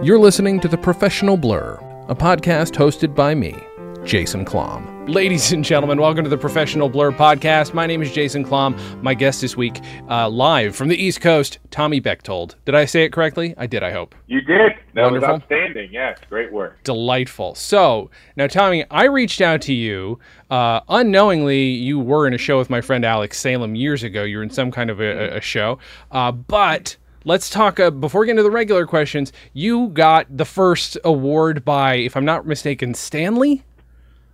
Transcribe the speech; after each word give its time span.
You're 0.00 0.18
listening 0.20 0.60
to 0.60 0.68
The 0.68 0.78
Professional 0.78 1.36
Blur, 1.36 1.74
a 2.08 2.14
podcast 2.14 2.76
hosted 2.76 3.16
by 3.16 3.34
me, 3.34 3.56
Jason 4.04 4.44
Klamm. 4.44 5.08
Ladies 5.08 5.50
and 5.50 5.64
gentlemen, 5.64 5.98
welcome 6.00 6.22
to 6.22 6.30
the 6.30 6.38
Professional 6.38 6.88
Blur 6.88 7.10
podcast. 7.10 7.74
My 7.74 7.84
name 7.84 8.00
is 8.00 8.12
Jason 8.12 8.44
Klamm. 8.44 8.78
My 9.02 9.14
guest 9.14 9.40
this 9.40 9.56
week, 9.56 9.80
uh, 10.08 10.28
live 10.28 10.76
from 10.76 10.86
the 10.86 10.96
East 10.96 11.20
Coast, 11.20 11.58
Tommy 11.72 11.98
Bechtold. 11.98 12.54
Did 12.64 12.76
I 12.76 12.84
say 12.84 13.04
it 13.04 13.12
correctly? 13.12 13.54
I 13.56 13.66
did, 13.66 13.82
I 13.82 13.90
hope. 13.90 14.14
You 14.28 14.40
did. 14.40 14.72
That 14.94 15.02
Wonderful. 15.02 15.28
was 15.32 15.42
outstanding. 15.42 15.90
Yes, 15.92 16.18
great 16.28 16.52
work. 16.52 16.82
Delightful. 16.84 17.56
So, 17.56 18.10
now, 18.36 18.46
Tommy, 18.46 18.84
I 18.90 19.04
reached 19.04 19.40
out 19.40 19.62
to 19.62 19.72
you. 19.72 20.20
Uh, 20.48 20.80
unknowingly, 20.88 21.64
you 21.64 21.98
were 21.98 22.26
in 22.26 22.34
a 22.34 22.38
show 22.38 22.56
with 22.58 22.70
my 22.70 22.80
friend 22.80 23.04
Alex 23.04 23.38
Salem 23.40 23.74
years 23.74 24.04
ago. 24.04 24.22
You 24.22 24.36
were 24.36 24.42
in 24.44 24.50
some 24.50 24.70
kind 24.70 24.90
of 24.90 25.00
a, 25.00 25.38
a 25.38 25.40
show. 25.40 25.78
Uh, 26.12 26.30
but 26.30 26.96
let's 27.24 27.50
talk, 27.50 27.78
uh, 27.80 27.90
before 27.90 28.20
we 28.22 28.26
get 28.26 28.32
into 28.32 28.42
the 28.42 28.50
regular 28.50 28.86
questions, 28.86 29.32
you 29.52 29.88
got 29.88 30.26
the 30.34 30.44
first 30.44 30.96
award 31.04 31.64
by, 31.64 31.94
if 31.94 32.16
I'm 32.16 32.24
not 32.24 32.46
mistaken, 32.46 32.94
Stanley? 32.94 33.62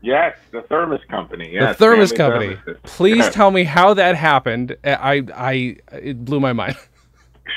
Yes, 0.02 0.36
the 0.50 0.60
Thermos 0.62 1.00
Company. 1.08 1.50
Yes, 1.52 1.76
the 1.78 1.84
Thermos 1.86 2.10
Stanley 2.10 2.56
Company. 2.56 2.74
Thermoses. 2.78 2.82
Please 2.82 3.28
tell 3.30 3.50
me 3.50 3.64
how 3.64 3.94
that 3.94 4.16
happened. 4.16 4.76
I, 4.84 5.22
I, 5.34 5.76
it 5.92 6.24
blew 6.24 6.40
my 6.40 6.52
mind. 6.52 6.76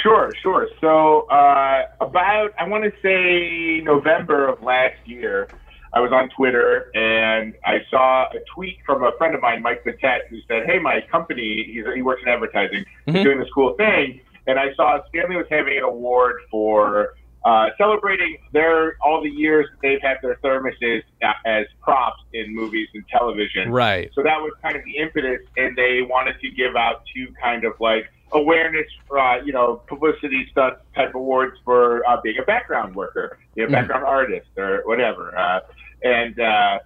Sure, 0.03 0.31
sure. 0.43 0.67
So, 0.81 1.21
uh, 1.29 1.83
about, 2.01 2.51
I 2.59 2.67
want 2.67 2.83
to 2.83 2.91
say 3.01 3.81
November 3.83 4.47
of 4.47 4.61
last 4.61 4.95
year, 5.05 5.47
I 5.93 6.01
was 6.01 6.11
on 6.11 6.29
Twitter 6.35 6.91
and 6.93 7.53
I 7.65 7.79
saw 7.89 8.25
a 8.25 8.39
tweet 8.53 8.77
from 8.85 9.03
a 9.03 9.11
friend 9.17 9.33
of 9.33 9.41
mine, 9.41 9.61
Mike 9.63 9.85
Patet, 9.85 10.27
who 10.29 10.39
said, 10.47 10.65
Hey, 10.65 10.77
my 10.77 10.99
company, 11.09 11.63
he's, 11.73 11.85
he 11.95 12.01
works 12.01 12.21
in 12.21 12.27
advertising, 12.27 12.85
Mhm. 13.07 13.15
is 13.15 13.23
doing 13.23 13.39
this 13.39 13.47
cool 13.55 13.73
thing. 13.75 14.19
And 14.47 14.57
I 14.59 14.73
saw 14.75 14.99
Stanley 15.09 15.35
was 15.35 15.45
having 15.49 15.77
an 15.77 15.83
award 15.83 16.37
for 16.49 17.15
uh, 17.45 17.69
celebrating 17.77 18.37
their 18.51 18.97
all 19.01 19.21
the 19.21 19.29
years 19.29 19.67
that 19.71 19.79
they've 19.81 20.01
had 20.01 20.17
their 20.21 20.35
thermoses 20.43 21.03
as 21.45 21.65
props 21.81 22.21
in 22.33 22.53
movies 22.53 22.87
and 22.93 23.03
television. 23.09 23.71
Right. 23.71 24.09
So 24.15 24.23
that 24.23 24.41
was 24.41 24.53
kind 24.61 24.75
of 24.75 24.83
the 24.85 24.97
impetus, 24.97 25.41
and 25.55 25.75
they 25.75 26.01
wanted 26.01 26.39
to 26.41 26.49
give 26.49 26.75
out 26.75 27.03
two 27.13 27.27
kind 27.41 27.63
of 27.63 27.73
like 27.79 28.11
awareness, 28.33 28.87
uh, 29.17 29.37
you 29.45 29.53
know, 29.53 29.81
publicity 29.87 30.47
stunt 30.51 30.75
type 30.95 31.15
awards 31.15 31.57
for 31.63 32.05
uh, 32.09 32.19
being 32.21 32.37
a 32.37 32.43
background 32.43 32.95
worker, 32.95 33.37
you 33.55 33.63
know, 33.63 33.69
Mhm. 33.69 33.73
background 33.73 34.03
artist 34.03 34.47
or 34.57 34.81
whatever. 34.85 35.37
Uh, 35.37 35.59
and 36.03 36.37
uh, 36.39 36.79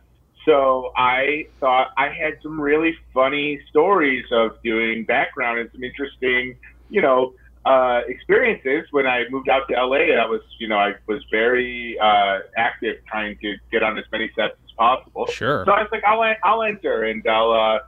so 0.46 0.92
I 0.96 1.48
thought 1.60 1.92
I 1.98 2.10
had 2.10 2.34
some 2.44 2.60
really 2.62 2.96
funny 3.14 3.60
stories 3.70 4.26
of 4.32 4.62
doing 4.64 5.06
background 5.06 5.58
and 5.60 5.72
some 5.72 5.84
interesting, 5.84 6.56
you 6.92 7.02
know, 7.02 7.34
uh, 7.66 8.02
experiences 8.08 8.88
when 8.92 9.06
I 9.06 9.24
moved 9.30 9.50
out 9.50 9.68
to 9.70 9.76
LA. 9.76 10.16
I 10.20 10.26
was, 10.26 10.42
you 10.60 10.68
know, 10.68 10.78
I 10.78 10.96
was 11.08 11.24
very 11.30 11.98
uh, 12.00 12.40
active 12.58 12.98
trying 13.08 13.38
to 13.40 13.56
get 13.72 13.84
on 13.84 13.98
as 13.98 14.06
many 14.12 14.32
sets 14.36 14.56
as 14.66 14.72
possible. 14.78 15.28
Sure. 15.28 15.64
So 15.66 15.72
I 15.72 15.82
was 15.82 15.90
like, 15.92 16.04
I'll, 16.04 16.24
I'll 16.44 16.64
enter 16.64 17.04
and 17.04 17.26
I'll, 17.28 17.52
uh, 17.52 17.80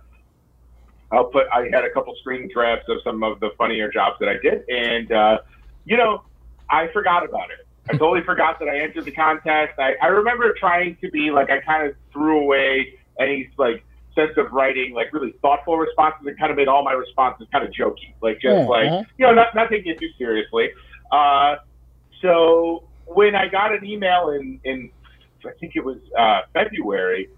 I'll 1.12 1.26
put, 1.26 1.48
I 1.52 1.64
had 1.72 1.86
a 1.86 1.92
couple 1.92 2.16
screen 2.20 2.50
grabs 2.54 2.84
of 2.88 2.98
some 3.04 3.24
of 3.24 3.40
the 3.40 3.52
funnier 3.58 3.90
jobs 3.92 4.18
that 4.20 4.30
I 4.30 4.38
did. 4.42 4.68
And, 4.70 5.12
uh, 5.12 5.38
you 5.86 5.98
know, 5.98 6.24
I 6.70 6.88
forgot 6.94 7.28
about 7.28 7.50
it. 7.52 7.68
I 7.90 7.94
totally 7.98 8.24
forgot 8.24 8.60
that 8.60 8.70
I 8.70 8.80
entered 8.80 9.06
the 9.06 9.12
contest. 9.12 9.74
I, 9.80 9.96
I 10.02 10.08
remember 10.08 10.54
trying 10.54 10.98
to 11.02 11.10
be 11.10 11.32
like, 11.32 11.50
I 11.50 11.60
kind 11.62 11.88
of 11.88 11.96
threw 12.12 12.40
away 12.42 13.00
any 13.20 13.50
like 13.58 13.84
sense 14.16 14.32
of 14.38 14.52
writing, 14.52 14.94
like 14.94 15.12
really 15.14 15.34
thoughtful 15.42 15.78
responses 15.78 16.26
and 16.26 16.38
kind 16.38 16.52
of 16.52 16.58
made 16.58 16.68
all 16.68 16.84
my 16.84 16.94
responses 16.94 17.48
kind 17.52 17.66
of 17.66 17.72
jokey, 17.72 18.14
like 18.22 18.40
just 18.40 18.68
Aw. 18.68 18.68
like, 18.68 19.08
you 19.18 19.26
know, 19.26 19.34
not, 19.34 19.56
not 19.56 19.70
taking 19.70 19.92
it 19.92 20.00
too 20.00 20.10
seriously. 20.18 20.70
Uh, 21.12 21.56
so 22.22 22.84
when 23.06 23.36
I 23.36 23.48
got 23.48 23.74
an 23.74 23.86
email 23.86 24.30
in, 24.30 24.60
in 24.64 24.92
I 25.46 25.52
think 25.60 25.74
it 25.76 25.84
was 25.84 25.98
uh, 26.18 26.42
February, 26.54 27.30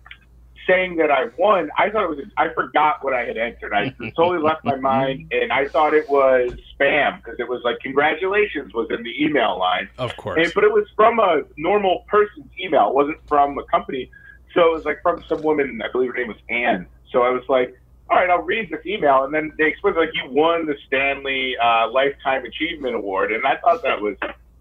saying 0.67 0.97
that 0.97 1.11
I 1.11 1.25
won, 1.37 1.69
I 1.77 1.89
thought 1.89 2.03
it 2.03 2.09
was, 2.09 2.19
I 2.37 2.49
forgot 2.53 3.03
what 3.03 3.13
I 3.13 3.25
had 3.25 3.37
entered. 3.37 3.73
I 3.73 3.89
totally 4.15 4.39
left 4.39 4.63
my 4.63 4.75
mind, 4.75 5.31
and 5.31 5.51
I 5.51 5.67
thought 5.67 5.93
it 5.93 6.09
was 6.09 6.51
spam 6.79 7.17
because 7.17 7.39
it 7.39 7.47
was 7.47 7.61
like, 7.63 7.79
congratulations 7.79 8.73
was 8.73 8.87
in 8.89 9.03
the 9.03 9.23
email 9.23 9.59
line. 9.59 9.89
Of 9.97 10.15
course. 10.17 10.39
And, 10.43 10.51
but 10.53 10.63
it 10.63 10.71
was 10.71 10.85
from 10.95 11.19
a 11.19 11.43
normal 11.57 12.03
person's 12.07 12.49
email. 12.59 12.89
It 12.89 12.95
wasn't 12.95 13.17
from 13.27 13.57
a 13.57 13.63
company. 13.65 14.09
So 14.55 14.61
it 14.65 14.73
was 14.73 14.85
like 14.85 15.01
from 15.03 15.23
some 15.29 15.41
woman, 15.43 15.79
I 15.83 15.91
believe 15.91 16.09
her 16.11 16.17
name 16.17 16.29
was 16.29 16.37
Anne. 16.49 16.87
So 17.11 17.21
I 17.21 17.29
was 17.29 17.43
like, 17.47 17.77
all 18.09 18.17
right, 18.17 18.29
I'll 18.29 18.41
read 18.41 18.69
this 18.71 18.83
email. 18.85 19.23
And 19.25 19.33
then 19.33 19.51
they 19.57 19.65
explained, 19.67 19.97
like, 19.97 20.09
you 20.13 20.29
won 20.29 20.65
the 20.65 20.75
Stanley 20.87 21.55
uh, 21.61 21.89
Lifetime 21.91 22.45
Achievement 22.45 22.95
Award. 22.95 23.31
And 23.31 23.45
I 23.45 23.57
thought 23.57 23.83
that 23.83 24.01
was 24.01 24.15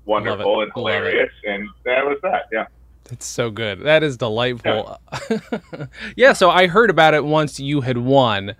wonderful 0.05 0.61
and 0.63 0.73
hilarious. 0.75 1.33
And 1.45 1.69
that 1.85 2.05
was 2.05 2.19
that, 2.23 2.49
yeah. 2.53 2.67
That's 3.05 3.27
so 3.27 3.51
good. 3.51 3.81
That 3.81 4.03
is 4.03 4.17
delightful. 4.17 4.99
Yeah. 6.17 6.33
so 6.33 6.51
I 6.51 6.67
heard 6.67 6.91
about 6.91 7.15
it 7.15 7.25
once 7.25 7.61
you 7.61 7.81
had 7.83 7.99
won. 7.99 8.51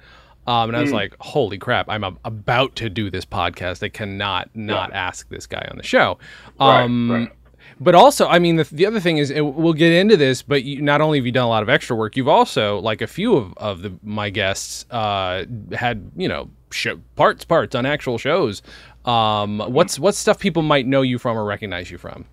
Um, 0.47 0.69
and 0.69 0.77
I 0.77 0.83
was 0.83 0.91
Mm. 0.91 0.95
like, 0.95 1.17
holy 1.21 1.57
crap, 1.57 1.89
I'm 1.89 2.05
a- 2.05 2.17
about 2.25 2.77
to 2.77 2.91
do 2.91 3.11
this 3.11 3.25
podcast. 3.25 3.83
I 3.83 3.89
cannot 3.89 4.51
not 4.55 4.93
ask 4.93 5.27
this 5.31 5.47
guy 5.47 5.67
on 5.71 5.79
the 5.79 5.83
show. 5.83 6.19
Right, 6.61 6.83
Um, 6.83 7.11
right. 7.11 7.29
But 7.81 7.95
also, 7.95 8.27
I 8.29 8.39
mean, 8.39 8.57
the, 8.57 8.65
the 8.65 8.87
other 8.87 9.01
thing 9.01 9.19
is, 9.19 9.31
and 9.31 9.55
we'll 9.57 9.73
get 9.73 9.93
into 9.93 10.17
this, 10.17 10.43
but 10.43 10.63
you, 10.65 10.81
not 10.81 11.01
only 11.01 11.19
have 11.19 11.27
you 11.27 11.33
done 11.33 11.45
a 11.45 11.49
lot 11.49 11.63
of 11.63 11.69
extra 11.69 11.97
work, 11.97 12.17
you've 12.17 12.29
also, 12.29 12.79
like 12.79 13.03
a 13.03 13.07
few 13.07 13.37
of, 13.37 13.53
of 13.57 13.83
the, 13.83 13.93
my 14.03 14.31
guests, 14.31 14.87
uh, 14.91 15.45
had, 15.73 16.11
you 16.17 16.29
know, 16.29 16.49
show, 16.71 17.01
parts, 17.17 17.45
parts 17.45 17.75
on 17.75 17.85
actual 17.87 18.17
shows. 18.19 18.63
Um, 19.05 19.59
what's, 19.59 19.99
what's 19.99 20.19
stuff 20.19 20.39
people 20.39 20.63
might 20.63 20.87
know 20.87 21.03
you 21.03 21.19
from 21.19 21.37
or 21.37 21.45
recognize 21.45 21.91
you 21.91 21.99
from? 21.99 22.25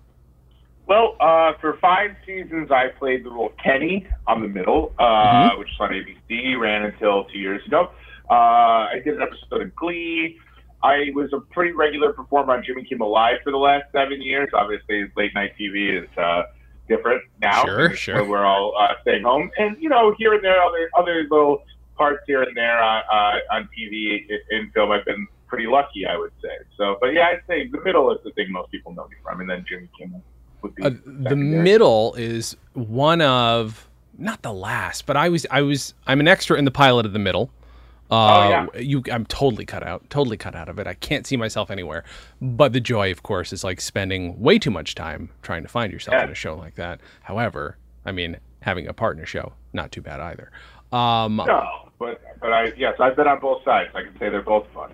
Well, 0.86 1.16
uh, 1.20 1.52
for 1.60 1.78
five 1.80 2.10
seasons, 2.26 2.70
I 2.70 2.88
played 2.98 3.24
the 3.24 3.30
role 3.30 3.46
of 3.46 3.56
Kenny 3.56 4.06
on 4.26 4.42
the 4.42 4.48
middle, 4.48 4.92
uh, 4.98 5.50
Mhm. 5.50 5.58
which 5.58 5.68
is 5.70 5.76
on 5.80 5.90
ABC, 5.90 6.54
ran 6.58 6.82
until 6.84 7.24
two 7.24 7.38
years 7.38 7.64
ago. 7.66 7.90
Uh, 8.30 8.34
I 8.34 9.00
did 9.04 9.16
an 9.16 9.22
episode 9.22 9.62
of 9.62 9.74
Glee. 9.76 10.38
I 10.82 11.10
was 11.14 11.32
a 11.32 11.40
pretty 11.40 11.72
regular 11.72 12.12
performer 12.12 12.54
on 12.54 12.64
Jimmy 12.64 12.84
Kimmel 12.84 13.10
Live 13.10 13.36
for 13.44 13.50
the 13.52 13.58
last 13.58 13.84
seven 13.92 14.20
years. 14.20 14.48
Obviously, 14.52 15.10
late 15.16 15.34
night 15.34 15.52
TV 15.58 16.02
is 16.02 16.18
uh, 16.18 16.44
different 16.88 17.22
now. 17.40 17.64
Sure, 17.64 17.94
sure. 17.94 18.24
We're 18.24 18.44
all 18.44 18.74
uh, 18.78 18.94
staying 19.02 19.22
home, 19.22 19.50
and 19.58 19.76
you 19.80 19.88
know, 19.88 20.14
here 20.18 20.34
and 20.34 20.42
there, 20.44 20.60
other 20.60 20.90
other 20.98 21.26
little 21.30 21.62
parts 21.96 22.22
here 22.26 22.42
and 22.42 22.56
there 22.56 22.82
on, 22.82 23.02
uh, 23.12 23.54
on 23.54 23.68
TV 23.76 24.26
in 24.50 24.70
film. 24.72 24.90
I've 24.90 25.04
been 25.04 25.26
pretty 25.46 25.66
lucky, 25.66 26.06
I 26.06 26.16
would 26.16 26.32
say. 26.42 26.48
So, 26.76 26.96
but 27.00 27.08
yeah, 27.12 27.28
I'd 27.28 27.42
say 27.46 27.68
the 27.68 27.80
middle 27.82 28.10
is 28.12 28.18
the 28.24 28.30
thing 28.32 28.50
most 28.50 28.70
people 28.70 28.92
know 28.92 29.06
me 29.08 29.16
from, 29.22 29.40
and 29.40 29.48
then 29.48 29.64
Jimmy 29.68 29.88
Kimmel 29.98 30.22
would 30.62 30.74
be 30.74 30.82
Uh, 30.82 30.90
the 31.04 31.36
middle 31.36 32.14
is 32.14 32.56
one 32.72 33.20
of 33.20 33.88
not 34.18 34.42
the 34.42 34.52
last, 34.52 35.06
but 35.06 35.16
I 35.16 35.28
was 35.28 35.46
I 35.50 35.62
was 35.62 35.94
I'm 36.06 36.20
an 36.20 36.28
extra 36.28 36.56
in 36.58 36.64
the 36.64 36.70
pilot 36.70 37.06
of 37.06 37.12
the 37.12 37.18
middle. 37.18 37.50
Uh, 38.12 38.66
Oh, 38.74 38.78
you 38.78 39.02
I'm 39.10 39.24
totally 39.26 39.64
cut 39.64 39.82
out, 39.82 40.08
totally 40.10 40.36
cut 40.36 40.54
out 40.54 40.68
of 40.68 40.78
it. 40.78 40.86
I 40.86 40.94
can't 40.94 41.26
see 41.26 41.36
myself 41.38 41.70
anywhere. 41.70 42.04
But 42.42 42.72
the 42.74 42.80
joy, 42.80 43.10
of 43.10 43.22
course, 43.22 43.52
is 43.52 43.64
like 43.64 43.80
spending 43.80 44.38
way 44.38 44.58
too 44.58 44.70
much 44.70 44.94
time 44.94 45.30
trying 45.40 45.62
to 45.62 45.68
find 45.68 45.92
yourself 45.92 46.14
Yeah. 46.16 46.24
in 46.24 46.30
a 46.30 46.34
show 46.34 46.54
like 46.54 46.74
that. 46.74 47.00
However, 47.22 47.78
I 48.04 48.12
mean, 48.12 48.36
having 48.60 48.86
a 48.86 48.92
partner 48.92 49.24
show, 49.24 49.54
not 49.72 49.90
too 49.92 50.02
bad 50.02 50.20
either. 50.20 50.50
Um, 50.92 51.36
No, 51.36 51.88
but 51.98 52.20
but 52.40 52.52
I 52.52 52.72
yes, 52.76 52.96
I've 53.00 53.16
been 53.16 53.26
on 53.28 53.40
both 53.40 53.64
sides. 53.64 53.90
I 53.94 54.02
can 54.02 54.12
say 54.18 54.28
they're 54.28 54.42
both 54.42 54.66
fun. 54.74 54.92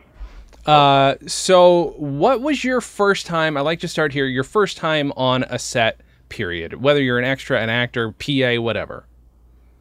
Uh, 0.65 1.15
so 1.27 1.95
what 1.97 2.41
was 2.41 2.62
your 2.62 2.81
first 2.81 3.27
time? 3.27 3.57
I 3.57 3.62
like 3.62 3.81
to 3.81 3.89
start 3.89 4.12
here. 4.12 4.27
Your 4.27 4.45
first 4.45 4.77
time 4.77 5.12
on 5.17 5.43
a 5.45 5.59
set, 5.59 6.01
period. 6.28 6.75
Whether 6.83 7.03
you're 7.03 7.19
an 7.19 7.25
extra, 7.25 7.61
an 7.61 7.71
actor, 7.71 8.12
PA, 8.12 8.61
whatever. 8.61 9.07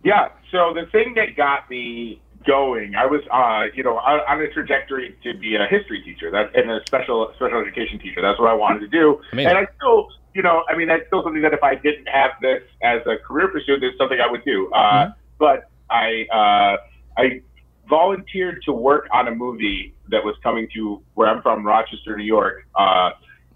Yeah. 0.03 0.29
So 0.51 0.73
the 0.73 0.85
thing 0.91 1.13
that 1.15 1.35
got 1.35 1.69
me 1.69 2.21
going, 2.47 2.95
I 2.95 3.05
was 3.05 3.21
uh, 3.31 3.67
you 3.75 3.83
know 3.83 3.97
on, 3.97 4.19
on 4.27 4.41
a 4.41 4.47
trajectory 4.51 5.15
to 5.23 5.37
be 5.37 5.55
a 5.55 5.65
history 5.67 6.01
teacher, 6.01 6.31
that 6.31 6.55
and 6.55 6.71
a 6.71 6.79
special 6.87 7.31
special 7.35 7.59
education 7.61 7.99
teacher. 7.99 8.21
That's 8.21 8.39
what 8.39 8.49
I 8.49 8.53
wanted 8.53 8.79
to 8.79 8.87
do, 8.87 9.21
Amazing. 9.33 9.49
and 9.49 9.57
I 9.59 9.67
still. 9.77 10.09
You 10.33 10.43
know, 10.43 10.63
I 10.69 10.77
mean, 10.77 10.87
that's 10.87 11.07
still 11.07 11.23
something 11.23 11.41
that 11.41 11.53
if 11.53 11.63
I 11.63 11.73
didn't 11.73 12.07
have 12.09 12.29
this 12.43 12.61
as 12.83 13.01
a 13.07 13.17
career 13.17 13.47
pursuit, 13.47 13.83
it's 13.83 13.97
something 13.97 14.19
I 14.21 14.29
would 14.29 14.45
do. 14.45 14.69
Uh, 14.71 15.09
But 15.39 15.67
I, 15.89 16.27
uh, 16.31 16.77
I 17.19 17.41
volunteered 17.89 18.61
to 18.65 18.71
work 18.71 19.07
on 19.11 19.27
a 19.27 19.31
movie 19.33 19.95
that 20.09 20.23
was 20.23 20.35
coming 20.43 20.67
to 20.75 21.01
where 21.15 21.27
I'm 21.27 21.41
from, 21.41 21.65
Rochester, 21.65 22.15
New 22.15 22.23
York. 22.23 22.67
Uh, 22.75 23.11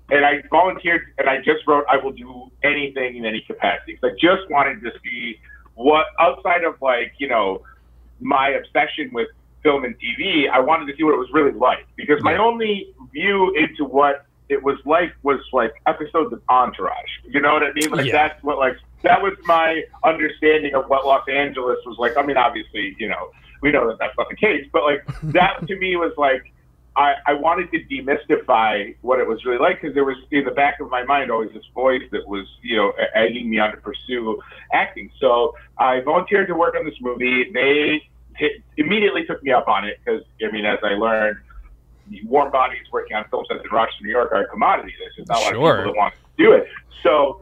and 0.10 0.26
I 0.26 0.42
volunteered 0.50 1.02
and 1.20 1.30
I 1.30 1.38
just 1.38 1.68
wrote, 1.68 1.86
I 1.88 1.98
will 1.98 2.14
do 2.14 2.50
anything 2.64 3.16
in 3.18 3.26
any 3.26 3.42
capacity. 3.42 3.98
'Cause 3.98 4.12
I 4.14 4.16
just 4.20 4.50
wanted 4.50 4.82
to 4.82 4.92
see 5.04 5.40
what, 5.76 6.08
outside 6.20 6.64
of 6.64 6.82
like, 6.82 7.14
you 7.20 7.28
know, 7.28 7.62
my 8.22 8.50
obsession 8.50 9.10
with 9.14 9.28
film 9.64 9.84
and 9.84 9.96
TV, 10.00 10.50
I 10.50 10.60
wanted 10.60 10.88
to 10.88 10.96
see 10.98 11.04
what 11.04 11.14
it 11.14 11.18
was 11.20 11.30
really 11.34 11.52
like. 11.52 11.86
Because 11.96 12.22
my 12.24 12.38
only 12.38 12.94
view 13.12 13.54
into 13.56 13.86
what 13.86 14.26
it 14.50 14.62
was 14.64 14.78
like 14.86 15.14
was 15.24 15.40
like 15.54 15.72
episodes 15.88 16.34
of 16.34 16.42
Entourage. 16.50 17.10
You 17.26 17.40
know 17.42 17.54
what 17.54 17.64
I 17.64 17.72
mean? 17.74 17.90
Like 17.92 18.06
Yeah. 18.08 18.12
that's 18.30 18.44
what 18.44 18.58
like 18.58 18.76
that 19.04 19.22
was 19.22 19.34
my 19.46 19.84
understanding 20.04 20.74
of 20.76 20.86
what 20.90 21.06
Los 21.06 21.28
Angeles 21.30 21.78
was 21.86 21.98
like. 21.98 22.18
I 22.18 22.24
mean, 22.24 22.38
obviously, 22.38 22.96
you 23.00 23.08
know, 23.08 23.32
we 23.62 23.72
know 23.72 23.88
that 23.88 23.98
that's 24.00 24.18
not 24.18 24.30
the 24.30 24.36
case, 24.36 24.68
but 24.74 24.84
like 24.84 25.06
that 25.24 25.64
to 25.68 25.76
me 25.78 25.96
was 25.96 26.12
like 26.18 26.52
I, 26.96 27.14
I 27.26 27.34
wanted 27.34 27.72
to 27.72 27.80
demystify 27.86 28.96
what 29.02 29.20
it 29.20 29.28
was 29.28 29.46
really 29.46 29.60
like 29.60 29.82
because 29.82 29.96
there 29.96 30.04
was 30.04 30.18
in 30.32 30.44
the 30.44 30.52
back 30.52 30.82
of 30.82 30.90
my 30.90 31.04
mind 31.04 31.32
always 31.32 31.52
this 31.54 31.64
voice 31.74 32.04
that 32.12 32.28
was, 32.28 32.46
you 32.62 32.76
know, 32.76 32.92
egging 33.16 33.50
me 33.50 33.60
on 33.60 33.72
to 33.72 33.78
pursue 33.78 34.42
acting. 34.74 35.10
So 35.20 35.56
I 35.78 36.02
volunteered 36.02 36.48
to 36.48 36.56
work 36.56 36.76
on 36.76 36.84
this 36.84 37.00
movie. 37.00 37.50
They 37.52 38.04
hit, 38.36 38.62
immediately 38.76 39.26
took 39.26 39.42
me 39.42 39.52
up 39.52 39.70
on 39.70 39.86
it 39.86 40.00
because, 40.04 40.24
I 40.46 40.52
mean, 40.52 40.66
as 40.66 40.80
I 40.84 40.96
learned, 40.96 41.38
warm 42.26 42.52
bodies 42.52 42.82
working 42.92 43.16
on 43.16 43.24
film 43.30 43.46
sets 43.48 43.62
in 43.64 43.72
Rochester, 43.74 44.04
New 44.04 44.12
York 44.12 44.34
are 44.34 44.44
a 44.44 44.48
commodity. 44.48 44.94
There's 45.00 45.16
just 45.16 45.30
not 45.30 45.38
a 45.38 45.42
lot 45.42 45.56
of 45.56 45.78
people 45.78 45.94
that 45.94 45.98
want 45.98 46.14
to 46.14 46.44
do 46.44 46.52
it. 46.52 46.68
So 47.04 47.42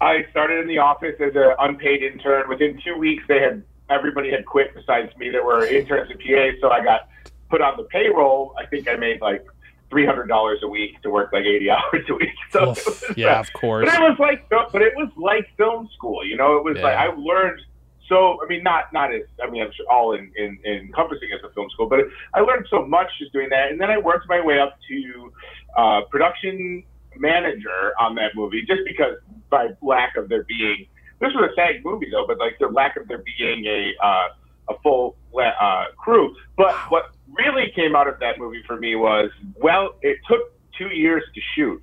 I 0.00 0.26
started 0.30 0.60
in 0.60 0.68
the 0.68 0.78
office 0.78 1.16
as 1.20 1.32
an 1.34 1.54
unpaid 1.58 2.02
intern. 2.02 2.48
Within 2.48 2.80
two 2.82 2.96
weeks, 2.96 3.24
they 3.28 3.40
had 3.40 3.62
everybody 3.90 4.30
had 4.30 4.46
quit 4.46 4.74
besides 4.74 5.14
me 5.18 5.28
that 5.30 5.44
were 5.44 5.66
interns 5.66 6.10
and 6.10 6.18
PAs. 6.18 6.54
So 6.62 6.70
I 6.70 6.82
got 6.82 7.08
put 7.52 7.60
on 7.60 7.76
the 7.76 7.84
payroll. 7.84 8.54
I 8.58 8.64
think 8.64 8.88
I 8.88 8.96
made 8.96 9.20
like 9.20 9.44
three 9.90 10.06
hundred 10.06 10.26
dollars 10.26 10.60
a 10.62 10.68
week 10.68 11.00
to 11.02 11.10
work 11.10 11.30
like 11.34 11.44
eighty 11.44 11.68
hours 11.76 12.04
a 12.08 12.14
week. 12.14 12.38
So 12.50 12.70
Oof. 12.70 13.12
yeah, 13.16 13.38
of 13.38 13.52
course. 13.52 13.84
but 13.84 13.94
it 13.94 14.00
was 14.00 14.18
like, 14.18 14.48
but 14.48 14.80
it 14.80 14.94
was 14.96 15.10
like 15.16 15.46
film 15.58 15.88
school. 15.94 16.24
You 16.26 16.36
know, 16.36 16.56
it 16.56 16.64
was 16.64 16.78
like 16.78 16.96
I 16.96 17.08
learned. 17.14 17.60
So 18.08 18.42
I 18.42 18.48
mean, 18.48 18.62
not 18.62 18.92
not 18.92 19.14
as 19.14 19.22
I 19.42 19.50
mean, 19.50 19.62
I'm 19.62 19.72
sure 19.72 19.86
all 19.90 20.14
in, 20.14 20.32
in, 20.36 20.58
in 20.64 20.74
encompassing 20.86 21.28
as 21.34 21.44
a 21.44 21.52
film 21.52 21.68
school, 21.70 21.88
but 21.88 22.00
I 22.34 22.40
learned 22.40 22.66
so 22.70 22.86
much 22.86 23.08
just 23.18 23.32
doing 23.32 23.50
that, 23.50 23.70
and 23.70 23.80
then 23.80 23.90
I 23.90 23.98
worked 23.98 24.28
my 24.28 24.40
way 24.40 24.58
up 24.58 24.78
to 24.88 25.32
uh, 25.76 26.00
production 26.10 26.82
manager 27.16 27.92
on 28.00 28.14
that 28.14 28.32
movie, 28.34 28.62
just 28.62 28.80
because 28.86 29.16
by 29.50 29.68
lack 29.82 30.16
of 30.16 30.30
there 30.30 30.44
being 30.44 30.86
this 31.20 31.32
was 31.34 31.50
a 31.50 31.54
SAG 31.54 31.84
movie 31.84 32.08
though, 32.10 32.26
but 32.26 32.38
like 32.38 32.58
the 32.58 32.66
lack 32.66 32.96
of 32.96 33.08
there 33.08 33.22
being 33.38 33.66
a 33.66 33.92
uh, 34.04 34.28
a 34.68 34.74
full 34.82 35.16
uh, 35.36 35.86
crew. 35.96 36.34
But 36.56 36.74
what 36.90 37.10
really 37.32 37.72
came 37.74 37.96
out 37.96 38.08
of 38.08 38.18
that 38.20 38.38
movie 38.38 38.62
for 38.66 38.76
me 38.76 38.94
was 38.94 39.30
well, 39.56 39.94
it 40.02 40.18
took 40.28 40.52
two 40.76 40.88
years 40.88 41.22
to 41.34 41.40
shoot. 41.54 41.82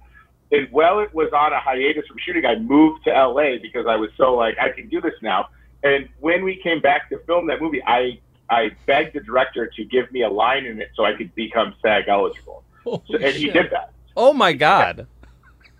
And 0.52 0.68
while 0.72 1.00
it 1.00 1.14
was 1.14 1.32
on 1.32 1.54
a 1.54 1.60
hiatus 1.60 2.08
from 2.08 2.18
shooting, 2.26 2.46
I 2.46 2.58
moved 2.58 3.04
to 3.04 3.12
LA 3.12 3.58
because 3.62 3.86
I 3.88 3.96
was 3.96 4.10
so 4.18 4.34
like 4.34 4.58
I 4.60 4.70
can 4.70 4.90
do 4.90 5.00
this 5.00 5.14
now. 5.22 5.50
And 5.84 6.10
when 6.20 6.44
we 6.44 6.60
came 6.62 6.82
back 6.82 7.10
to 7.10 7.20
film 7.20 7.48
that 7.48 7.62
movie, 7.62 7.82
I 7.86 8.20
I 8.50 8.72
begged 8.86 9.16
the 9.16 9.20
director 9.20 9.68
to 9.68 9.86
give 9.86 10.12
me 10.12 10.24
a 10.24 10.30
line 10.30 10.66
in 10.66 10.82
it 10.82 10.90
so 10.96 11.06
I 11.06 11.14
could 11.14 11.34
become 11.36 11.76
SAG 11.82 12.06
eligible, 12.08 12.64
so, 12.84 13.00
and 13.12 13.36
he 13.36 13.52
did 13.52 13.70
that. 13.72 13.94
Oh 14.18 14.34
my 14.34 14.54
god. 14.54 15.08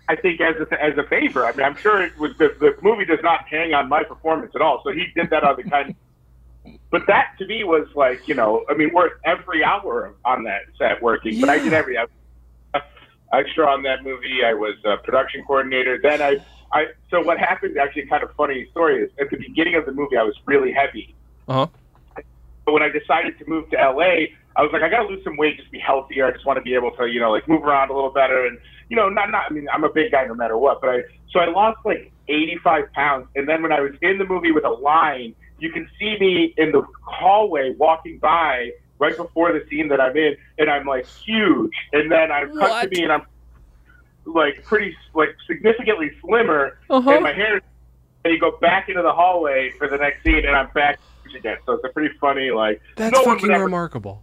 I 0.08 0.16
think 0.16 0.40
as 0.40 0.56
a, 0.56 0.82
as 0.82 0.98
a 0.98 1.04
favor. 1.04 1.46
I 1.46 1.52
mean, 1.52 1.64
I'm 1.64 1.76
sure 1.76 2.02
it 2.02 2.18
was 2.18 2.36
the, 2.36 2.54
the 2.58 2.76
movie 2.82 3.04
does 3.04 3.20
not 3.22 3.46
hang 3.46 3.74
on 3.74 3.88
my 3.88 4.02
performance 4.02 4.52
at 4.56 4.60
all. 4.60 4.80
So 4.82 4.90
he 4.90 5.06
did 5.14 5.30
that 5.30 5.44
on 5.44 5.56
the 5.56 5.62
kind. 5.62 5.94
But 6.90 7.06
that 7.06 7.34
to 7.38 7.46
me 7.46 7.62
was 7.64 7.86
like, 7.94 8.26
you 8.26 8.34
know, 8.34 8.64
I 8.68 8.74
mean, 8.74 8.92
worth 8.92 9.12
every 9.24 9.62
hour 9.62 10.12
on 10.24 10.44
that 10.44 10.62
set 10.76 11.00
working. 11.00 11.40
But 11.40 11.48
I 11.48 11.58
did 11.58 11.72
Yeah. 11.72 11.78
every 11.78 11.96
extra 13.32 13.66
on 13.66 13.82
that 13.84 14.02
movie. 14.02 14.44
I 14.44 14.54
was 14.54 14.74
a 14.84 14.96
production 14.96 15.44
coordinator. 15.44 16.00
Then 16.02 16.20
I, 16.20 16.38
I. 16.72 16.86
So 17.10 17.20
what 17.20 17.38
happened? 17.38 17.78
Actually, 17.78 18.06
kind 18.06 18.24
of 18.24 18.34
funny 18.34 18.66
story 18.72 19.02
is 19.04 19.10
at 19.20 19.30
the 19.30 19.36
beginning 19.36 19.76
of 19.76 19.86
the 19.86 19.92
movie, 19.92 20.16
I 20.16 20.24
was 20.24 20.34
really 20.46 20.72
heavy. 20.72 21.14
Uh-huh. 21.46 21.66
But 22.64 22.72
when 22.72 22.82
I 22.82 22.88
decided 22.88 23.38
to 23.38 23.48
move 23.48 23.70
to 23.70 23.76
LA, 23.76 24.34
I 24.56 24.62
was 24.62 24.70
like, 24.72 24.82
I 24.82 24.88
got 24.88 25.02
to 25.02 25.08
lose 25.08 25.22
some 25.24 25.36
weight, 25.36 25.56
just 25.58 25.70
be 25.70 25.78
healthier. 25.78 26.26
I 26.26 26.32
just 26.32 26.44
want 26.44 26.56
to 26.56 26.62
be 26.62 26.74
able 26.74 26.90
to, 26.92 27.06
you 27.06 27.20
know, 27.20 27.30
like 27.30 27.48
move 27.48 27.62
around 27.62 27.90
a 27.90 27.94
little 27.94 28.10
better, 28.10 28.46
and 28.46 28.58
you 28.88 28.96
know, 28.96 29.08
not 29.08 29.30
not. 29.30 29.44
I 29.48 29.54
mean, 29.54 29.68
I'm 29.72 29.84
a 29.84 29.88
big 29.92 30.10
guy 30.10 30.24
no 30.26 30.34
matter 30.34 30.58
what, 30.58 30.80
but 30.80 30.90
I 30.90 31.02
so 31.30 31.38
I 31.38 31.46
lost 31.46 31.78
like 31.84 32.12
85 32.28 32.92
pounds, 32.92 33.26
and 33.36 33.48
then 33.48 33.62
when 33.62 33.72
I 33.72 33.80
was 33.80 33.92
in 34.02 34.18
the 34.18 34.24
movie 34.24 34.50
with 34.50 34.64
a 34.64 34.70
line, 34.70 35.34
you 35.60 35.70
can 35.70 35.88
see 35.98 36.16
me 36.18 36.54
in 36.56 36.72
the 36.72 36.82
hallway 37.02 37.74
walking 37.78 38.18
by 38.18 38.72
right 38.98 39.16
before 39.16 39.52
the 39.52 39.64
scene 39.68 39.88
that 39.88 40.00
I'm 40.00 40.16
in, 40.16 40.36
and 40.58 40.68
I'm 40.70 40.86
like 40.86 41.06
huge, 41.06 41.72
and 41.92 42.10
then 42.10 42.30
I'm 42.30 42.56
cut 42.58 42.82
to 42.82 42.88
me, 42.88 43.02
and 43.04 43.12
I'm 43.12 43.22
like 44.24 44.62
pretty 44.64 44.94
like 45.14 45.36
significantly 45.46 46.10
slimmer, 46.20 46.78
Uh-huh. 46.90 47.10
and 47.10 47.22
my 47.22 47.32
hair. 47.32 47.60
And 48.22 48.34
you 48.34 48.38
go 48.38 48.58
back 48.60 48.90
into 48.90 49.00
the 49.00 49.12
hallway 49.12 49.72
for 49.78 49.88
the 49.88 49.96
next 49.96 50.22
scene, 50.22 50.44
and 50.44 50.54
I'm 50.54 50.68
back 50.74 50.98
again. 51.34 51.56
So 51.64 51.72
it's 51.72 51.84
a 51.84 51.88
pretty 51.88 52.14
funny 52.20 52.50
like. 52.50 52.82
That's 52.96 53.12
no 53.14 53.22
one 53.22 53.36
fucking 53.36 53.48
would 53.48 53.54
ever 53.54 53.64
remarkable. 53.64 54.22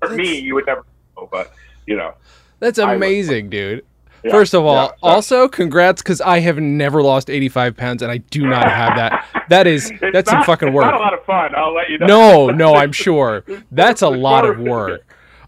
for 0.00 0.08
That's- 0.08 0.18
me, 0.26 0.38
you 0.40 0.54
would 0.54 0.66
never 0.66 0.84
know, 1.16 1.28
but 1.30 1.52
you 1.86 1.96
know. 1.96 2.14
That's 2.58 2.78
I 2.78 2.86
was- 2.86 2.96
amazing, 2.96 3.50
dude. 3.50 3.84
Yeah, 4.24 4.30
First 4.30 4.54
of 4.54 4.64
all, 4.64 4.74
yeah, 4.86 4.90
also 5.02 5.48
congrats 5.48 6.02
because 6.02 6.20
I 6.20 6.40
have 6.40 6.58
never 6.58 7.02
lost 7.02 7.28
85 7.30 7.76
pounds 7.76 8.02
and 8.02 8.10
I 8.10 8.18
do 8.18 8.46
not 8.46 8.64
have 8.70 8.96
that. 8.96 9.44
That 9.50 9.66
is 9.66 9.90
It's 10.00 10.00
that's 10.12 10.30
some 10.30 10.38
not- 10.38 10.46
fucking 10.46 10.68
it's 10.68 10.74
work. 10.74 10.86
Not 10.86 10.94
a 10.94 10.98
lot 10.98 11.14
of 11.14 11.24
fun. 11.24 11.54
I'll 11.54 11.74
let 11.74 11.90
you 11.90 11.98
know. 11.98 12.06
No, 12.06 12.46
no, 12.50 12.74
I'm 12.74 12.92
sure. 12.92 13.44
That's 13.70 14.02
a 14.02 14.08
lot 14.08 14.44
of 14.48 14.58
work. 14.58 15.02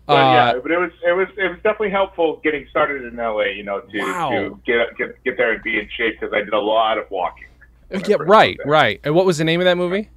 But 0.07 0.13
Uh, 0.15 0.17
yeah, 0.55 0.61
but 0.63 0.71
it 0.71 0.79
was 0.79 0.91
it 1.05 1.13
was 1.13 1.27
it 1.37 1.49
was 1.49 1.57
definitely 1.65 1.91
helpful 1.91 2.41
getting 2.45 2.67
started 2.71 3.03
in 3.05 3.17
LA. 3.17 3.47
You 3.57 3.65
know, 3.65 3.81
to 3.81 3.99
Wow. 3.99 4.31
to 4.31 4.61
get 4.65 4.97
get 4.97 5.25
get 5.25 5.37
there 5.37 5.53
and 5.53 5.63
be 5.65 5.79
in 5.81 5.89
shape 5.97 6.21
because 6.21 6.33
I 6.33 6.41
did 6.45 6.53
a 6.53 6.61
lot 6.61 6.97
of 6.99 7.11
walking. 7.11 7.49
when 7.89 8.03
yeah, 8.09 8.17
right, 8.21 8.57
right. 8.65 9.01
And 9.03 9.15
what 9.17 9.27
was 9.27 9.39
the 9.39 9.45
name 9.45 9.61
of 9.61 9.65
that 9.65 9.77
movie? 9.77 10.11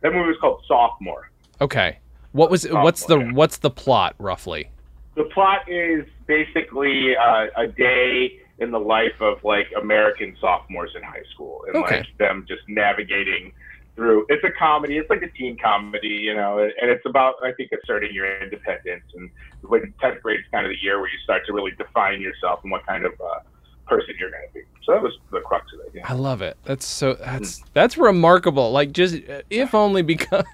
That 0.00 0.12
movie 0.12 0.28
was 0.28 0.36
called 0.40 0.62
Sophomore. 0.66 1.30
Okay. 1.60 1.98
What 2.32 2.50
was 2.50 2.66
Oh, 2.66 2.82
what's 2.82 3.04
the 3.06 3.16
okay. 3.18 3.30
what's 3.32 3.58
the 3.58 3.70
plot 3.70 4.14
roughly? 4.18 4.70
The 5.18 5.24
plot 5.34 5.68
is 5.68 6.04
basically 6.26 7.16
uh, 7.16 7.46
a 7.56 7.66
day 7.66 8.38
in 8.58 8.70
the 8.70 8.78
life 8.80 9.18
of 9.20 9.42
like 9.44 9.66
American 9.80 10.36
sophomores 10.40 10.92
in 10.96 11.02
high 11.02 11.22
school 11.32 11.64
and 11.66 11.76
Okay. 11.76 11.98
like 11.98 12.18
them 12.18 12.44
just 12.48 12.62
navigating 12.68 13.52
through. 13.94 14.26
It's 14.28 14.44
a 14.44 14.50
comedy. 14.58 14.96
It's 14.96 15.10
like 15.10 15.22
a 15.22 15.30
teen 15.38 15.56
comedy, 15.62 16.08
you 16.08 16.34
know, 16.34 16.58
and 16.58 16.88
it's 16.94 17.04
about 17.06 17.34
I 17.42 17.52
think 17.52 17.70
asserting 17.72 18.12
your 18.14 18.26
independence 18.42 19.04
and 19.14 19.28
when 19.62 19.92
tenth 20.00 20.22
grade 20.22 20.40
is 20.40 20.46
kind 20.52 20.64
of 20.66 20.70
the 20.70 20.78
year 20.80 21.00
where 21.00 21.08
you 21.08 21.18
start 21.24 21.42
to 21.46 21.52
really 21.52 21.72
define 21.72 22.20
yourself 22.20 22.60
and 22.62 22.70
what 22.70 22.86
kind 22.86 23.04
of 23.04 23.12
uh, 23.20 23.40
person 23.86 24.14
you're 24.20 24.30
going 24.30 24.46
to 24.48 24.54
be. 24.54 24.62
So 24.84 24.92
that 24.92 25.02
was 25.02 25.14
the 25.32 25.40
crux 25.40 25.66
of 25.74 25.80
it. 25.86 25.92
Yeah. 25.94 26.02
I 26.08 26.14
love 26.14 26.42
it. 26.42 26.56
That's 26.64 26.86
so 26.86 27.14
that's 27.14 27.62
that's 27.74 27.98
remarkable. 27.98 28.70
Like 28.72 28.92
just 28.92 29.16
uh, 29.28 29.42
if 29.50 29.74
only 29.74 30.02
because 30.02 30.44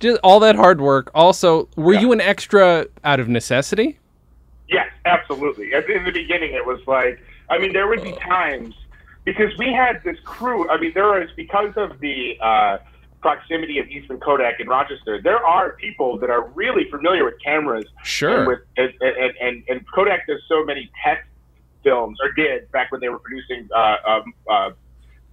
just 0.00 0.18
all 0.22 0.40
that 0.40 0.56
hard 0.56 0.80
work. 0.80 1.10
Also, 1.14 1.68
were 1.76 1.94
Yeah. 1.94 2.00
you 2.00 2.12
an 2.12 2.20
extra 2.20 2.86
out 3.04 3.20
of 3.20 3.28
necessity? 3.28 3.98
Yes, 4.68 4.88
absolutely. 5.04 5.72
In 5.72 6.04
the 6.04 6.12
beginning, 6.12 6.52
it 6.54 6.64
was 6.66 6.80
like, 6.86 7.20
I 7.48 7.58
mean, 7.58 7.72
there 7.72 7.86
would 7.88 8.02
be 8.02 8.12
times 8.12 8.74
because 9.24 9.56
we 9.58 9.72
had 9.72 10.02
this 10.04 10.18
crew. 10.24 10.68
I 10.68 10.78
mean, 10.78 10.92
there 10.94 11.06
was 11.06 11.30
because 11.36 11.72
of 11.76 11.98
the 12.00 12.38
uh, 12.40 12.78
proximity 13.22 13.78
of 13.78 13.86
Eastman 13.88 14.20
Kodak 14.20 14.60
in 14.60 14.68
Rochester. 14.68 15.20
There 15.22 15.44
are 15.44 15.72
people 15.72 16.18
that 16.18 16.30
are 16.30 16.48
really 16.48 16.88
familiar 16.90 17.24
with 17.24 17.34
cameras 17.44 17.84
and 17.96 18.06
Sure. 18.06 18.46
with 18.46 18.58
and, 18.76 18.92
and, 19.00 19.32
and, 19.40 19.64
and 19.68 19.80
Kodak 19.94 20.26
does 20.26 20.40
so 20.48 20.64
many 20.64 20.90
test 21.02 21.22
films 21.82 22.18
or 22.22 22.30
did 22.32 22.70
back 22.72 22.92
when 22.92 23.00
they 23.00 23.08
were 23.08 23.18
producing 23.18 23.68
uh, 23.74 23.96
um, 24.06 24.34
uh, 24.50 24.70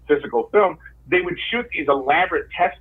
physical 0.07 0.47
film. 0.51 0.77
They 1.07 1.21
would 1.21 1.37
shoot 1.51 1.67
these 1.73 1.87
elaborate 1.87 2.47
test 2.57 2.77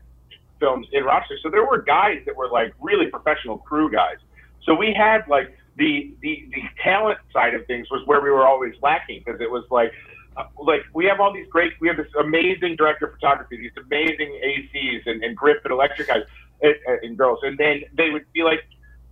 films 0.64 0.86
in 0.92 1.04
Rochester. 1.04 1.36
So 1.42 1.50
there 1.50 1.66
were 1.66 1.82
guys 1.82 2.22
that 2.26 2.34
were 2.34 2.48
like 2.48 2.72
really 2.80 3.06
professional 3.06 3.58
crew 3.58 3.90
guys. 3.90 4.16
So 4.64 4.74
we 4.74 4.94
had 4.94 5.28
like 5.28 5.56
the 5.76 6.14
the 6.22 6.48
the 6.54 6.62
talent 6.82 7.18
side 7.32 7.54
of 7.54 7.66
things 7.66 7.90
was 7.90 8.02
where 8.06 8.20
we 8.20 8.30
were 8.30 8.46
always 8.46 8.74
lacking 8.82 9.22
because 9.24 9.40
it 9.40 9.50
was 9.50 9.64
like 9.70 9.92
uh, 10.36 10.44
like 10.58 10.82
we 10.94 11.04
have 11.04 11.20
all 11.20 11.32
these 11.32 11.48
great 11.50 11.72
we 11.80 11.88
have 11.88 11.98
this 11.98 12.12
amazing 12.18 12.76
director 12.76 13.06
of 13.06 13.12
photography 13.12 13.56
these 13.58 13.76
amazing 13.84 14.30
ACs 14.44 15.02
and, 15.06 15.22
and 15.22 15.36
grip 15.36 15.60
and 15.64 15.72
electric 15.72 16.08
guys 16.08 16.22
and, 16.62 16.74
and 17.02 17.18
girls 17.18 17.40
and 17.42 17.58
then 17.58 17.82
they 17.96 18.10
would 18.10 18.24
be 18.32 18.42
like 18.42 18.60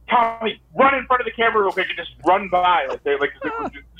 Tommy 0.09 0.61
run 0.75 0.95
in 0.95 1.05
front 1.07 1.21
of 1.21 1.27
the 1.27 1.33
camera 1.33 1.63
real 1.63 1.73
quick 1.73 1.89
and 1.89 1.99
just 1.99 2.13
run 2.25 2.49
by 2.49 2.87
like 2.89 3.03
they 3.05 3.19
like 3.19 3.33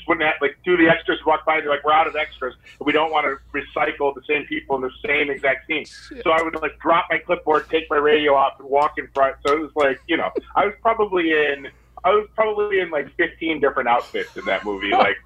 wouldn't 0.07 0.25
have, 0.25 0.35
like 0.41 0.57
two 0.65 0.73
of 0.73 0.79
the 0.79 0.87
extras 0.87 1.19
walk 1.25 1.45
by 1.45 1.59
they're 1.59 1.69
like 1.69 1.83
we're 1.83 1.93
out 1.93 2.07
of 2.07 2.15
extras 2.15 2.53
we 2.79 2.91
don't 2.91 3.11
want 3.11 3.25
to 3.25 3.37
recycle 3.57 4.13
the 4.13 4.21
same 4.27 4.45
people 4.45 4.75
in 4.75 4.81
the 4.81 4.91
same 5.05 5.29
exact 5.29 5.67
scene 5.67 5.85
so 5.85 6.31
I 6.31 6.41
would 6.41 6.55
like 6.61 6.79
drop 6.79 7.07
my 7.09 7.17
clipboard 7.17 7.69
take 7.69 7.89
my 7.89 7.97
radio 7.97 8.35
off 8.35 8.59
and 8.59 8.69
walk 8.69 8.97
in 8.97 9.07
front. 9.13 9.35
So 9.45 9.53
it 9.53 9.59
was 9.59 9.71
like 9.75 9.99
you 10.07 10.17
know 10.17 10.31
I 10.55 10.65
was 10.65 10.75
probably 10.81 11.31
in 11.31 11.69
I 12.05 12.11
was 12.11 12.27
probably 12.35 12.79
in 12.79 12.89
like 12.89 13.15
15 13.15 13.61
different 13.61 13.87
outfits 13.87 14.35
in 14.35 14.43
that 14.45 14.65
movie, 14.65 14.91
like 14.91 15.17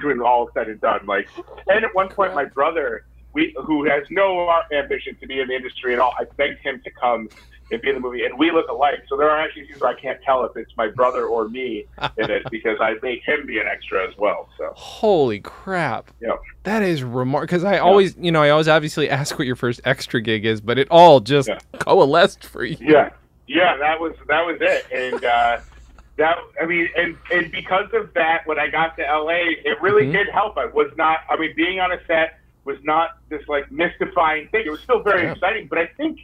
doing 0.00 0.20
all 0.20 0.50
said 0.52 0.68
and 0.68 0.80
done. 0.80 1.06
Like, 1.06 1.26
and 1.68 1.84
at 1.84 1.94
one 1.94 2.08
oh, 2.10 2.14
point, 2.14 2.34
my 2.34 2.44
brother, 2.44 3.06
we 3.32 3.56
who 3.64 3.84
has 3.84 4.04
no 4.10 4.46
uh, 4.46 4.62
ambition 4.72 5.16
to 5.20 5.26
be 5.26 5.40
in 5.40 5.48
the 5.48 5.54
industry 5.54 5.94
at 5.94 6.00
all, 6.00 6.14
I 6.18 6.24
begged 6.36 6.58
him 6.60 6.82
to 6.84 6.90
come 6.90 7.30
and 7.72 7.80
be 7.82 7.88
in 7.88 7.94
the 7.94 8.00
movie, 8.00 8.24
and 8.24 8.38
we 8.38 8.50
look 8.50 8.68
alike. 8.68 9.02
So 9.08 9.16
there 9.16 9.30
are 9.30 9.40
actually 9.40 9.66
scenes 9.66 9.80
where 9.80 9.90
I 9.90 10.00
can't 10.00 10.20
tell 10.22 10.44
if 10.44 10.56
it's 10.56 10.70
my 10.76 10.88
brother 10.88 11.24
or 11.26 11.48
me 11.48 11.86
in 12.18 12.30
it 12.30 12.42
because 12.50 12.78
I 12.80 12.94
made 13.02 13.22
him 13.24 13.46
be 13.46 13.58
an 13.58 13.66
extra 13.66 14.06
as 14.06 14.16
well. 14.18 14.48
So 14.58 14.72
Holy 14.76 15.40
crap. 15.40 16.10
Yeah. 16.20 16.32
That 16.64 16.82
is 16.82 17.02
remarkable. 17.02 17.46
Because 17.46 17.64
I 17.64 17.78
always, 17.78 18.16
you 18.18 18.30
know, 18.30 18.42
I 18.42 18.50
always 18.50 18.68
obviously 18.68 19.08
ask 19.10 19.38
what 19.38 19.46
your 19.46 19.56
first 19.56 19.80
extra 19.84 20.20
gig 20.20 20.44
is, 20.44 20.60
but 20.60 20.78
it 20.78 20.88
all 20.90 21.20
just 21.20 21.48
Yeah. 21.48 21.58
coalesced 21.78 22.44
for 22.44 22.64
you. 22.64 22.76
yeah, 22.80 23.10
yeah, 23.46 23.76
that 23.78 23.98
was 24.00 24.14
that 24.28 24.46
was 24.46 24.58
it, 24.60 24.86
and. 24.92 25.24
uh 25.24 25.58
that 26.18 26.36
I 26.60 26.66
mean, 26.66 26.90
and 26.94 27.16
and 27.32 27.50
because 27.50 27.86
of 27.94 28.12
that, 28.12 28.42
when 28.46 28.58
I 28.58 28.68
got 28.68 28.96
to 28.98 29.02
LA, 29.02 29.54
it 29.64 29.80
really 29.80 30.04
Mhm. 30.04 30.12
did 30.12 30.28
help. 30.28 30.58
I 30.58 30.66
was 30.66 30.92
not. 30.98 31.20
I 31.30 31.36
mean, 31.38 31.54
being 31.56 31.80
on 31.80 31.90
a 31.90 31.96
set 32.06 32.38
was 32.66 32.76
not 32.84 33.12
this 33.30 33.40
like 33.48 33.72
mystifying 33.72 34.46
thing. 34.48 34.64
It 34.66 34.70
was 34.70 34.80
still 34.80 35.00
very 35.00 35.22
Yeah. 35.22 35.32
exciting, 35.32 35.68
but 35.68 35.78
I 35.78 35.86
think 35.96 36.18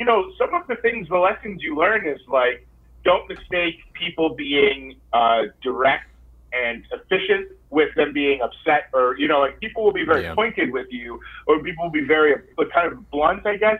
you 0.00 0.06
know 0.06 0.32
some 0.38 0.52
of 0.54 0.66
the 0.66 0.76
things, 0.76 1.08
the 1.08 1.18
lessons 1.18 1.62
you 1.62 1.76
learn 1.76 2.08
is 2.08 2.18
like 2.26 2.66
don't 3.04 3.28
mistake 3.28 3.76
people 3.94 4.34
being 4.34 4.96
uh, 5.12 5.42
direct 5.62 6.06
and 6.52 6.84
efficient 6.92 7.48
with 7.70 7.94
them 7.94 8.12
being 8.12 8.40
upset, 8.42 8.84
or 8.92 9.16
you 9.18 9.28
know, 9.28 9.38
like 9.40 9.60
people 9.60 9.84
will 9.84 9.92
be 9.92 10.04
very 10.04 10.22
Yeah. 10.24 10.34
pointed 10.34 10.72
with 10.72 10.88
you, 10.90 11.20
or 11.46 11.62
people 11.62 11.84
will 11.84 11.92
be 11.92 12.04
very 12.04 12.34
kind 12.74 12.90
of 12.92 13.08
blunt, 13.10 13.46
I 13.46 13.56
guess. 13.56 13.78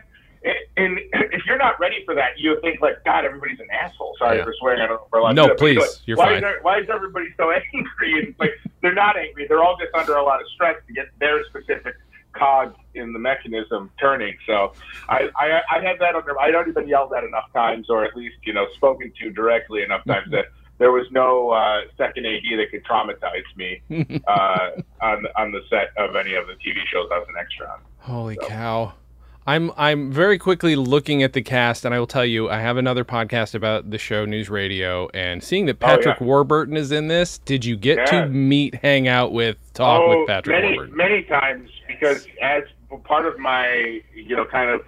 And 0.77 0.97
if 1.37 1.45
you're 1.45 1.57
not 1.57 1.79
ready 1.79 2.03
for 2.05 2.15
that, 2.15 2.31
you 2.37 2.59
think 2.61 2.81
like, 2.81 3.03
God, 3.03 3.25
everybody's 3.25 3.59
an 3.59 3.67
asshole. 3.71 4.15
Sorry 4.17 4.37
Yeah. 4.37 4.45
for 4.45 4.55
swearing. 4.59 4.79
I 4.81 4.87
don't 4.87 4.97
know 4.97 5.05
if 5.05 5.11
we're 5.11 5.19
allowed 5.19 5.29
to 5.29 5.35
No, 5.35 5.47
but 5.49 5.57
please. 5.57 6.01
You're 6.05 6.17
why 6.17 6.25
fine. 6.27 6.35
Is 6.37 6.41
there, 6.41 6.59
why 6.61 6.79
is 6.79 6.87
everybody 6.89 7.27
so 7.37 7.51
angry? 7.73 8.11
And 8.23 8.35
like 8.39 8.51
they're 8.81 8.93
not 8.93 9.17
angry. 9.17 9.45
They're 9.47 9.63
all 9.63 9.77
just 9.77 9.93
under 9.93 10.15
a 10.15 10.23
lot 10.23 10.39
of 10.41 10.47
stress 10.55 10.77
to 10.87 10.93
get 10.93 11.07
their 11.19 11.43
specific 11.45 11.95
cog 12.33 12.75
in 12.93 13.13
the 13.13 13.19
mechanism 13.19 13.89
turning. 13.99 14.35
So 14.45 14.73
I, 15.09 15.29
I, 15.39 15.61
I 15.77 15.81
had 15.81 15.97
that 15.99 16.15
under. 16.15 16.39
I'd 16.39 16.53
already 16.55 16.71
been 16.71 16.87
yelled 16.87 17.13
at 17.13 17.23
enough 17.23 17.51
times, 17.53 17.89
or 17.89 18.03
at 18.03 18.15
least 18.15 18.35
you 18.43 18.53
know 18.53 18.67
spoken 18.75 19.11
to 19.21 19.29
directly 19.31 19.83
enough 19.83 20.03
times 20.05 20.31
that 20.31 20.45
there 20.77 20.91
was 20.91 21.05
no 21.11 21.51
uh, 21.51 21.81
second 21.97 22.25
AD 22.25 22.41
that 22.57 22.71
could 22.71 22.83
traumatize 22.83 23.43
me 23.55 23.81
uh, 24.27 24.69
on 25.01 25.25
on 25.37 25.51
the 25.51 25.61
set 25.69 25.89
of 25.97 26.15
any 26.15 26.33
of 26.33 26.47
the 26.47 26.53
TV 26.53 26.77
shows 26.91 27.07
I 27.11 27.19
was 27.19 27.27
an 27.29 27.35
extra 27.39 27.67
on. 27.67 27.79
Holy 27.99 28.37
cow. 28.41 28.93
I'm 29.47 29.71
I'm 29.75 30.11
very 30.11 30.37
quickly 30.37 30.75
looking 30.75 31.23
at 31.23 31.33
the 31.33 31.41
cast, 31.41 31.83
and 31.83 31.95
I 31.95 31.99
will 31.99 32.05
tell 32.05 32.25
you, 32.25 32.47
I 32.47 32.59
have 32.59 32.77
another 32.77 33.03
podcast 33.03 33.55
about 33.55 33.89
the 33.89 33.97
show 33.97 34.23
News 34.23 34.51
Radio, 34.51 35.09
and 35.15 35.43
seeing 35.43 35.65
that 35.65 35.77
Oh, 35.81 35.87
yeah. 35.89 35.95
Patrick 35.95 36.21
Warburton 36.21 36.77
is 36.77 36.91
in 36.91 37.07
this. 37.07 37.39
Did 37.39 37.65
you 37.65 37.75
get 37.75 37.97
Yeah. 37.97 38.05
to 38.25 38.29
meet, 38.29 38.75
hang 38.75 39.07
out 39.07 39.31
with, 39.31 39.57
talk 39.73 40.07
with 40.09 40.27
Patrick 40.27 40.55
Oh, 40.55 40.61
many, 40.61 40.75
Warburton? 40.77 40.95
Many 40.95 41.23
times, 41.23 41.71
because 42.01 42.21
as 42.41 42.63
part 43.03 43.25
of 43.25 43.37
my, 43.39 43.99
you 44.15 44.35
know, 44.35 44.45
kind 44.45 44.69
of 44.69 44.81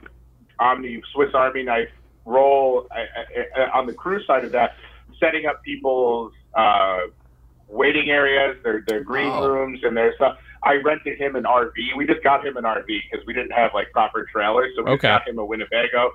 Omni 0.60 1.02
Swiss 1.14 1.30
Army 1.34 1.64
knife 1.64 1.90
role 2.26 2.88
I, 2.92 3.62
I, 3.62 3.70
on 3.78 3.86
the 3.86 3.94
crew 3.94 4.24
side 4.26 4.46
of 4.46 4.52
that, 4.54 4.72
setting 5.20 5.46
up 5.46 5.62
people's 5.64 6.32
uh, 6.58 7.00
waiting 7.68 8.10
areas, 8.10 8.58
their 8.64 8.84
their 8.88 9.04
green 9.04 9.32
Oh. 9.34 9.48
rooms, 9.48 9.80
and 9.84 9.96
their 9.96 10.14
stuff. 10.16 10.38
I 10.66 10.76
rented 10.76 11.20
him 11.20 11.36
an 11.36 11.44
RV. 11.44 11.72
We 11.98 12.08
just 12.08 12.24
got 12.24 12.46
him 12.46 12.56
an 12.58 12.64
RV 12.64 12.86
because 12.88 13.26
we 13.28 13.34
didn't 13.34 13.52
have 13.52 13.72
like 13.74 13.92
proper 13.92 14.26
trailers, 14.32 14.72
so 14.76 14.84
we 14.84 14.92
Okay. 14.92 15.10
got 15.10 15.28
him 15.28 15.38
a 15.38 15.46
Winnebago. 15.46 16.12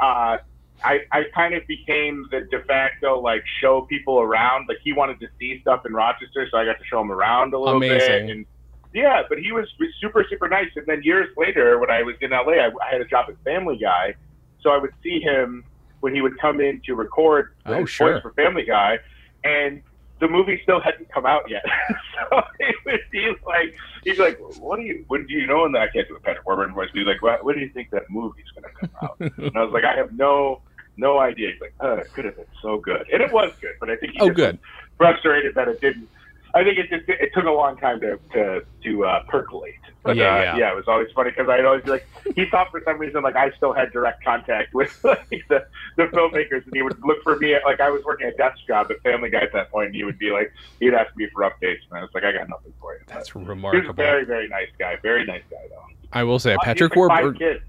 Uh, 0.00 0.38
I, 0.82 1.00
I 1.12 1.24
kind 1.34 1.52
of 1.52 1.62
became 1.68 2.26
the 2.30 2.40
de 2.50 2.64
facto 2.64 3.20
like 3.20 3.42
show 3.60 3.82
people 3.82 4.20
around. 4.20 4.66
Like 4.68 4.78
he 4.82 4.94
wanted 4.94 5.20
to 5.20 5.26
see 5.38 5.58
stuff 5.60 5.82
in 5.84 5.92
Rochester, 5.92 6.48
so 6.50 6.56
I 6.56 6.64
got 6.64 6.78
to 6.78 6.84
show 6.90 7.00
him 7.02 7.12
around 7.12 7.52
a 7.52 7.58
little 7.58 7.76
Amazing. 7.76 7.98
bit. 8.26 8.30
And 8.30 8.46
yeah, 8.92 9.22
but 9.28 9.38
he 9.38 9.52
was 9.52 9.66
super 10.00 10.24
super 10.28 10.48
nice. 10.48 10.68
And 10.76 10.86
then 10.86 11.02
years 11.02 11.28
later, 11.36 11.78
when 11.78 11.90
I 11.90 12.02
was 12.02 12.16
in 12.20 12.30
LA, 12.30 12.52
I, 12.54 12.66
I 12.68 12.92
had 12.92 13.00
a 13.00 13.04
job 13.06 13.26
at 13.28 13.36
Family 13.44 13.78
Guy, 13.78 14.14
so 14.60 14.70
I 14.70 14.78
would 14.78 14.92
see 15.02 15.20
him 15.20 15.64
when 16.00 16.14
he 16.14 16.20
would 16.22 16.38
come 16.40 16.60
in 16.60 16.80
to 16.86 16.94
record 16.94 17.50
Oh, 17.66 17.84
sure. 17.84 18.14
voice 18.14 18.22
for 18.22 18.32
Family 18.32 18.64
Guy, 18.64 18.98
and 19.44 19.82
the 20.20 20.28
movie 20.28 20.60
still 20.62 20.80
hadn't 20.80 21.10
come 21.12 21.24
out 21.24 21.48
yet. 21.48 21.62
so 22.30 22.42
it 22.58 22.74
would 22.86 23.00
be 23.10 23.26
like, 23.46 23.74
he'd 24.04 24.18
like, 24.18 24.38
"What 24.58 24.76
do 24.76 24.82
you? 24.82 25.04
What 25.08 25.26
do 25.26 25.32
you 25.34 25.46
know?" 25.46 25.64
And 25.64 25.76
I 25.76 25.88
can't 25.88 26.06
do 26.08 26.16
a 26.16 26.20
Patrick 26.20 26.46
Warburton 26.46 26.74
voice. 26.74 26.88
He's 26.92 27.06
like, 27.06 27.22
"What, 27.22 27.44
what 27.44 27.54
do 27.54 27.60
you 27.60 27.70
think 27.70 27.90
that 27.90 28.02
movie's 28.10 28.44
going 28.54 28.64
to 28.64 28.80
come 28.80 28.90
out?" 29.02 29.16
and 29.20 29.56
I 29.56 29.62
was 29.64 29.72
like, 29.72 29.84
"I 29.84 29.96
have 29.96 30.12
no, 30.12 30.60
no 30.98 31.18
idea." 31.18 31.50
He's 31.52 31.60
like, 31.60 31.74
"Uh, 31.82 31.96
it 32.02 32.12
could 32.12 32.24
have 32.26 32.36
been 32.36 32.44
so 32.60 32.78
good," 32.78 33.06
and 33.12 33.22
it 33.22 33.32
was 33.32 33.50
good. 33.62 33.72
But 33.80 33.88
I 33.88 33.96
think 33.96 34.12
he 34.12 34.18
Oh, 34.20 34.28
good. 34.30 34.58
frustrated 34.98 35.54
that 35.54 35.68
it 35.68 35.80
didn't. 35.80 36.08
I 36.54 36.64
think 36.64 36.78
it 36.78 36.88
just 36.90 37.08
it 37.08 37.30
took 37.34 37.44
a 37.44 37.50
long 37.50 37.76
time 37.76 38.00
to 38.00 38.18
to 38.32 38.62
to 38.84 39.04
uh, 39.04 39.22
percolate. 39.28 39.74
But 40.02 40.16
Yeah, 40.16 40.34
uh, 40.34 40.38
yeah. 40.40 40.56
yeah, 40.56 40.72
it 40.72 40.76
was 40.76 40.86
always 40.88 41.08
funny 41.14 41.30
because 41.30 41.48
I'd 41.48 41.64
always 41.64 41.84
be 41.84 41.90
like, 41.90 42.08
he 42.34 42.46
thought 42.46 42.70
for 42.70 42.80
some 42.84 42.98
reason 42.98 43.22
like 43.22 43.36
I 43.36 43.50
still 43.52 43.72
had 43.74 43.92
direct 43.92 44.24
contact 44.24 44.72
with 44.74 44.98
like 45.04 45.42
the 45.48 45.66
the 45.96 46.04
filmmakers, 46.04 46.64
and 46.64 46.74
he 46.74 46.82
would 46.82 46.98
look 47.04 47.22
for 47.22 47.36
me 47.36 47.54
at 47.54 47.64
like 47.64 47.80
I 47.80 47.90
was 47.90 48.02
working 48.04 48.26
a 48.28 48.32
desk 48.32 48.58
job 48.66 48.90
at 48.90 49.00
Family 49.02 49.28
Guy 49.30 49.40
at 49.42 49.52
that 49.52 49.70
point, 49.70 49.86
and 49.88 49.94
he 49.94 50.04
would 50.04 50.18
be 50.18 50.30
like, 50.30 50.52
he'd 50.80 50.94
ask 50.94 51.14
me 51.16 51.28
for 51.34 51.42
updates, 51.42 51.80
and 51.90 51.98
I 51.98 52.00
was 52.00 52.10
like, 52.14 52.24
I 52.24 52.32
got 52.32 52.48
nothing 52.48 52.72
for 52.80 52.94
you. 52.94 53.00
That's 53.06 53.30
He 53.30 53.38
was 53.38 53.46
a 53.46 53.50
remarkable. 53.50 53.92
very 53.94 54.24
very 54.24 54.48
nice 54.48 54.68
guy, 54.78 54.96
very 55.02 55.24
nice 55.26 55.42
guy 55.50 55.58
though. 55.68 55.84
I 56.12 56.24
will 56.24 56.38
say, 56.40 56.54
Uh, 56.54 56.58
Patrick 56.64 56.94
he 56.94 57.00
like, 57.00 57.22
Warburton. 57.22 57.60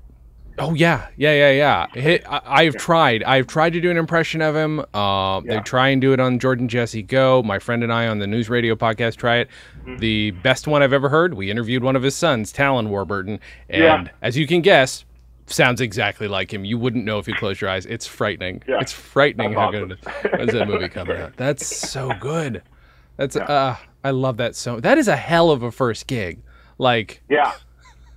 Oh 0.64 0.74
yeah, 0.76 1.08
yeah, 1.18 1.34
yeah, 1.50 1.88
yeah. 1.96 2.02
Hi- 2.02 2.38
I, 2.38 2.62
I've 2.64 2.76
tried. 2.76 3.24
I've 3.24 3.48
tried 3.48 3.72
to 3.74 3.82
do 3.82 3.90
an 3.90 3.98
impression 3.98 4.42
of 4.42 4.56
him. 4.56 4.86
Uh, 4.94 5.40
They 5.42 5.60
try 5.62 5.90
and 5.90 6.00
do 6.00 6.14
it 6.14 6.20
on 6.20 6.38
Jordan 6.38 6.68
Jesse 6.68 7.02
Go. 7.02 7.42
My 7.42 7.58
friend 7.58 7.84
and 7.84 7.92
I 7.92 8.08
on 8.08 8.20
the 8.20 8.28
News 8.28 8.48
Radio 8.48 8.76
podcast 8.76 9.16
try 9.16 9.38
it. 9.38 9.50
Mm-hmm. 9.80 9.98
The 9.98 10.32
best 10.32 10.68
one 10.68 10.84
I've 10.84 10.94
ever 10.94 11.10
heard. 11.10 11.34
We 11.34 11.50
interviewed 11.50 11.84
one 11.84 11.96
of 11.96 12.04
his 12.04 12.16
sons, 12.16 12.52
Talon 12.52 12.90
Warburton, 12.92 13.40
and 13.70 13.84
Yeah. 13.84 14.08
as 14.22 14.38
you 14.38 14.46
can 14.46 14.62
guess, 14.62 15.04
sounds 15.48 15.82
exactly 15.82 16.28
like 16.28 16.54
him. 16.54 16.64
You 16.64 16.78
wouldn't 16.78 17.06
know 17.06 17.18
if 17.18 17.28
you 17.28 17.34
closed 17.34 17.60
your 17.60 17.70
eyes. 17.72 17.88
It's 17.88 18.06
frightening. 18.06 18.62
Yeah. 18.68 18.78
It's 18.82 18.92
frightening 18.94 19.54
That's 19.54 19.60
how 19.60 19.72
good 19.72 19.98
awesome. 20.06 20.26
is. 20.26 20.32
When's 20.40 20.54
that 20.54 20.68
movie 20.68 20.90
coming 20.90 21.18
out? 21.18 21.34
That's 21.38 21.66
so 21.66 22.12
good. 22.20 22.62
That's 23.18 23.36
Yeah. 23.36 23.44
uh, 23.46 23.76
I 24.04 24.12
love 24.12 24.38
that 24.38 24.56
so. 24.56 24.80
That 24.80 24.98
is 25.00 25.08
a 25.08 25.16
hell 25.18 25.50
of 25.50 25.64
a 25.64 25.72
first 25.72 26.06
gig. 26.08 26.40
Like 26.78 27.22
Yeah, 27.30 27.52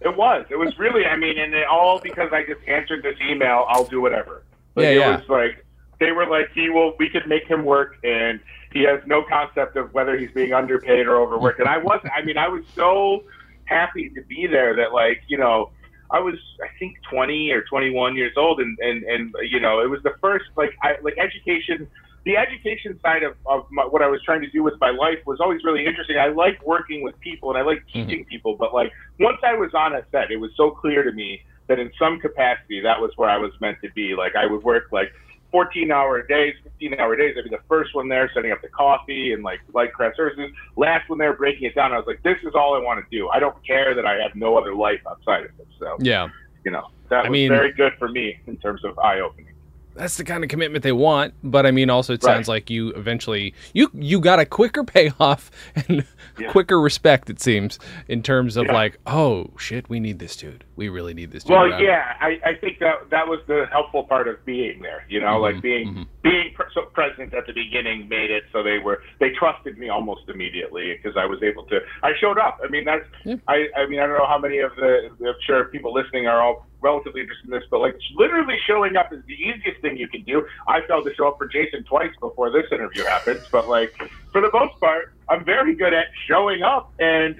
it 0.05 0.17
was. 0.17 0.47
It 0.51 0.57
was 0.57 0.79
really. 0.79 1.05
I 1.07 1.17
mean, 1.17 1.39
and 1.39 1.55
it 1.55 1.67
all 1.67 1.99
because 2.01 2.31
I 2.33 2.45
just 2.45 2.61
answered 2.69 3.03
this 3.03 3.17
email. 3.29 3.67
I'll 3.69 3.85
do 3.85 4.01
whatever. 4.01 4.43
Like, 4.75 4.85
Yeah, 4.85 4.91
it 4.91 4.97
yeah. 4.97 5.17
was 5.17 5.29
like 5.29 5.65
they 6.01 6.13
were 6.13 6.27
like, 6.27 6.51
he 6.55 6.71
will. 6.71 6.95
We 6.99 7.09
could 7.09 7.27
make 7.27 7.47
him 7.47 7.65
work, 7.65 7.97
and 8.05 8.41
he 8.73 8.83
has 8.83 9.01
no 9.07 9.23
concept 9.23 9.77
of 9.77 9.93
whether 9.95 10.17
he's 10.19 10.31
being 10.33 10.53
underpaid 10.53 11.07
or 11.07 11.17
overworked. 11.17 11.61
And 11.61 11.69
I 11.69 11.79
wasn't. 11.79 12.13
I 12.17 12.23
mean, 12.23 12.37
I 12.39 12.49
was 12.49 12.65
so 12.75 13.25
happy 13.65 14.11
to 14.11 14.23
be 14.23 14.47
there 14.47 14.77
that 14.77 14.93
like 14.93 15.23
you 15.29 15.39
know. 15.39 15.71
I 16.11 16.21
was, 16.21 16.35
I 16.63 16.69
think, 16.79 16.97
20 17.11 17.51
or 17.51 17.63
21 17.63 18.15
years 18.15 18.35
old, 18.37 18.61
and, 18.61 18.79
and, 18.79 19.03
and 19.05 19.35
you 19.51 19.59
know, 19.59 19.81
it 19.81 19.89
was 19.89 20.01
the 20.05 20.13
first 20.21 20.45
like 20.55 20.71
I, 20.83 20.97
like 21.03 21.17
education. 21.19 21.89
The 22.25 22.37
education 22.37 22.99
side 23.03 23.23
of, 23.23 23.37
of 23.47 23.67
my, 23.71 23.85
what 23.85 24.03
I 24.03 24.09
was 24.09 24.23
trying 24.25 24.41
to 24.41 24.51
do 24.51 24.63
with 24.63 24.75
my 24.81 24.91
life 24.91 25.19
was 25.27 25.41
always 25.41 25.63
really 25.63 25.85
interesting. 25.85 26.19
I 26.19 26.29
like 26.29 26.65
working 26.65 27.03
with 27.03 27.19
people 27.21 27.51
and 27.51 27.59
I 27.59 27.63
like 27.63 27.79
mm-hmm. 27.79 28.09
teaching 28.09 28.25
people, 28.25 28.57
but 28.57 28.73
like 28.73 28.93
once 29.21 29.39
I 29.45 29.55
was 29.55 29.71
on 29.75 29.95
a 29.95 30.03
set, 30.11 30.31
it 30.31 30.37
was 30.37 30.51
so 30.57 30.71
clear 30.71 31.03
to 31.03 31.13
me 31.13 31.43
that 31.67 31.79
in 31.79 31.91
some 31.99 32.21
capacity 32.21 32.81
that 32.81 33.01
was 33.01 33.11
where 33.17 33.29
I 33.29 33.37
was 33.37 33.53
meant 33.61 33.79
to 33.83 33.91
be. 33.93 34.15
Like 34.15 34.37
I 34.37 34.47
would 34.47 34.63
work 34.63 34.89
like 34.93 35.13
14 35.51 35.93
hour 35.93 36.21
days, 36.27 36.55
15 36.65 36.99
hour 36.99 37.15
days. 37.15 37.37
I'd 37.39 37.45
be 37.45 37.51
the 37.51 37.63
first 37.69 37.95
one 37.95 38.09
there 38.09 38.31
setting 38.35 38.53
up 38.53 38.61
the 38.61 38.69
coffee 38.69 39.33
and 39.33 39.45
like 39.45 39.61
light 39.73 39.93
craft 39.93 40.17
services. 40.17 40.51
Last 40.77 41.09
one 41.09 41.19
there 41.19 41.33
breaking 41.35 41.65
it 41.65 41.75
down. 41.75 41.93
I 41.93 41.97
was 41.97 42.07
like, 42.07 42.23
this 42.23 42.39
is 42.43 42.55
all 42.55 42.75
I 42.75 42.81
want 42.81 43.05
to 43.05 43.17
do. 43.17 43.29
I 43.29 43.39
don't 43.39 43.57
care 43.65 43.95
that 43.95 44.05
I 44.05 44.15
have 44.15 44.35
no 44.35 44.59
other 44.59 44.75
life 44.75 45.01
outside 45.09 45.45
of 45.45 45.51
it. 45.59 45.69
So, 45.79 45.97
yeah. 46.01 46.29
you 46.65 46.73
know, 46.73 46.89
that 47.09 47.27
I 47.27 47.29
was 47.29 47.31
mean- 47.31 47.51
very 47.51 47.73
good 47.73 47.93
for 48.01 48.09
me 48.09 48.41
in 48.47 48.57
terms 48.57 48.85
of 48.85 48.99
eye 48.99 49.21
opening. 49.21 49.54
That's 49.95 50.17
the 50.17 50.25
kind 50.25 50.43
of 50.45 50.51
commitment 50.51 50.83
they 50.83 50.93
want. 50.93 51.35
But 51.43 51.67
I 51.67 51.71
mean, 51.71 51.91
also 51.91 52.13
it 52.15 52.23
Right. 52.25 52.35
sounds 52.35 52.49
like 52.49 52.71
you 52.71 52.91
eventually 52.91 53.55
you 53.73 53.91
you 53.95 54.21
got 54.21 54.39
a 54.39 54.47
quicker 54.47 54.85
payoff 54.95 55.51
and 55.89 56.05
Yeah. 56.39 56.51
quicker 56.51 56.81
respect. 56.81 57.31
It 57.31 57.41
seems 57.41 57.79
in 58.09 58.23
terms 58.23 58.57
of 58.57 58.67
Yeah. 58.67 58.73
like, 58.73 58.99
oh 59.07 59.51
shit, 59.59 59.89
we 59.89 60.01
need 60.01 60.19
this 60.19 60.37
dude. 60.37 60.65
We 60.77 60.89
really 60.89 61.15
need 61.15 61.31
this 61.31 61.45
dude. 61.45 61.53
Well, 61.53 61.81
yeah, 61.81 62.15
I, 62.21 62.41
I 62.45 62.55
think 62.55 62.81
that 62.81 63.11
that 63.11 63.29
was 63.29 63.41
the 63.47 63.67
helpful 63.71 64.03
part 64.05 64.27
of 64.27 64.45
being 64.45 64.83
there. 64.83 65.05
You 65.09 65.21
know, 65.21 65.39
Mhm, 65.39 65.41
like 65.43 65.63
being 65.63 65.95
mhm. 65.95 66.07
being 66.23 66.53
pre- 66.55 66.67
so 66.75 66.83
present 66.93 67.33
at 67.35 67.47
the 67.47 67.53
beginning 67.53 68.09
made 68.09 68.31
it 68.31 68.45
so 68.53 68.63
they 68.63 68.79
were 68.79 69.03
they 69.21 69.31
trusted 69.31 69.79
me 69.79 69.89
almost 69.89 70.23
immediately 70.29 70.95
because 71.01 71.17
I 71.17 71.27
was 71.27 71.43
able 71.43 71.65
to. 71.67 71.81
I 72.03 72.13
showed 72.21 72.39
up. 72.39 72.61
I 72.65 72.69
mean, 72.69 72.85
that's 72.85 73.05
Yeah. 73.25 73.37
I. 73.49 73.69
I 73.77 73.87
mean, 73.87 74.01
I 74.01 74.07
don't 74.07 74.19
know 74.19 74.27
how 74.27 74.39
many 74.39 74.59
of 74.59 74.75
the. 74.77 75.11
I'm 75.25 75.35
sure 75.47 75.65
people 75.67 75.93
listening 75.93 76.27
are 76.27 76.41
all 76.41 76.67
relatively 76.85 77.23
interested 77.23 77.49
in 77.49 77.53
this, 77.57 77.65
but 77.71 77.81
like 77.81 77.97
literally 78.17 78.57
showing 78.69 78.97
up 78.97 79.09
is 79.13 79.21
the 79.27 79.35
easiest 79.35 79.81
thing 79.83 79.97
you 79.97 80.09
can 80.09 80.23
do. 80.25 80.45
I 80.69 80.81
failed 80.87 81.07
to 81.07 81.15
show 81.17 81.29
up 81.29 81.37
for 81.39 81.49
Jason 81.49 81.85
twice 81.89 82.13
before 82.21 82.53
this 82.53 82.67
interview 82.71 83.05
happens, 83.09 83.47
but 83.51 83.69
like 83.69 83.91
for 84.33 84.43
the 84.43 84.51
most 84.53 84.75
part, 84.81 85.05
I'm 85.31 85.45
very 85.45 85.75
good 85.75 85.95
at 85.95 86.07
showing 86.29 86.63
up 86.63 86.91
and 87.01 87.37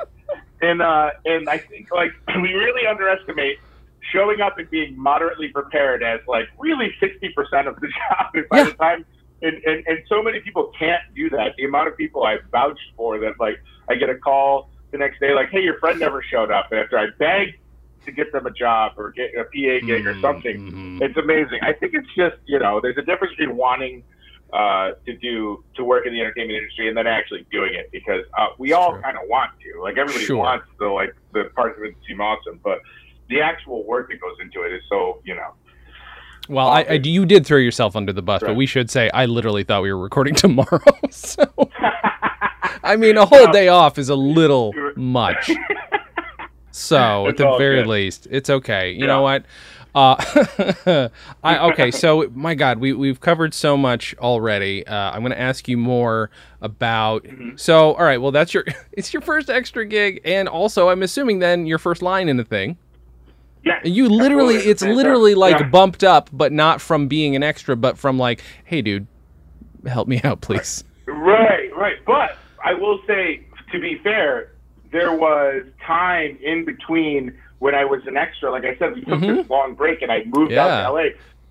and 0.63 0.83
uh, 0.83 1.11
and 1.27 1.49
I 1.51 1.59
think 1.71 1.89
like 1.95 2.11
we 2.43 2.55
really 2.55 2.87
underestimate 2.89 3.59
showing 4.13 4.41
up 4.41 4.55
and 4.59 4.69
being 4.71 4.95
moderately 4.99 5.49
prepared 5.53 6.03
as 6.03 6.21
like 6.29 6.47
really 6.59 6.91
sixty 7.01 7.31
percent 7.37 7.69
of 7.69 7.77
the 7.81 7.89
job. 8.11 8.27
And 8.35 8.45
by 8.51 8.59
Yeah. 8.59 8.65
the 8.65 8.73
time 8.81 9.05
and, 9.43 9.57
and 9.67 9.85
and 9.87 9.99
so 10.09 10.23
many 10.23 10.41
people 10.41 10.71
can't 10.79 11.03
do 11.15 11.31
that. 11.31 11.53
The 11.59 11.65
amount 11.65 11.89
of 11.89 11.97
people 11.97 12.25
I've 12.25 12.45
vouched 12.51 12.89
for 12.97 13.19
that 13.21 13.35
like 13.41 13.57
I 13.91 13.97
get 13.97 14.09
a 14.11 14.17
call 14.17 14.71
the 14.93 14.99
next 14.99 15.21
day 15.21 15.35
like, 15.35 15.51
hey, 15.51 15.61
your 15.61 15.79
friend 15.81 15.99
never 16.01 16.23
showed 16.33 16.51
up 16.51 16.69
And 16.71 16.81
after 16.81 16.99
I 16.99 17.07
begged 17.19 17.53
to 18.07 18.13
get 18.13 18.33
them 18.33 18.47
a 18.47 18.51
job 18.51 18.93
or 18.97 19.11
get 19.13 19.31
a 19.35 19.45
PA 19.45 19.87
gig 19.87 20.07
or 20.07 20.19
something. 20.21 20.71
Mhm. 20.71 21.03
It's 21.03 21.17
amazing. 21.17 21.61
I 21.63 21.73
think 21.73 21.95
it's 21.95 22.09
just 22.17 22.37
you 22.47 22.59
know 22.59 22.81
there's 22.81 22.97
a 22.99 23.03
difference 23.03 23.35
between 23.37 23.57
wanting 23.57 24.03
uh, 24.53 24.93
to 25.07 25.17
do 25.17 25.65
to 25.75 25.83
work 25.85 26.07
in 26.07 26.13
the 26.13 26.21
entertainment 26.21 26.57
industry 26.59 26.87
and 26.89 26.97
then 26.97 27.07
actually 27.07 27.45
doing 27.51 27.75
it 27.75 27.91
because 27.91 28.25
uh, 28.39 28.47
we 28.59 28.73
all 28.73 28.93
kind 29.01 29.17
of 29.17 29.23
want 29.29 29.51
to 29.61 29.83
like 29.83 29.97
everybody 29.99 30.25
Sure. 30.25 30.37
wants 30.37 30.67
the 30.79 30.87
like 30.87 31.15
the 31.33 31.45
parts 31.57 31.77
of 31.79 31.85
it 31.85 31.95
seem 32.07 32.21
awesome, 32.21 32.61
but 32.63 32.79
the 33.29 33.41
actual 33.41 33.85
work 33.85 34.09
that 34.11 34.21
goes 34.21 34.37
into 34.41 34.63
it 34.63 34.73
is 34.73 34.83
so 34.89 35.21
you 35.25 35.35
know 35.35 35.55
Well, 36.49 36.69
I, 36.69 36.83
I, 36.83 36.93
you 37.03 37.25
did 37.27 37.45
throw 37.47 37.59
yourself 37.59 37.97
under 37.97 38.13
the 38.13 38.23
bus, 38.23 38.43
but 38.43 38.55
we 38.55 38.67
should 38.67 38.91
say 38.91 39.11
I 39.13 39.25
literally 39.27 39.65
thought 39.65 39.83
we 39.83 39.93
were 39.93 39.99
recording 39.99 40.35
tomorrow. 40.45 40.81
so 41.11 41.45
I 42.83 42.97
mean, 42.97 43.17
a 43.17 43.25
whole 43.27 43.51
day 43.51 43.69
off 43.69 43.99
is 43.99 44.09
a 44.11 44.15
little 44.15 44.73
much. 44.95 45.51
So 46.75 47.27
at 47.29 47.37
the 47.37 47.57
very 47.57 47.77
good. 47.77 47.87
least, 47.87 48.27
it's 48.31 48.51
okay. 48.51 48.91
You 48.91 49.01
Yeah. 49.03 49.07
know 49.07 49.23
what? 49.23 49.45
Uh, 49.95 51.09
I, 51.45 51.59
okay, 51.71 51.93
so 51.93 52.29
my 52.35 52.57
God, 52.57 52.79
we 52.79 52.93
we've 52.93 53.21
covered 53.21 53.55
so 53.55 53.77
much 53.77 54.13
already. 54.19 54.85
Uh, 54.85 55.13
I'm 55.13 55.21
going 55.21 55.31
to 55.31 55.41
ask 55.41 55.69
you 55.69 55.77
more 55.77 56.31
about. 56.61 57.23
Mm-hmm. 57.23 57.51
So, 57.57 57.95
all 57.95 58.05
right, 58.05 58.21
well, 58.21 58.33
that's 58.33 58.53
your 58.53 58.65
it's 58.93 59.13
your 59.15 59.23
first 59.23 59.49
extra 59.49 59.87
gig, 59.87 60.21
and 60.25 60.49
also 60.49 60.89
I'm 60.89 61.03
assuming 61.05 61.39
then 61.39 61.65
your 61.67 61.79
first 61.79 62.03
line 62.03 62.29
in 62.29 62.37
the 62.39 62.45
thing. 62.45 62.77
Yeah, 63.65 63.79
You 63.85 64.09
literally, 64.09 64.57
it's 64.57 64.83
literally 64.83 65.35
like 65.37 65.61
yeah. 65.61 65.69
bumped 65.69 66.03
up, 66.05 66.29
but 66.33 66.53
not 66.53 66.81
from 66.83 67.07
being 67.09 67.35
an 67.37 67.43
extra, 67.45 67.77
but 67.77 67.97
from 67.97 68.19
like, 68.19 68.43
hey, 68.65 68.83
dude, 68.83 69.07
help 69.87 70.07
me 70.09 70.21
out, 70.25 70.41
please. 70.43 70.83
Right, 71.07 71.75
right. 71.75 71.97
But 72.05 72.37
I 72.63 72.75
will 72.75 72.99
say, 73.07 73.47
to 73.73 73.81
be 73.81 73.99
fair, 74.03 74.51
there 74.95 75.13
was 75.15 75.65
time 75.85 76.39
in 76.43 76.65
between 76.65 77.37
when 77.59 77.75
I 77.75 77.85
was 77.85 78.01
an 78.07 78.17
extra. 78.17 78.51
Like 78.51 78.65
I 78.65 78.77
said, 78.79 78.95
we 78.95 79.05
took 79.05 79.21
this 79.21 79.51
long 79.51 79.75
break, 79.75 80.01
and 80.03 80.11
I 80.11 80.23
moved 80.25 80.53
Mm-hmm. 80.53 80.53
Yeah. 80.53 80.67
out 80.67 80.87
to 80.87 80.93
LA. 80.93 81.03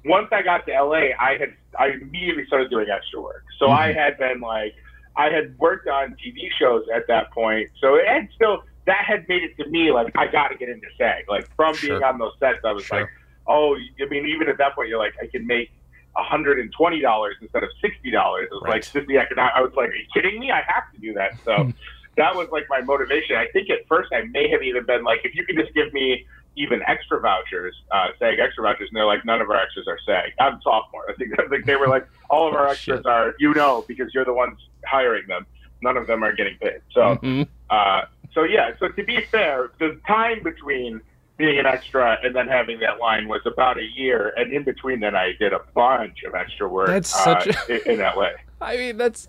Once 0.05 0.29
I 0.31 0.41
got 0.41 0.65
to 0.65 0.71
LA, 0.71 1.11
I 1.19 1.37
had 1.39 1.53
I 1.77 1.87
immediately 1.89 2.45
started 2.47 2.69
doing 2.71 2.87
extra 2.89 3.21
work. 3.21 3.43
So 3.59 3.65
Mm-hmm. 3.67 3.73
I 3.83 3.93
had 3.93 4.17
been 4.17 4.39
like, 4.39 4.73
I 5.17 5.29
had 5.29 5.57
worked 5.59 5.87
on 5.87 6.15
TV 6.23 6.47
shows 6.57 6.85
at 6.95 7.05
that 7.07 7.31
point. 7.31 7.69
So 7.81 7.95
it 7.95 8.07
had 8.07 8.27
still 8.35 8.63
that 8.85 9.03
had 9.05 9.27
made 9.29 9.43
it 9.43 9.55
to 9.63 9.69
me 9.69 9.91
like 9.91 10.11
I 10.17 10.27
got 10.27 10.47
to 10.49 10.55
get 10.55 10.69
into 10.69 10.87
SAG. 10.97 11.25
Like 11.29 11.47
from 11.55 11.73
Sure. 11.75 11.89
being 11.99 12.03
on 12.03 12.17
those 12.17 12.33
sets, 12.39 12.59
I 12.65 12.71
was 12.73 12.85
Sure. 12.85 13.01
like, 13.01 13.09
oh, 13.47 13.75
I 13.75 14.05
mean, 14.09 14.25
even 14.25 14.47
at 14.49 14.57
that 14.57 14.73
point, 14.75 14.87
you're 14.89 14.99
like, 14.99 15.15
I 15.21 15.27
can 15.27 15.45
make 15.45 15.69
hundred 16.15 16.59
and 16.59 16.71
twenty 16.77 17.01
dollars 17.01 17.35
instead 17.41 17.63
of 17.63 17.69
sixty 17.81 18.11
dollars. 18.11 18.47
It 18.51 18.53
was 18.53 18.63
Right. 18.63 18.73
like 18.73 18.83
just 18.91 19.07
the 19.07 19.17
economic. 19.17 19.53
I 19.55 19.61
was 19.61 19.73
like, 19.75 19.89
are 19.89 19.95
you 19.95 20.05
kidding 20.13 20.39
me? 20.39 20.51
I 20.51 20.61
have 20.67 20.83
to 20.93 20.99
do 21.01 21.11
that. 21.13 21.31
So 21.43 21.71
that 22.17 22.35
was 22.35 22.47
like 22.51 22.65
my 22.69 22.81
motivation. 22.81 23.35
I 23.35 23.47
think 23.47 23.69
at 23.69 23.87
first 23.87 24.11
I 24.13 24.23
may 24.31 24.49
have 24.49 24.61
even 24.63 24.85
been 24.85 25.03
like, 25.03 25.21
if 25.23 25.35
you 25.35 25.45
could 25.45 25.57
just 25.57 25.73
give 25.73 25.91
me 25.93 26.25
even 26.55 26.81
extra 26.87 27.19
vouchers, 27.19 27.75
uh, 27.91 28.09
SAG 28.19 28.37
extra 28.39 28.63
vouchers, 28.63 28.89
and 28.89 28.95
they're 28.95 29.05
like, 29.05 29.25
none 29.25 29.41
of 29.41 29.49
our 29.49 29.57
extras 29.57 29.87
are 29.87 29.97
SAG. 30.05 30.31
I'm 30.39 30.61
sophomore. 30.61 31.05
I 31.09 31.13
think 31.13 31.39
I 31.39 31.47
think 31.47 31.65
they 31.65 31.75
were 31.75 31.87
like, 31.87 32.07
all 32.29 32.47
of 32.47 32.53
our 32.53 32.67
extras 32.67 32.99
Shit. 32.99 33.05
are 33.05 33.33
you 33.39 33.53
know 33.53 33.83
because 33.87 34.13
you're 34.13 34.25
the 34.25 34.33
ones 34.33 34.57
hiring 34.85 35.27
them. 35.27 35.45
None 35.81 35.97
of 35.97 36.07
them 36.07 36.23
are 36.23 36.33
getting 36.33 36.57
paid. 36.57 36.81
So. 36.93 37.17
Mhm. 37.17 37.47
Uh, 37.69 38.03
so 38.33 38.43
yeah, 38.43 38.71
so 38.79 38.87
to 38.87 39.03
be 39.03 39.21
fair, 39.25 39.71
the 39.79 39.99
time 40.07 40.41
between 40.41 41.01
being 41.37 41.59
an 41.59 41.65
extra 41.65 42.17
and 42.23 42.35
then 42.35 42.47
having 42.47 42.79
that 42.79 42.99
line 42.99 43.27
was 43.27 43.41
about 43.45 43.77
a 43.77 43.83
year, 43.83 44.33
and 44.37 44.51
in 44.51 44.63
between 44.63 44.99
then 44.99 45.15
I 45.15 45.33
did 45.39 45.53
a 45.53 45.61
bunch 45.73 46.23
of 46.23 46.35
extra 46.35 46.67
work. 46.67 46.87
That's 46.87 47.13
uh, 47.15 47.41
such 47.41 47.69
in, 47.69 47.81
in 47.93 47.99
LA. 47.99 48.29
I 48.61 48.77
mean, 48.77 48.97
that's. 48.97 49.27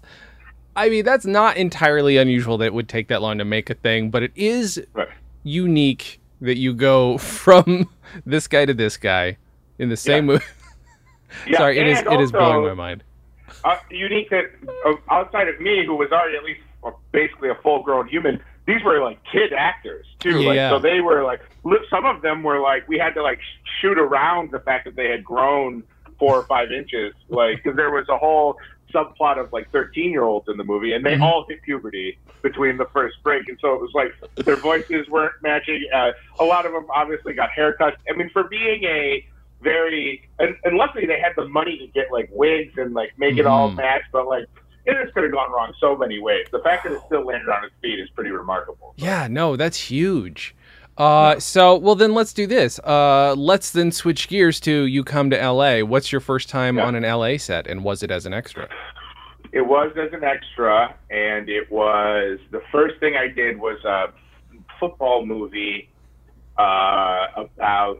I 0.77 0.89
mean, 0.89 1.05
that's 1.05 1.25
not 1.27 1.57
entirely 1.57 2.17
unusual 2.17 2.59
that 2.59 2.67
it 2.67 2.75
would 2.75 2.89
take 2.89 3.09
that 3.09 3.23
long 3.23 3.39
to 3.39 3.45
make 3.45 3.71
a 3.71 3.75
thing, 3.75 4.11
but 4.11 4.23
it 4.23 4.33
is 4.35 4.83
Right. 4.93 5.09
unique 5.45 6.21
that 6.41 6.57
you 6.59 6.75
go 6.75 7.19
from 7.19 7.89
this 8.27 8.47
guy 8.49 8.65
to 8.65 8.75
this 8.75 8.97
guy 8.97 9.37
in 9.79 9.89
the 9.89 9.97
same 9.97 10.27
movie. 10.27 10.45
Yeah, 11.49 11.59
Sorry, 11.59 11.79
it 11.81 11.89
is 11.89 11.99
and 11.99 12.13
it 12.13 12.21
is 12.21 12.33
also, 12.33 12.39
blowing 12.39 12.69
my 12.69 12.75
mind. 12.75 13.03
Uh, 13.65 13.77
unique 13.91 14.31
that 14.31 14.45
uh, 14.87 14.93
outside 15.11 15.49
of 15.49 15.61
me, 15.61 15.85
who 15.85 15.97
was 15.97 16.13
already 16.13 16.37
at 16.37 16.45
least 16.45 16.61
uh, 16.85 16.93
basically 17.11 17.49
a 17.49 17.57
full-grown 17.57 18.07
human, 18.07 18.41
these 18.69 18.81
were 18.85 19.03
like 19.03 19.19
kid 19.33 19.53
actors 19.53 20.07
too. 20.21 20.39
Like, 20.43 20.55
Yeah. 20.55 20.71
so 20.71 20.79
they 20.79 21.01
were 21.01 21.25
like, 21.25 21.41
li- 21.65 21.85
some 21.91 22.05
of 22.05 22.23
them 22.23 22.45
were 22.45 22.61
like, 22.61 22.87
we 22.87 22.99
had 22.99 23.15
to 23.15 23.23
like 23.25 23.41
shoot 23.81 23.99
around 23.99 24.53
the 24.53 24.61
fact 24.61 24.85
that 24.85 24.95
they 24.95 25.09
had 25.11 25.25
grown 25.25 25.83
four 26.21 26.37
or 26.37 26.45
five 26.45 26.71
inches, 26.71 27.13
like 27.29 27.57
because 27.65 27.77
there 27.77 27.91
was 27.91 28.09
a 28.09 28.17
whole 28.17 28.57
subplot 28.95 29.39
of 29.39 29.53
like 29.53 29.71
13 29.73 30.11
year 30.11 30.23
olds 30.25 30.47
in 30.49 30.57
the 30.57 30.65
movie 30.65 30.93
and 30.93 31.05
they 31.05 31.15
Mhm. 31.17 31.23
all 31.23 31.45
hit 31.49 31.61
puberty 31.63 32.19
between 32.43 32.77
the 32.77 32.87
first 32.93 33.17
break 33.23 33.49
and 33.49 33.59
so 33.61 33.73
it 33.75 33.81
was 33.81 33.91
like 33.95 34.13
their 34.47 34.61
voices 34.61 35.09
weren't 35.09 35.33
matching 35.43 35.83
uh, 35.95 36.13
a 36.39 36.45
lot 36.45 36.67
of 36.67 36.73
them 36.73 36.87
obviously 36.95 37.33
got 37.33 37.49
haircuts 37.57 37.97
i 38.11 38.13
mean 38.17 38.31
for 38.31 38.45
being 38.45 38.85
a 38.85 39.25
very 39.63 40.29
and, 40.39 40.55
and 40.65 40.77
luckily 40.77 41.07
they 41.07 41.19
had 41.19 41.33
the 41.37 41.49
money 41.49 41.79
to 41.79 41.87
get 41.89 42.07
like 42.13 42.29
wigs 42.33 42.73
and 42.77 42.93
like 42.95 43.13
make 43.19 43.39
it 43.39 43.47
all 43.47 43.71
Mhm. 43.71 43.77
match 43.77 44.03
but 44.13 44.27
like 44.27 44.45
it 44.87 44.95
just 45.03 45.15
could 45.15 45.23
have 45.23 45.33
gone 45.33 45.51
wrong 45.51 45.73
so 45.81 45.97
many 45.97 46.19
ways 46.21 46.45
the 46.53 46.59
fact 46.61 46.85
that 46.85 46.93
it 46.93 47.01
still 47.07 47.25
landed 47.25 47.49
on 47.49 47.65
its 47.65 47.75
feet 47.81 47.99
is 47.99 48.09
pretty 48.11 48.31
remarkable 48.31 48.93
Yeah, 48.97 49.27
no, 49.29 49.57
that's 49.57 49.91
huge. 49.91 50.55
Uh, 50.97 51.39
so 51.41 51.77
well 51.77 51.95
then 51.97 52.15
let's 52.15 52.33
do 52.33 52.47
this. 52.47 52.79
Uh, 52.81 53.35
let's 53.37 53.71
then 53.73 53.91
switch 53.91 54.29
gears 54.29 54.61
to 54.61 54.85
you 54.85 55.03
come 55.03 55.29
to 55.31 55.37
LA. 55.37 55.81
What's 55.81 56.13
your 56.13 56.21
first 56.21 56.49
time 56.49 56.77
Yeah. 56.77 56.85
on 56.87 56.95
an 56.95 57.03
LA 57.05 57.37
set, 57.37 57.67
and 57.67 57.83
was 57.83 58.03
it 58.03 58.11
as 58.11 58.27
an 58.27 58.33
extra? 58.35 58.69
It 59.53 59.63
was 59.67 59.93
as 59.97 60.13
an 60.13 60.25
extra, 60.25 60.95
and 61.11 61.49
it 61.49 61.71
was 61.71 62.39
the 62.51 62.61
first 62.73 62.99
thing 63.01 63.17
I 63.17 63.29
did 63.29 63.59
was 63.59 63.83
a 63.85 64.07
football 64.81 65.25
movie 65.27 65.89
uh, 66.59 67.27
about. 67.37 67.99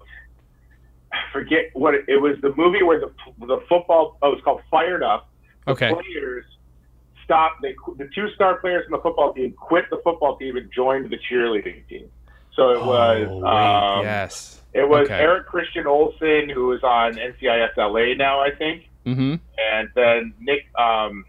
I 1.13 1.19
forget 1.33 1.71
what 1.75 1.95
it, 1.95 2.05
it 2.09 2.21
was. 2.21 2.37
The 2.43 2.53
movie 2.57 2.83
where 2.83 3.01
the 3.01 3.13
the 3.47 3.59
football. 3.69 4.19
Oh, 4.23 4.29
it 4.33 4.35
was 4.37 4.45
called 4.45 4.63
Fired 4.71 5.03
Up. 5.03 5.29
The 5.67 5.73
Okay. 5.73 5.93
Players 5.93 6.45
stopped. 7.25 7.63
They 7.63 7.75
the 7.99 8.09
two 8.15 8.29
star 8.35 8.57
players 8.61 8.85
in 8.87 8.93
the 8.93 8.99
football 8.99 9.33
team 9.33 9.53
quit 9.53 9.85
the 9.91 10.01
football 10.05 10.37
team 10.37 10.57
and 10.57 10.71
joined 10.73 11.11
the 11.11 11.19
cheerleading 11.31 11.87
team. 11.89 12.09
So 12.57 12.71
it 12.71 12.85
was. 12.85 13.27
Oh, 13.31 13.39
wait, 13.39 13.99
um, 13.99 14.03
yes. 14.05 14.63
It 14.73 14.89
was 14.89 15.07
Okay. 15.07 15.15
Eric 15.21 15.47
Christian 15.47 15.87
Olsen, 15.87 16.49
who 16.49 16.73
is 16.73 16.83
on 16.83 17.15
NCIS 17.15 17.77
LA 17.77 18.15
now, 18.15 18.41
I 18.41 18.51
think 18.51 18.89
Mm-hmm. 19.07 19.35
and 19.59 19.89
then 19.95 20.33
Nick, 20.41 20.67
um, 20.79 21.25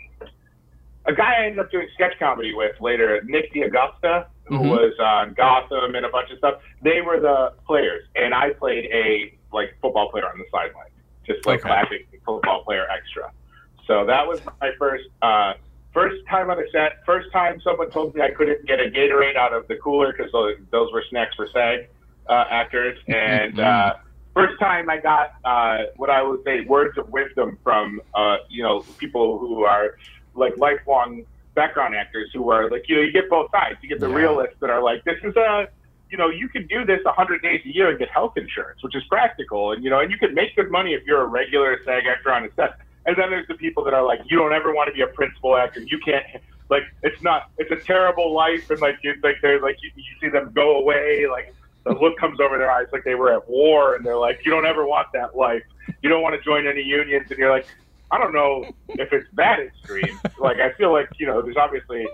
a 1.06 1.14
guy 1.14 1.42
I 1.42 1.46
ended 1.48 1.60
up 1.60 1.70
doing 1.72 1.88
sketch 1.94 2.14
comedy 2.18 2.54
with 2.56 2.80
later, 2.80 3.22
Nick 3.26 3.54
D'Agosto, 3.54 4.26
who 4.46 4.60
Mhm. 4.60 4.70
was 4.70 4.94
on 5.00 5.34
Gotham 5.34 5.94
and 5.94 6.06
a 6.06 6.10
bunch 6.10 6.32
of 6.32 6.38
stuff. 6.38 6.62
They 6.82 7.02
were 7.02 7.20
the 7.20 7.54
players, 7.68 8.08
and 8.16 8.34
I 8.34 8.52
played 8.52 8.86
a 8.86 9.34
like 9.52 9.76
football 9.82 10.10
player 10.10 10.26
on 10.28 10.38
the 10.40 10.46
sideline, 10.52 10.90
just 11.28 11.46
like 11.46 11.60
Okay. 11.60 11.68
classic 11.70 12.08
football 12.26 12.64
player 12.64 12.88
extra. 12.90 13.30
So 13.88 14.06
that 14.06 14.26
was 14.26 14.42
my 14.62 14.72
first 14.80 15.04
uh, 15.22 15.54
first 15.96 16.18
time 16.30 16.52
on 16.52 16.60
a 16.60 16.68
set. 16.72 16.92
First 17.08 17.30
time 17.34 17.60
someone 17.64 17.90
told 17.90 18.14
me 18.14 18.22
I 18.22 18.30
couldn't 18.38 18.68
get 18.68 18.80
a 18.80 18.92
Gatorade 18.92 19.36
out 19.38 19.54
of 19.54 19.64
the 19.70 19.78
cooler 19.84 20.14
because 20.16 20.32
those, 20.32 20.54
those 20.72 20.94
were 20.94 21.04
snacks 21.10 21.34
for 21.36 21.48
SAG 21.52 21.80
uh, 22.30 22.44
actors, 22.52 22.98
and. 23.08 23.60
Uh, 23.60 23.94
first 24.36 24.60
time 24.60 24.90
I 24.90 24.98
got 25.00 25.30
uh, 25.46 25.86
what 25.96 26.10
I 26.10 26.22
would 26.22 26.42
say 26.46 26.62
words 26.68 26.98
of 26.98 27.10
wisdom 27.10 27.58
from 27.64 28.02
uh, 28.14 28.36
you 28.50 28.62
know 28.62 28.86
people 29.00 29.40
who 29.40 29.64
are 29.64 29.92
like 30.36 30.54
lifelong 30.58 31.24
background 31.56 31.96
actors 31.96 32.30
who 32.34 32.52
are 32.52 32.70
like 32.70 32.84
you 32.90 32.98
know 32.98 33.02
you 33.02 33.12
get 33.14 33.30
both 33.30 33.50
sides. 33.52 33.78
You 33.82 33.90
get 33.90 34.02
the 34.02 34.10
Yeah. 34.10 34.16
realists 34.16 34.58
that 34.62 34.70
are 34.70 34.84
like 34.84 35.04
this 35.06 35.18
is 35.24 35.36
a 35.38 35.68
you 36.12 36.18
know 36.18 36.30
you 36.30 36.50
can 36.50 36.68
do 36.68 36.86
this 36.86 37.00
100 37.06 37.42
days 37.42 37.62
a 37.66 37.70
year 37.74 37.90
and 37.90 37.98
get 37.98 38.10
health 38.14 38.34
insurance, 38.36 38.84
which 38.84 38.96
is 38.96 39.04
practical, 39.10 39.72
and 39.72 39.84
you 39.84 39.90
know 39.90 40.00
and 40.02 40.12
you 40.12 40.18
can 40.18 40.34
make 40.36 40.56
good 40.56 40.70
money 40.70 40.94
if 40.94 41.04
you're 41.08 41.22
a 41.22 41.28
regular 41.28 41.80
SAG 41.86 42.04
actor 42.06 42.34
on 42.34 42.44
a 42.44 42.50
set. 42.58 42.76
And 43.06 43.16
then 43.18 43.30
there's 43.30 43.48
the 43.48 43.56
people 43.56 43.84
that 43.84 43.94
are 43.94 44.04
like 44.04 44.22
you 44.30 44.38
don't 44.38 44.54
ever 44.54 44.74
want 44.74 44.88
to 44.88 44.94
be 44.94 45.02
a 45.02 45.08
principal 45.08 45.56
actor. 45.56 45.82
You 45.82 46.00
can't 46.00 46.26
like 46.70 46.84
it's 47.04 47.22
not 47.22 47.50
it's 47.58 47.72
a 47.72 47.76
terrible 47.76 48.34
life. 48.34 48.70
And 48.70 48.82
like 48.82 48.98
you 49.04 49.16
like 49.24 49.38
they're 49.42 49.62
like 49.62 49.78
you, 49.82 49.92
you 49.96 50.04
see 50.22 50.30
them 50.30 50.52
go 50.54 50.78
away 50.78 51.26
like 51.30 51.54
the 51.84 51.94
look 51.94 52.18
comes 52.18 52.40
over 52.40 52.58
their 52.58 52.72
eyes 52.72 52.88
like 52.92 53.04
they 53.04 53.16
were 53.16 53.32
at 53.32 53.48
war. 53.48 53.96
And 53.96 54.06
they're 54.06 54.18
like 54.18 54.42
you 54.46 54.52
don't 54.52 54.66
ever 54.66 54.86
want 54.86 55.08
that 55.14 55.36
life. 55.36 55.64
You 56.02 56.10
don't 56.10 56.22
want 56.22 56.36
to 56.36 56.42
join 56.42 56.68
any 56.68 56.82
unions. 56.82 57.28
And 57.30 57.40
you're 57.40 57.52
like 57.52 57.68
i 58.12 58.20
don't 58.20 58.34
know 58.34 58.72
if 58.90 59.12
it's 59.14 59.28
that 59.34 59.60
extreme. 59.60 60.20
Like 60.40 60.60
i 60.60 60.72
feel 60.74 60.92
like 60.92 61.10
you 61.20 61.28
know 61.28 61.42
there's 61.42 61.58
obviously 61.58 62.08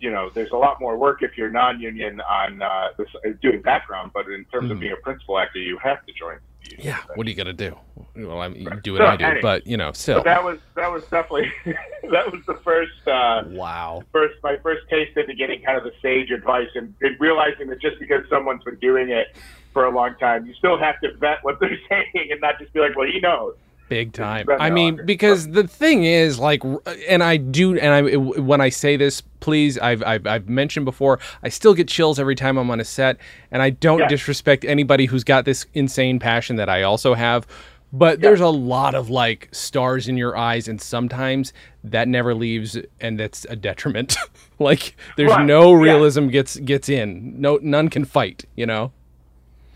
you 0.00 0.10
know 0.10 0.30
there's 0.34 0.50
a 0.52 0.56
lot 0.56 0.80
more 0.80 0.96
work 0.96 1.22
if 1.22 1.36
you're 1.36 1.50
non-union 1.50 2.20
on 2.22 2.62
uh, 2.62 2.88
this, 2.98 3.08
uh, 3.24 3.30
doing 3.42 3.60
background 3.62 4.10
but 4.14 4.26
in 4.28 4.44
terms 4.46 4.70
of 4.70 4.76
Mhm. 4.76 4.80
being 4.80 4.92
a 4.92 4.96
principal 4.96 5.38
actor 5.38 5.58
you 5.58 5.78
have 5.78 6.04
to 6.06 6.12
join 6.12 6.36
the 6.64 6.70
union. 6.70 6.86
Yeah. 6.88 6.98
What 7.14 7.26
are 7.26 7.30
you 7.30 7.36
gonna 7.36 7.52
do? 7.52 7.76
Well, 8.16 8.40
I 8.40 8.48
mean, 8.48 8.68
do 8.82 8.92
what 8.94 9.00
So, 9.02 9.06
I 9.06 9.16
do, 9.16 9.24
anyway. 9.24 9.40
but 9.42 9.66
you 9.66 9.76
know, 9.76 9.92
still. 9.92 10.18
but 10.18 10.24
that 10.24 10.42
was 10.42 10.58
that 10.74 10.90
was 10.90 11.02
definitely 11.04 11.52
that 12.10 12.30
was 12.32 12.40
the 12.46 12.54
first 12.64 13.06
uh 13.06 13.44
Wow. 13.46 14.02
first 14.12 14.34
my 14.42 14.56
first 14.62 14.82
taste 14.88 15.16
into 15.16 15.34
getting 15.34 15.62
kind 15.62 15.78
of 15.78 15.84
the 15.84 15.92
sage 16.02 16.30
advice 16.30 16.68
and, 16.74 16.94
and 17.02 17.16
realizing 17.20 17.68
that 17.68 17.80
just 17.80 17.98
because 17.98 18.22
someone's 18.28 18.64
been 18.64 18.76
doing 18.80 19.10
it 19.10 19.28
for 19.72 19.84
a 19.84 19.90
long 19.90 20.14
time, 20.18 20.46
you 20.46 20.54
still 20.54 20.78
have 20.78 20.98
to 21.00 21.12
vet 21.18 21.38
what 21.42 21.60
they're 21.60 21.78
saying 21.88 22.28
and 22.30 22.40
not 22.40 22.58
just 22.58 22.72
be 22.72 22.80
like, 22.80 22.96
well, 22.96 23.06
he 23.06 23.20
knows. 23.20 23.54
Big 23.88 24.12
time. 24.12 24.48
I 24.58 24.68
mean, 24.70 25.00
because 25.06 25.48
the 25.50 25.66
thing 25.66 26.02
is, 26.04 26.38
like, 26.40 26.62
and 27.08 27.22
I 27.22 27.36
do, 27.36 27.78
and 27.78 27.92
I 27.94 28.16
when 28.16 28.60
I 28.60 28.68
say 28.68 28.96
this, 28.96 29.20
please, 29.40 29.78
I've 29.78 30.02
I've, 30.02 30.26
I've 30.26 30.48
mentioned 30.48 30.84
before, 30.84 31.20
I 31.44 31.48
still 31.50 31.72
get 31.72 31.86
chills 31.86 32.18
every 32.18 32.34
time 32.34 32.56
I'm 32.58 32.68
on 32.70 32.80
a 32.80 32.84
set, 32.84 33.16
and 33.52 33.62
I 33.62 33.70
don't 33.70 34.00
Yeah. 34.00 34.08
disrespect 34.08 34.64
anybody 34.64 35.06
who's 35.06 35.22
got 35.22 35.44
this 35.44 35.66
insane 35.74 36.18
passion 36.18 36.56
that 36.56 36.68
I 36.68 36.82
also 36.82 37.14
have. 37.14 37.46
But 37.92 38.20
there's 38.20 38.40
a 38.40 38.48
lot 38.48 38.96
of 38.96 39.08
like 39.08 39.48
stars 39.52 40.08
in 40.08 40.16
your 40.16 40.36
eyes, 40.36 40.66
and 40.66 40.80
sometimes 40.80 41.52
that 41.84 42.08
never 42.08 42.34
leaves, 42.34 42.76
and 43.00 43.20
that's 43.20 43.46
a 43.48 43.54
detriment. 43.54 44.16
like, 44.58 44.96
there's 45.16 45.30
Right. 45.30 45.46
no 45.46 45.72
Yeah. 45.74 45.92
realism 45.92 46.26
gets 46.26 46.56
gets 46.56 46.88
in. 46.88 47.40
No, 47.40 47.60
none 47.62 47.88
can 47.88 48.04
fight. 48.04 48.44
You 48.56 48.66
know. 48.66 48.90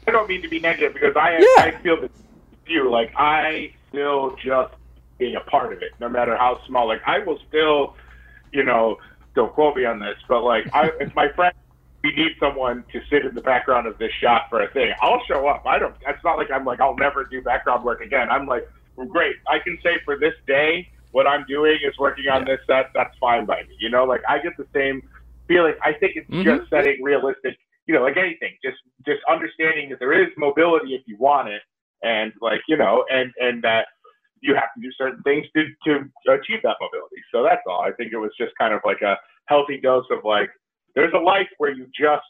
I 0.09 0.11
don't 0.11 0.29
mean 0.29 0.43
to 0.43 0.49
be 0.49 0.59
negative 0.59 0.95
because 0.95 1.15
I 1.15 1.39
Yeah. 1.39 1.65
I 1.65 1.71
feel 1.81 2.01
the 2.01 2.11
view 2.67 2.91
like 2.91 3.13
I 3.17 3.71
still 3.91 4.35
just 4.43 4.73
being 5.19 5.37
a 5.37 5.51
part 5.51 5.73
of 5.73 5.83
it, 5.83 5.91
no 6.01 6.09
matter 6.09 6.37
how 6.37 6.59
small. 6.67 6.89
Like 6.89 7.03
I 7.07 7.19
will 7.19 7.39
still, 7.49 7.95
you 8.53 8.65
know, 8.65 8.97
don't 9.35 9.53
quote 9.53 9.77
me 9.77 9.85
on 9.85 10.01
this, 10.01 10.17
but 10.29 10.43
like 10.43 10.65
I, 10.73 10.91
if 11.01 11.15
my 11.15 11.29
friend 11.37 11.53
we 12.03 12.13
need 12.13 12.33
someone 12.41 12.83
to 12.93 13.01
sit 13.11 13.27
in 13.27 13.35
the 13.35 13.43
background 13.43 13.87
of 13.87 13.99
this 13.99 14.11
shot 14.23 14.45
for 14.49 14.63
a 14.63 14.71
thing. 14.71 14.91
I'll 15.03 15.21
show 15.29 15.47
up. 15.47 15.65
I 15.67 15.79
don't. 15.79 15.95
It's 16.07 16.25
not 16.25 16.39
like 16.39 16.51
I'm 16.51 16.65
like 16.65 16.81
I'll 16.81 16.97
never 16.97 17.25
do 17.25 17.43
background 17.43 17.85
work 17.85 18.01
again. 18.01 18.31
I'm 18.31 18.47
like, 18.47 18.67
well, 18.97 19.07
great. 19.07 19.37
I 19.49 19.59
can 19.59 19.77
say 19.85 19.99
for 20.05 20.19
this 20.19 20.33
day, 20.47 20.89
what 21.13 21.27
I'm 21.27 21.45
doing 21.47 21.79
is 21.87 21.93
working 21.99 22.27
on 22.29 22.47
Yeah. 22.47 22.57
this 22.57 22.61
set. 22.67 22.91
That's 22.95 23.15
fine 23.21 23.45
by 23.45 23.63
me. 23.69 23.77
You 23.79 23.91
know, 23.91 24.05
like 24.05 24.23
I 24.29 24.39
get 24.39 24.57
the 24.57 24.67
same 24.75 25.03
feeling. 25.47 25.75
I 25.85 25.93
think 25.93 26.17
it's 26.17 26.31
Mhm. 26.31 26.43
just 26.45 26.71
setting 26.71 27.03
realistic. 27.03 27.59
You 27.87 27.95
know, 27.95 28.03
like 28.03 28.17
anything, 28.17 28.57
just 28.65 28.79
just 29.05 29.21
understanding 29.29 29.91
that 29.91 29.99
there 29.99 30.13
is 30.13 30.29
mobility 30.39 30.95
if 30.95 31.03
you 31.07 31.17
want 31.19 31.49
it, 31.49 31.63
and 32.03 32.33
like 32.41 32.61
you 32.69 32.77
know, 32.77 33.05
and 33.11 33.33
and 33.39 33.63
that 33.63 33.87
you 34.41 34.55
have 34.55 34.73
to 34.75 34.81
do 34.81 34.91
certain 34.97 35.23
things 35.23 35.47
to 35.55 35.65
to 35.85 36.33
achieve 36.33 36.61
that 36.63 36.77
mobility. 36.81 37.21
So 37.33 37.43
that's 37.43 37.63
all. 37.67 37.83
I 37.83 37.93
think 37.93 38.13
it 38.13 38.19
was 38.19 38.33
just 38.39 38.53
kind 38.59 38.75
of 38.75 38.81
like 38.85 39.03
a 39.03 39.17
healthy 39.47 39.81
dose 39.81 40.07
of 40.11 40.25
like 40.25 40.51
there's 40.95 41.13
a 41.15 41.19
life 41.19 41.49
where 41.59 41.71
you 41.71 41.87
just 41.99 42.27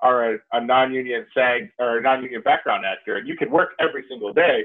are 0.00 0.34
a, 0.34 0.38
a 0.52 0.64
non-union 0.64 1.26
SAG 1.32 1.70
or 1.78 1.98
a 1.98 2.02
non-union 2.02 2.42
background 2.42 2.84
actor, 2.84 3.16
and 3.16 3.28
you 3.28 3.36
can 3.36 3.50
work 3.50 3.70
every 3.80 4.04
single 4.08 4.32
day. 4.32 4.64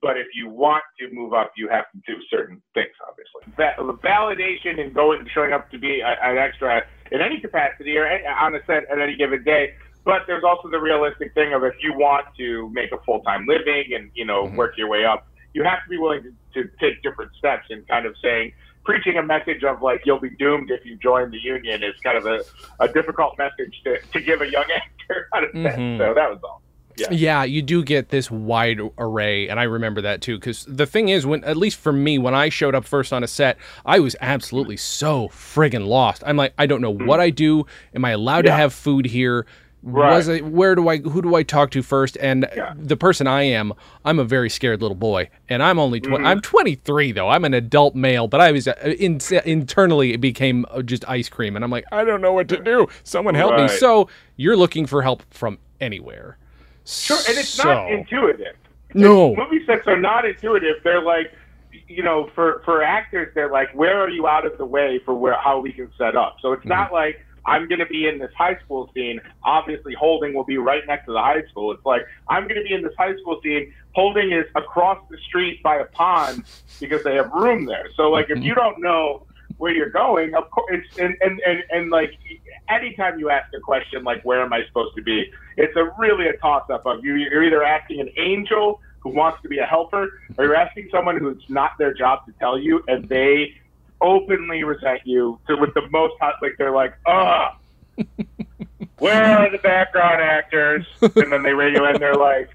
But 0.00 0.16
if 0.16 0.28
you 0.32 0.48
want 0.48 0.84
to 1.00 1.12
move 1.12 1.34
up, 1.34 1.52
you 1.56 1.68
have 1.68 1.86
to 1.90 1.98
do 2.06 2.20
certain 2.30 2.62
things, 2.72 2.94
obviously. 3.02 3.52
Va- 3.56 3.98
validation 4.06 4.80
and 4.80 4.94
going, 4.94 5.26
showing 5.34 5.52
up 5.52 5.68
to 5.72 5.78
be 5.78 6.00
a, 6.00 6.14
an 6.22 6.38
extra 6.38 6.82
in 7.10 7.20
any 7.20 7.40
capacity 7.40 7.96
or 7.96 8.06
any, 8.06 8.24
on 8.24 8.54
a 8.54 8.60
set 8.66 8.88
at 8.90 9.00
any 9.00 9.16
given 9.16 9.42
day. 9.42 9.74
But 10.08 10.22
there's 10.26 10.42
also 10.42 10.70
the 10.70 10.80
realistic 10.80 11.34
thing 11.34 11.52
of 11.52 11.62
if 11.64 11.74
you 11.82 11.92
want 11.92 12.24
to 12.38 12.70
make 12.72 12.92
a 12.92 12.98
full-time 13.04 13.44
living 13.46 13.84
and 13.94 14.10
you 14.14 14.24
know 14.24 14.44
Mhm. 14.46 14.56
work 14.56 14.72
your 14.78 14.88
way 14.88 15.04
up, 15.04 15.28
you 15.52 15.62
have 15.64 15.82
to 15.84 15.88
be 15.90 15.98
willing 15.98 16.22
to, 16.22 16.30
to 16.62 16.70
take 16.80 17.02
different 17.02 17.30
steps 17.38 17.66
and 17.68 17.86
kind 17.88 18.06
of 18.06 18.14
saying 18.22 18.52
preaching 18.84 19.18
a 19.18 19.22
message 19.22 19.62
of 19.64 19.82
like 19.82 20.00
you'll 20.06 20.18
be 20.30 20.30
doomed 20.38 20.70
if 20.70 20.82
you 20.86 20.96
join 20.96 21.30
the 21.30 21.36
union 21.38 21.82
is 21.82 21.94
kind 22.02 22.16
of 22.16 22.24
a, 22.24 22.38
a 22.80 22.88
difficult 22.88 23.36
message 23.36 23.74
to, 23.84 23.98
to 24.14 24.18
give 24.20 24.40
a 24.40 24.50
young 24.50 24.64
actor 24.74 25.28
on 25.34 25.44
a 25.44 25.52
set. 25.62 25.78
Mhm. 25.78 25.98
So 25.98 26.14
that 26.14 26.30
was 26.30 26.38
all. 26.42 26.62
Yeah. 26.96 27.06
Yeah, 27.10 27.44
you 27.44 27.60
do 27.60 27.84
get 27.84 28.08
this 28.08 28.28
wide 28.30 28.80
array, 28.96 29.46
and 29.48 29.60
I 29.60 29.64
remember 29.64 30.00
that 30.00 30.20
too. 30.22 30.36
Because 30.38 30.64
the 30.64 30.86
thing 30.86 31.10
is, 31.10 31.26
when 31.26 31.44
at 31.44 31.56
least 31.58 31.78
for 31.78 31.92
me, 31.92 32.18
when 32.18 32.34
I 32.34 32.48
showed 32.48 32.74
up 32.74 32.84
first 32.86 33.12
on 33.12 33.22
a 33.22 33.28
set, 33.28 33.58
I 33.84 33.98
was 34.00 34.16
absolutely 34.22 34.78
so 34.78 35.28
friggin' 35.28 35.86
lost. 35.86 36.22
I'm 36.26 36.36
like, 36.38 36.54
I 36.58 36.64
don't 36.66 36.80
know 36.80 36.90
what 36.90 37.20
I 37.20 37.28
do. 37.30 37.66
Am 37.94 38.04
I 38.06 38.12
allowed 38.12 38.46
to 38.46 38.52
Hmm. 38.52 38.58
Have 38.58 38.72
food 38.72 39.04
here? 39.06 39.44
Right. 39.82 40.16
Was 40.16 40.28
I? 40.28 40.38
Where 40.38 40.74
do 40.74 40.88
I? 40.88 40.98
Who 40.98 41.22
do 41.22 41.36
I 41.36 41.44
talk 41.44 41.70
to 41.70 41.82
first? 41.82 42.16
And 42.20 42.48
Yeah. 42.56 42.74
the 42.76 42.96
person 42.96 43.28
I 43.28 43.42
am, 43.42 43.72
I'm 44.04 44.18
a 44.18 44.24
very 44.24 44.50
scared 44.50 44.82
little 44.82 44.96
boy, 44.96 45.30
and 45.48 45.62
I'm 45.62 45.78
only 45.78 46.00
tw- 46.00 46.06
Mhm. 46.08 46.26
I'm 46.26 46.40
23 46.40 47.12
though. 47.12 47.28
I'm 47.28 47.44
an 47.44 47.54
adult 47.54 47.94
male, 47.94 48.26
but 48.26 48.40
I 48.40 48.50
was 48.50 48.66
uh, 48.66 48.74
in- 48.98 49.20
internally 49.44 50.12
it 50.12 50.20
became 50.20 50.66
uh, 50.70 50.82
just 50.82 51.08
ice 51.08 51.28
cream, 51.28 51.54
and 51.54 51.64
I'm 51.64 51.70
like, 51.70 51.84
I 51.92 52.02
don't 52.04 52.20
know 52.20 52.32
what 52.32 52.48
to 52.48 52.56
do. 52.62 52.88
Someone 53.04 53.36
help 53.36 53.56
me. 53.56 53.68
So 53.68 54.08
you're 54.36 54.56
looking 54.56 54.84
for 54.84 55.02
help 55.02 55.22
from 55.32 55.58
anywhere. 55.80 56.38
Sure, 56.84 57.18
and 57.28 57.38
it's 57.38 57.48
so, 57.48 57.62
not 57.64 57.92
intuitive. 57.92 58.56
No. 58.94 59.36
movie 59.36 59.64
sets 59.64 59.86
are 59.86 60.00
not 60.00 60.24
intuitive. 60.24 60.76
They're 60.82 61.02
like, 61.02 61.32
you 61.86 62.02
know, 62.02 62.30
for 62.34 62.62
for 62.64 62.82
actors, 62.82 63.32
they're 63.34 63.50
like, 63.52 63.68
where 63.74 64.00
are 64.00 64.08
you 64.10 64.26
out 64.26 64.44
of 64.44 64.58
the 64.58 64.64
way 64.66 64.98
for 65.04 65.14
where 65.14 65.34
how 65.34 65.60
we 65.60 65.70
can 65.72 65.88
set 65.96 66.16
up? 66.16 66.38
So 66.42 66.52
it's 66.52 66.60
Mm-hmm. 66.62 66.68
not 66.70 66.92
like 66.92 67.24
I'm 67.48 67.66
going 67.66 67.78
to 67.78 67.86
be 67.86 68.06
in 68.06 68.18
this 68.18 68.32
high 68.36 68.58
school 68.64 68.90
scene. 68.94 69.20
Obviously, 69.42 69.94
Holding 69.94 70.34
will 70.34 70.44
be 70.44 70.58
right 70.58 70.86
next 70.86 71.06
to 71.06 71.12
the 71.12 71.22
high 71.22 71.42
school. 71.50 71.72
It's 71.72 71.84
like 71.84 72.02
I'm 72.28 72.44
going 72.44 72.56
to 72.56 72.62
be 72.62 72.74
in 72.74 72.82
this 72.82 72.94
high 72.96 73.16
school 73.16 73.40
scene. 73.42 73.72
Holding 73.94 74.32
is 74.32 74.44
across 74.54 74.98
the 75.10 75.16
street 75.26 75.62
by 75.62 75.76
a 75.76 75.86
pond 75.86 76.44
because 76.78 77.02
they 77.02 77.14
have 77.14 77.32
room 77.32 77.64
there. 77.64 77.88
So 77.96 78.10
like, 78.10 78.28
if 78.28 78.42
you 78.42 78.54
don't 78.54 78.80
know 78.80 79.26
where 79.56 79.74
you're 79.74 79.90
going, 79.90 80.34
of 80.34 80.50
course, 80.50 80.86
and 80.98 81.16
and 81.20 81.40
and, 81.40 81.64
and 81.70 81.90
like 81.90 82.12
anytime 82.68 83.18
you 83.18 83.30
ask 83.30 83.52
a 83.54 83.60
question 83.60 84.04
like 84.04 84.22
where 84.24 84.42
am 84.42 84.52
I 84.52 84.64
supposed 84.66 84.94
to 84.96 85.02
be, 85.02 85.32
it's 85.56 85.74
a 85.76 85.90
really 85.98 86.28
a 86.28 86.36
toss 86.36 86.68
up 86.70 86.86
of 86.86 87.04
you. 87.04 87.14
You're 87.14 87.44
either 87.44 87.64
asking 87.64 88.00
an 88.00 88.10
angel 88.18 88.80
who 89.00 89.10
wants 89.10 89.40
to 89.42 89.48
be 89.48 89.58
a 89.58 89.64
helper, 89.64 90.20
or 90.36 90.44
you're 90.44 90.56
asking 90.56 90.88
someone 90.92 91.16
who's 91.18 91.42
not 91.48 91.72
their 91.78 91.94
job 91.94 92.26
to 92.26 92.32
tell 92.38 92.58
you, 92.58 92.82
and 92.88 93.08
they 93.08 93.54
openly 94.00 94.64
resent 94.64 95.00
you 95.04 95.38
to, 95.46 95.56
with 95.56 95.74
the 95.74 95.88
most 95.90 96.14
hot. 96.20 96.34
Like 96.42 96.56
they're 96.58 96.74
like, 96.74 96.94
ugh. 97.06 97.52
Where 98.98 99.38
are 99.38 99.50
the 99.50 99.58
background 99.58 100.22
actors? 100.22 100.86
And 101.00 101.32
then 101.32 101.42
they 101.42 101.52
radio 101.52 101.88
in. 101.88 102.00
They're 102.00 102.14
like, 102.14 102.50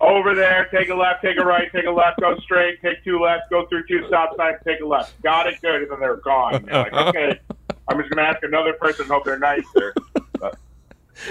over 0.00 0.34
there, 0.34 0.68
take 0.70 0.90
a 0.90 0.94
left, 0.94 1.22
take 1.22 1.38
a 1.38 1.44
right, 1.44 1.70
take 1.72 1.86
a 1.86 1.90
left, 1.90 2.20
go 2.20 2.38
straight, 2.40 2.82
take 2.82 3.02
two 3.02 3.18
lefts, 3.18 3.46
go 3.50 3.66
through 3.66 3.86
two 3.86 4.06
stop 4.06 4.36
signs, 4.36 4.58
take 4.66 4.80
a 4.80 4.86
left. 4.86 5.20
Got 5.22 5.46
it, 5.46 5.60
good. 5.62 5.82
And 5.82 5.90
then 5.90 6.00
they're 6.00 6.16
gone. 6.16 6.64
You're 6.66 6.74
like, 6.74 6.92
okay, 6.92 7.40
I'm 7.88 7.98
just 7.98 8.10
gonna 8.10 8.28
ask 8.28 8.42
another 8.42 8.74
person. 8.74 9.06
Hope 9.06 9.24
they're 9.24 9.38
nicer. 9.38 9.94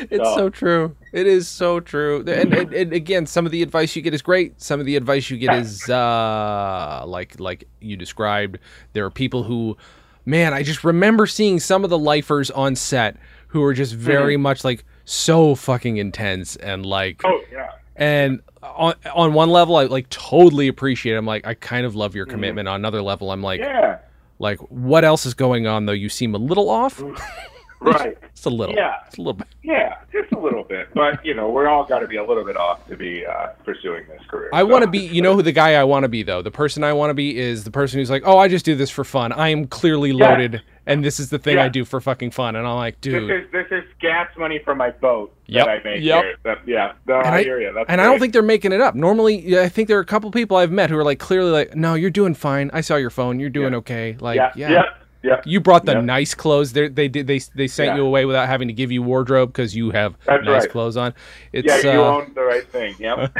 It's 0.10 0.24
So- 0.24 0.36
so 0.38 0.50
true. 0.50 0.96
It 1.14 1.28
is 1.28 1.48
so 1.48 1.80
true. 1.80 2.24
And, 2.28 2.54
and, 2.54 2.74
and 2.74 2.94
again, 2.94 3.26
some 3.26 3.46
of 3.46 3.52
the 3.52 3.62
advice 3.62 3.96
you 3.96 4.02
get 4.02 4.14
is 4.14 4.22
great. 4.22 4.62
Some 4.62 4.80
of 4.80 4.86
the 4.86 4.96
advice 4.96 5.30
you 5.30 5.38
get 5.38 5.56
is 5.56 5.90
uh, 5.90 7.04
like 7.06 7.40
like 7.40 7.68
you 7.80 7.96
described. 7.96 8.60
There 8.94 9.06
are 9.06 9.12
people 9.12 9.44
who, 9.44 9.78
man, 10.26 10.54
I 10.54 10.64
just 10.64 10.84
remember 10.84 11.26
seeing 11.26 11.60
some 11.60 11.84
of 11.84 11.90
the 11.90 11.98
lifers 11.98 12.52
on 12.52 12.76
set 12.76 13.18
who 13.48 13.64
are 13.64 13.74
just 13.74 13.94
mm-hmm. 13.94 14.04
very 14.04 14.38
much 14.38 14.64
like 14.64 14.84
so 15.06 15.56
fucking 15.56 15.98
intense 15.98 16.56
and 16.58 16.86
like 16.86 17.22
Oh 17.24 17.42
yeah. 17.52 17.72
and 17.96 18.42
on 18.62 18.96
on 19.14 19.34
one 19.34 19.50
level 19.50 19.78
I 19.78 19.86
like 19.86 20.10
totally 20.10 20.68
appreciate. 20.68 21.14
It. 21.14 21.18
I'm 21.18 21.26
like 21.26 21.48
I 21.48 21.54
kind 21.54 21.86
of 21.86 21.96
love 21.96 22.16
your 22.16 22.26
mm-hmm. 22.26 22.32
commitment. 22.32 22.68
On 22.68 22.76
another 22.76 23.02
level, 23.02 23.32
I'm 23.32 23.42
like 23.42 23.62
Yeah. 23.62 24.00
like 24.40 24.60
what 24.70 25.06
else 25.06 25.26
is 25.26 25.34
going 25.34 25.68
on 25.68 25.86
though? 25.86 25.94
You 25.94 26.10
seem 26.10 26.36
a 26.36 26.40
little 26.40 26.70
off. 26.70 27.00
Mm-hmm. 27.00 27.52
Right. 27.82 28.18
Just 28.34 28.46
a 28.46 28.50
little. 28.50 28.76
Yeah. 28.76 28.96
Just 29.06 29.18
a 29.18 29.22
little 29.22 29.34
bit. 29.34 29.48
Yeah, 29.64 29.96
just 30.12 30.32
a 30.34 30.40
little 30.40 30.64
bit. 30.64 30.90
But 30.94 31.26
you 31.26 31.34
know, 31.34 31.50
we're 31.50 31.68
all 31.68 31.86
got 31.86 32.00
to 32.00 32.08
be 32.08 32.18
a 32.18 32.24
little 32.24 32.44
bit 32.44 32.56
off 32.56 32.86
to 32.88 32.96
be 32.96 33.26
uh, 33.26 33.48
pursuing 33.64 34.06
this 34.08 34.22
career. 34.28 34.50
I 34.54 34.60
So- 34.60 34.66
want 34.68 34.84
to 34.84 34.90
be, 34.90 35.00
you 35.00 35.22
know, 35.22 35.34
who 35.36 35.42
the 35.42 35.52
guy 35.52 35.74
I 35.74 35.84
want 35.84 36.04
to 36.04 36.10
be 36.10 36.22
though. 36.22 36.42
The 36.44 36.52
person 36.52 36.84
I 36.84 36.94
want 36.94 37.10
to 37.10 37.14
be 37.16 37.36
is 37.38 37.64
the 37.64 37.72
person 37.72 38.00
who's 38.00 38.10
like, 38.12 38.22
"Oh, 38.26 38.38
I 38.38 38.48
just 38.48 38.64
do 38.66 38.76
this 38.76 38.92
for 38.92 39.04
fun. 39.04 39.32
I 39.32 39.50
am 39.50 39.66
clearly 39.66 40.12
Yeah. 40.12 40.30
loaded, 40.30 40.62
and 40.86 41.04
this 41.04 41.20
is 41.20 41.30
the 41.32 41.40
thing 41.40 41.58
I 41.58 41.70
do 41.70 41.84
for 41.86 42.00
fucking 42.00 42.32
fun." 42.32 42.56
And 42.56 42.68
I'm 42.68 42.76
like, 42.76 43.02
This 43.02 43.14
dude, 43.14 43.32
is 43.32 43.52
this 43.52 43.66
is 43.72 43.84
gas 44.00 44.30
money 44.38 44.60
for 44.64 44.76
my 44.76 44.92
boat 44.92 45.34
Yep, 45.48 45.66
that 45.66 45.72
I 45.72 45.84
make 45.84 46.04
yep. 46.04 46.24
here. 46.24 46.36
That, 46.44 46.58
yeah, 46.68 46.92
no, 47.08 47.18
And 47.20 47.28
I, 47.28 47.38
I- 47.38 47.44
hear 47.44 47.60
you. 47.60 47.74
That's 47.74 47.90
and 47.90 48.00
I 48.02 48.06
don't 48.06 48.20
think 48.20 48.34
they're 48.34 48.44
making 48.44 48.72
it 48.72 48.82
up. 48.82 48.94
Normally, 48.94 49.60
I 49.60 49.70
think 49.70 49.88
there 49.88 49.98
are 49.98 50.02
a 50.02 50.06
couple 50.06 50.30
people 50.30 50.58
I've 50.58 50.72
met 50.72 50.92
who 50.92 50.98
are 50.98 51.04
like 51.04 51.18
clearly 51.20 51.50
like, 51.52 51.76
"No, 51.76 51.96
you're 51.96 52.12
doing 52.12 52.36
fine. 52.36 52.70
I 52.74 52.82
saw 52.82 52.98
your 52.98 53.10
phone. 53.10 53.40
You're 53.40 53.50
doing 53.50 53.72
Yeah. 53.72 53.80
okay." 53.80 54.16
Like, 54.20 54.40
Yeah, 54.56 54.84
yeah. 55.26 55.32
yeah, 55.32 55.36
yeah. 55.38 55.42
You 55.46 55.60
brought 55.60 55.86
the 55.86 55.94
Yeah. 55.94 56.02
nice 56.02 56.34
clothes. 56.34 56.74
They 56.74 56.88
they 56.88 57.08
did 57.08 57.28
they 57.28 57.40
they 57.56 57.68
sent 57.68 57.90
Yeah. 57.90 57.96
you 57.98 58.06
away 58.06 58.26
without 58.26 58.48
having 58.48 58.68
to 58.68 58.74
give 58.74 58.92
you 58.92 59.02
wardrobe 59.04 59.50
because 59.50 59.76
you 59.76 59.92
have 59.92 60.16
That's 60.26 60.44
nice 60.46 60.62
right. 60.64 60.72
clothes 60.72 60.98
on. 60.98 61.14
It's 61.54 61.68
yeah, 61.84 61.94
you 61.94 62.02
uh, 62.02 62.16
own 62.18 62.32
the 62.36 62.42
right 62.44 62.68
thing. 62.68 62.96
Yep. 63.00 63.36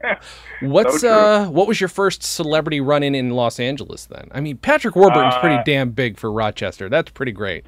what's 0.62 1.00
so 1.00 1.08
uh 1.12 1.48
what 1.50 1.66
was 1.68 1.80
your 1.80 1.88
first 1.88 2.22
celebrity 2.22 2.80
run 2.80 3.02
in 3.02 3.14
in 3.14 3.30
Los 3.30 3.60
Angeles 3.60 4.06
then? 4.06 4.28
I 4.32 4.40
mean, 4.40 4.56
Patrick 4.58 4.96
Warburton's 4.96 5.36
pretty 5.36 5.56
Uh, 5.56 5.62
damn 5.64 5.90
big 5.90 6.18
for 6.18 6.30
Rochester. 6.32 6.88
That's 6.88 7.10
pretty 7.10 7.32
great. 7.32 7.64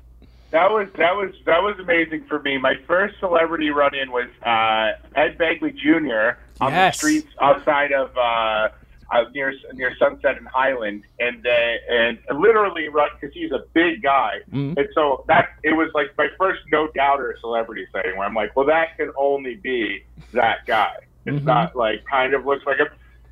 That 0.51 0.71
was 0.71 0.89
that 0.99 1.15
was 1.15 1.33
that 1.47 1.63
was 1.63 1.79
amazing 1.79 2.25
for 2.25 2.41
me. 2.41 2.59
My 2.59 2.75
first 2.87 3.19
celebrity 3.21 3.71
run-in 3.71 4.11
was 4.11 4.27
uh, 4.45 4.93
Ed 5.15 5.39
Begley 5.39 5.77
Jr. 5.77 6.39
on 6.61 6.73
Yes. 6.73 6.97
the 7.01 7.07
streets 7.07 7.29
outside 7.41 7.93
of 7.93 8.11
uh, 8.19 8.69
uh, 9.13 9.25
near 9.35 9.53
near 9.75 9.95
Sunset 9.97 10.37
and 10.39 10.47
Highland, 10.49 11.03
and 11.19 11.45
uh, 11.47 11.51
and 11.91 12.19
literally 12.39 12.89
run 12.89 13.09
because 13.21 13.35
he's 13.35 13.51
a 13.53 13.65
big 13.73 14.03
guy, 14.03 14.39
Mhm. 14.53 14.77
and 14.77 14.89
so 14.95 15.25
that 15.29 15.49
it 15.63 15.73
was 15.77 15.91
like 15.95 16.09
my 16.17 16.29
first 16.39 16.61
no 16.73 16.89
doubter 16.95 17.37
celebrity 17.41 17.87
sighting 17.93 18.17
where 18.17 18.27
I'm 18.27 18.35
like, 18.35 18.55
well, 18.57 18.67
that 18.67 18.97
can 18.97 19.11
only 19.17 19.57
be 19.57 20.05
that 20.33 20.59
guy. 20.67 20.93
It's 21.27 21.41
Mhm. 21.43 21.45
not 21.45 21.75
like 21.77 22.05
kind 22.07 22.35
of 22.35 22.47
looks 22.47 22.65
like 22.67 22.79
a. 22.79 22.87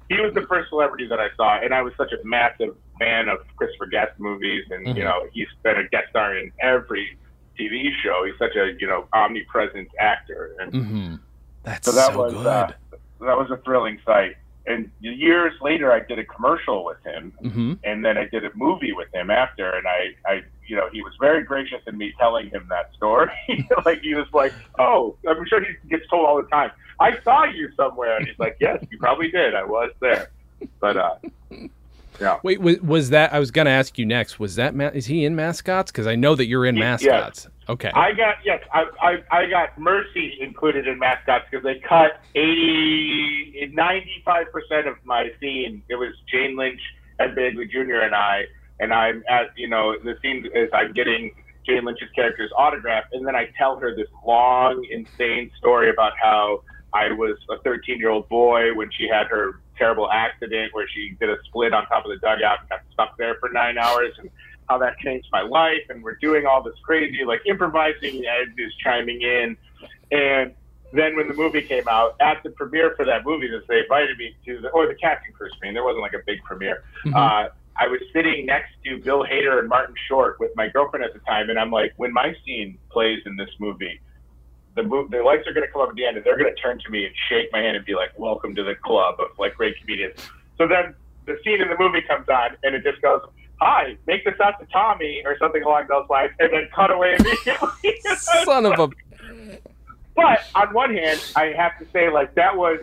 He 0.09 0.21
was 0.21 0.33
the 0.35 0.43
first 0.47 0.71
celebrity 0.71 1.07
that 1.07 1.21
I 1.21 1.29
saw, 1.37 1.59
and 1.61 1.73
I 1.75 1.83
was 1.83 1.93
such 1.97 2.13
a 2.13 2.17
massive 2.27 2.75
fan 2.99 3.29
of 3.29 3.39
Christopher 3.57 3.87
Guest 3.87 4.19
movies, 4.19 4.65
and 4.71 4.87
Mhm. 4.87 4.97
you 4.97 5.05
know 5.05 5.27
he's 5.33 5.49
been 5.63 5.77
a 5.79 5.85
guest 5.89 6.09
star 6.11 6.37
in 6.37 6.51
every 6.61 7.17
TV 7.59 7.93
show. 8.03 8.25
He's 8.25 8.37
such 8.39 8.57
a 8.57 8.73
you 8.81 8.87
know 8.87 9.07
omnipresent 9.13 9.89
actor, 10.01 10.51
and 10.59 10.73
Mm-hmm. 10.73 11.15
That's 11.65 11.85
so 11.87 11.93
so, 11.93 11.97
that 11.99 12.17
was 12.17 12.33
good. 12.33 12.47
uh, 12.47 12.69
that 13.21 13.37
was 13.39 13.51
a 13.51 13.59
thrilling 13.59 14.01
sight. 14.07 14.37
And 14.67 14.91
years 15.01 15.55
later, 15.63 15.93
I 15.93 16.01
did 16.01 16.19
a 16.19 16.25
commercial 16.25 16.85
with 16.85 17.03
him, 17.03 17.33
mm-hmm. 17.43 17.73
and 17.85 18.05
then 18.05 18.19
I 18.19 18.27
did 18.27 18.45
a 18.45 18.51
movie 18.55 18.93
with 18.93 19.13
him 19.15 19.31
after. 19.31 19.71
And 19.71 19.87
I, 19.87 20.15
I, 20.27 20.43
you 20.67 20.77
know, 20.77 20.89
he 20.93 21.01
was 21.01 21.15
very 21.19 21.43
gracious 21.43 21.81
in 21.87 21.97
me 21.97 22.13
telling 22.19 22.51
him 22.51 22.67
that 22.69 22.93
story. 22.95 23.31
like 23.87 24.03
he 24.03 24.15
was 24.15 24.27
like, 24.35 24.53
"Oh, 24.79 25.17
I'm 25.27 25.47
sure 25.47 25.65
he 25.65 25.73
gets 25.89 26.07
told 26.09 26.27
all 26.27 26.37
the 26.37 26.49
time. 26.49 26.71
I 27.01 27.19
saw 27.23 27.45
you 27.45 27.71
somewhere," 27.77 28.19
and 28.19 28.27
he's 28.27 28.39
like, 28.39 28.59
"Yes, 28.61 28.85
you 28.91 28.99
probably 28.99 29.31
did. 29.31 29.55
I 29.55 29.65
was 29.65 29.91
there." 30.01 30.31
But 30.81 30.97
uh, 30.99 31.15
yeah, 32.21 32.39
Wait, 32.43 32.61
was, 32.61 32.81
was 32.81 33.11
that? 33.11 33.33
I 33.33 33.39
was 33.39 33.51
gonna 33.51 33.71
ask 33.71 33.99
you 33.99 34.05
next. 34.05 34.39
Was 34.39 34.57
that? 34.57 34.75
Ma- 34.75 34.91
is 34.93 35.07
he 35.07 35.25
in 35.25 35.37
mascots? 35.37 35.91
Because 35.91 36.07
I 36.07 36.17
know 36.17 36.35
that 36.35 36.47
you're 36.47 36.67
in 36.67 36.77
Ye- 36.77 36.83
mascots. 36.83 37.49
Okay. 37.69 37.91
I 37.95 38.13
got 38.13 38.37
yes, 38.45 38.63
I, 38.73 38.85
I, 39.01 39.17
I 39.31 39.47
got 39.51 39.79
Mercy 39.79 40.39
included 40.41 40.89
in 40.89 40.99
mascots 40.99 41.45
because 41.51 41.63
they 41.65 41.79
cut 41.87 42.21
80, 42.35 43.71
95 43.75 44.47
percent 44.53 44.87
of 44.87 44.97
my 45.05 45.31
scene. 45.39 45.83
It 45.91 45.97
was 45.97 46.15
Jane 46.33 46.57
Lynch 46.57 46.81
and 47.19 47.37
Begley 47.37 47.71
Jr. 47.71 48.01
and 48.01 48.15
I, 48.15 48.45
and 48.81 48.93
I'm 48.93 49.23
at 49.29 49.49
you 49.57 49.69
know 49.69 49.95
the 50.03 50.17
scene 50.23 50.49
is 50.55 50.71
I'm 50.73 50.95
getting 50.95 51.33
Jane 51.67 51.85
Lynch's 51.85 52.11
character's 52.15 52.51
autograph, 52.57 53.05
and 53.13 53.27
then 53.27 53.37
I 53.37 53.51
tell 53.59 53.77
her 53.77 53.95
this 53.95 54.09
long, 54.27 54.87
insane 54.91 55.51
story 55.59 55.91
about 55.91 56.13
how 56.21 56.63
I 56.95 57.13
was 57.13 57.37
a 57.51 57.59
13 57.63 57.99
year 57.99 58.09
old 58.09 58.29
boy 58.31 58.75
when 58.75 58.91
she 58.97 59.09
had 59.09 59.27
her 59.27 59.61
terrible 59.77 60.11
accident 60.11 60.73
where 60.75 60.89
she 60.89 61.15
did 61.21 61.29
a 61.29 61.37
split 61.45 61.75
on 61.75 61.87
top 61.87 62.05
of 62.05 62.11
the 62.11 62.17
dugout 62.17 62.61
and 62.61 62.69
got 62.71 62.81
stuck 62.95 63.19
there 63.19 63.37
for 63.41 63.51
nine 63.51 63.77
hours, 63.77 64.15
and 64.19 64.31
how 64.69 64.79
that 64.79 64.99
changed 64.99 65.29
my 65.33 65.43
life. 65.43 65.83
And 65.89 66.03
we're 66.03 66.17
doing 66.17 66.47
all 66.47 66.63
this 66.63 66.75
crazy, 66.83 67.25
like 67.25 67.41
improvising. 67.47 68.25
Ed 68.27 68.55
is 68.59 68.73
chiming 68.83 69.23
in, 69.23 69.57
and 70.11 70.55
then 70.93 71.17
when 71.17 71.29
the 71.29 71.35
movie 71.35 71.63
came 71.63 71.87
out 71.89 72.17
at 72.21 72.43
the 72.43 72.51
premiere 72.51 72.95
for 72.97 73.05
that 73.05 73.25
movie, 73.25 73.49
that 73.49 73.67
they 73.69 73.81
invited 73.81 74.17
me 74.17 74.35
to 74.47 74.61
the 74.61 74.69
or 74.71 74.87
the 74.87 74.95
casting 74.95 75.33
crew 75.33 75.51
screen. 75.51 75.75
There 75.75 75.85
wasn't 75.85 76.03
like 76.03 76.15
a 76.15 76.23
big 76.27 76.43
premiere. 76.45 76.83
Mm-hmm. 77.05 77.15
Uh, 77.15 77.49
I 77.81 77.87
was 77.87 78.01
sitting 78.13 78.47
next 78.47 78.73
to 78.85 78.99
Bill 78.99 79.25
Hader 79.25 79.59
and 79.61 79.69
Martin 79.69 79.95
Short 80.09 80.41
with 80.41 80.51
my 80.57 80.69
girlfriend 80.69 81.05
at 81.05 81.13
the 81.13 81.21
time, 81.21 81.49
and 81.49 81.59
I'm 81.59 81.71
like, 81.71 81.93
when 81.97 82.13
my 82.13 82.35
scene 82.45 82.79
plays 82.91 83.21
in 83.25 83.37
this 83.37 83.51
movie, 83.61 84.01
the 84.75 84.83
mo- 84.83 85.07
the 85.09 85.23
lights 85.23 85.47
are 85.47 85.53
going 85.53 85.67
to 85.67 85.73
come 85.73 85.83
up 85.83 85.91
at 85.91 85.95
the 85.95 86.05
end, 86.05 86.17
and 86.17 86.25
they're 86.25 86.39
going 86.39 86.53
to 86.53 86.61
turn 86.61 86.81
to 86.81 86.91
me 86.91 87.05
and 87.05 87.15
shake 87.29 87.53
my 87.53 87.61
hand 87.61 87.77
and 87.77 87.85
be 87.85 87.95
like, 87.95 88.19
"Welcome 88.19 88.55
to 88.55 88.65
the 88.65 88.75
club 88.75 89.21
of 89.21 89.39
like 89.39 89.57
great 89.57 89.79
comedians." 89.81 90.19
So 90.57 90.67
then 90.67 90.95
the 91.27 91.39
scene 91.45 91.61
in 91.61 91.69
the 91.69 91.77
movie 91.79 92.03
comes 92.03 92.29
on, 92.29 92.57
and 92.65 92.75
it 92.75 92.83
just 92.83 93.01
goes, 93.03 93.23
"Hi, 93.61 93.97
make 94.07 94.25
this 94.25 94.39
out 94.41 94.59
to 94.61 94.67
Tommy" 94.67 95.23
or 95.25 95.37
something 95.39 95.63
along 95.63 95.87
those 95.89 96.09
lines, 96.09 96.33
and 96.39 96.53
then 96.53 96.69
cut 96.75 96.91
away 96.91 97.17
immediately. 97.19 98.01
Son 98.45 98.67
of 98.67 98.79
a. 98.79 98.89
But 100.15 100.41
on 100.55 100.75
one 100.75 100.95
hand, 100.95 101.21
I 101.37 101.53
have 101.57 101.79
to 101.79 101.87
say, 101.93 102.11
like 102.11 102.35
that 102.35 102.57
was 102.57 102.81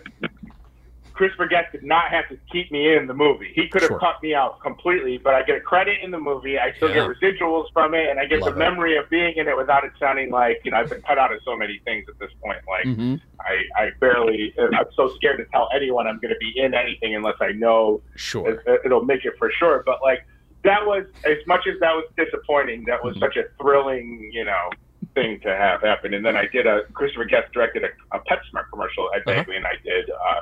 Christopher 1.15 1.47
Guest 1.47 1.71
did 1.71 1.83
not 1.83 2.11
have 2.11 2.27
to 2.27 2.38
keep 2.51 2.71
me 2.71 2.93
in 2.93 3.07
the 3.07 3.13
movie. 3.13 3.51
He 3.55 3.69
could 3.69 3.81
have 3.81 3.89
sure. 3.89 3.99
cut 3.99 4.21
me 4.21 4.35
out 4.35 4.59
completely, 4.61 5.17
but 5.17 5.33
I 5.33 5.43
get 5.43 5.55
a 5.55 5.61
credit 5.61 5.99
in 6.03 6.11
the 6.11 6.19
movie. 6.19 6.59
I 6.59 6.73
still 6.73 6.89
yeah. 6.89 7.07
get 7.07 7.17
residuals 7.17 7.71
from 7.71 7.93
it, 7.93 8.09
and 8.09 8.19
I 8.19 8.25
get 8.25 8.41
Love 8.41 8.53
the 8.53 8.59
memory 8.59 8.97
of 8.97 9.09
being 9.09 9.33
in 9.38 9.47
it 9.47 9.57
without 9.57 9.85
it 9.85 9.93
sounding 9.97 10.29
like 10.29 10.61
you 10.63 10.71
know 10.71 10.77
I've 10.77 10.89
been 10.89 11.01
cut 11.01 11.17
out 11.17 11.33
of 11.33 11.39
so 11.45 11.55
many 11.55 11.79
things 11.85 12.05
at 12.09 12.19
this 12.19 12.31
point. 12.43 12.59
Like 12.67 12.85
mm-hmm. 12.85 13.15
I, 13.39 13.81
I 13.81 13.89
barely. 13.99 14.53
I'm 14.59 14.85
so 14.95 15.15
scared 15.15 15.38
to 15.38 15.45
tell 15.45 15.69
anyone 15.73 16.05
I'm 16.05 16.19
going 16.19 16.33
to 16.33 16.39
be 16.39 16.53
in 16.59 16.73
anything 16.73 17.15
unless 17.15 17.38
I 17.39 17.53
know 17.53 18.01
sure 18.15 18.49
it, 18.49 18.81
it'll 18.83 19.05
make 19.05 19.23
it 19.23 19.33
for 19.39 19.49
sure. 19.57 19.83
But 19.85 19.99
like 20.03 20.25
that 20.65 20.86
was 20.86 21.06
as 21.23 21.38
much 21.47 21.62
as 21.67 21.80
that 21.80 21.93
was 21.93 22.06
disappointing. 22.17 22.84
That 22.86 23.04
was 23.04 23.15
mm-hmm. 23.15 23.23
such 23.23 23.38
a 23.38 23.43
thrilling, 23.62 24.30
you 24.34 24.43
know, 24.43 24.69
thing 25.13 25.39
to 25.41 25.49
have 25.49 25.82
happen. 25.82 26.13
And 26.13 26.25
then 26.25 26.36
I 26.36 26.45
did 26.47 26.67
a 26.67 26.82
Christopher 26.93 27.25
Guest 27.25 27.54
directed 27.54 27.84
a, 27.84 28.15
a 28.15 28.19
PetSmart 28.19 28.69
commercial 28.71 29.10
at 29.15 29.28
uh-huh. 29.28 29.51
And 29.51 29.65
I 29.65 29.73
did. 29.84 30.10
Uh, 30.10 30.41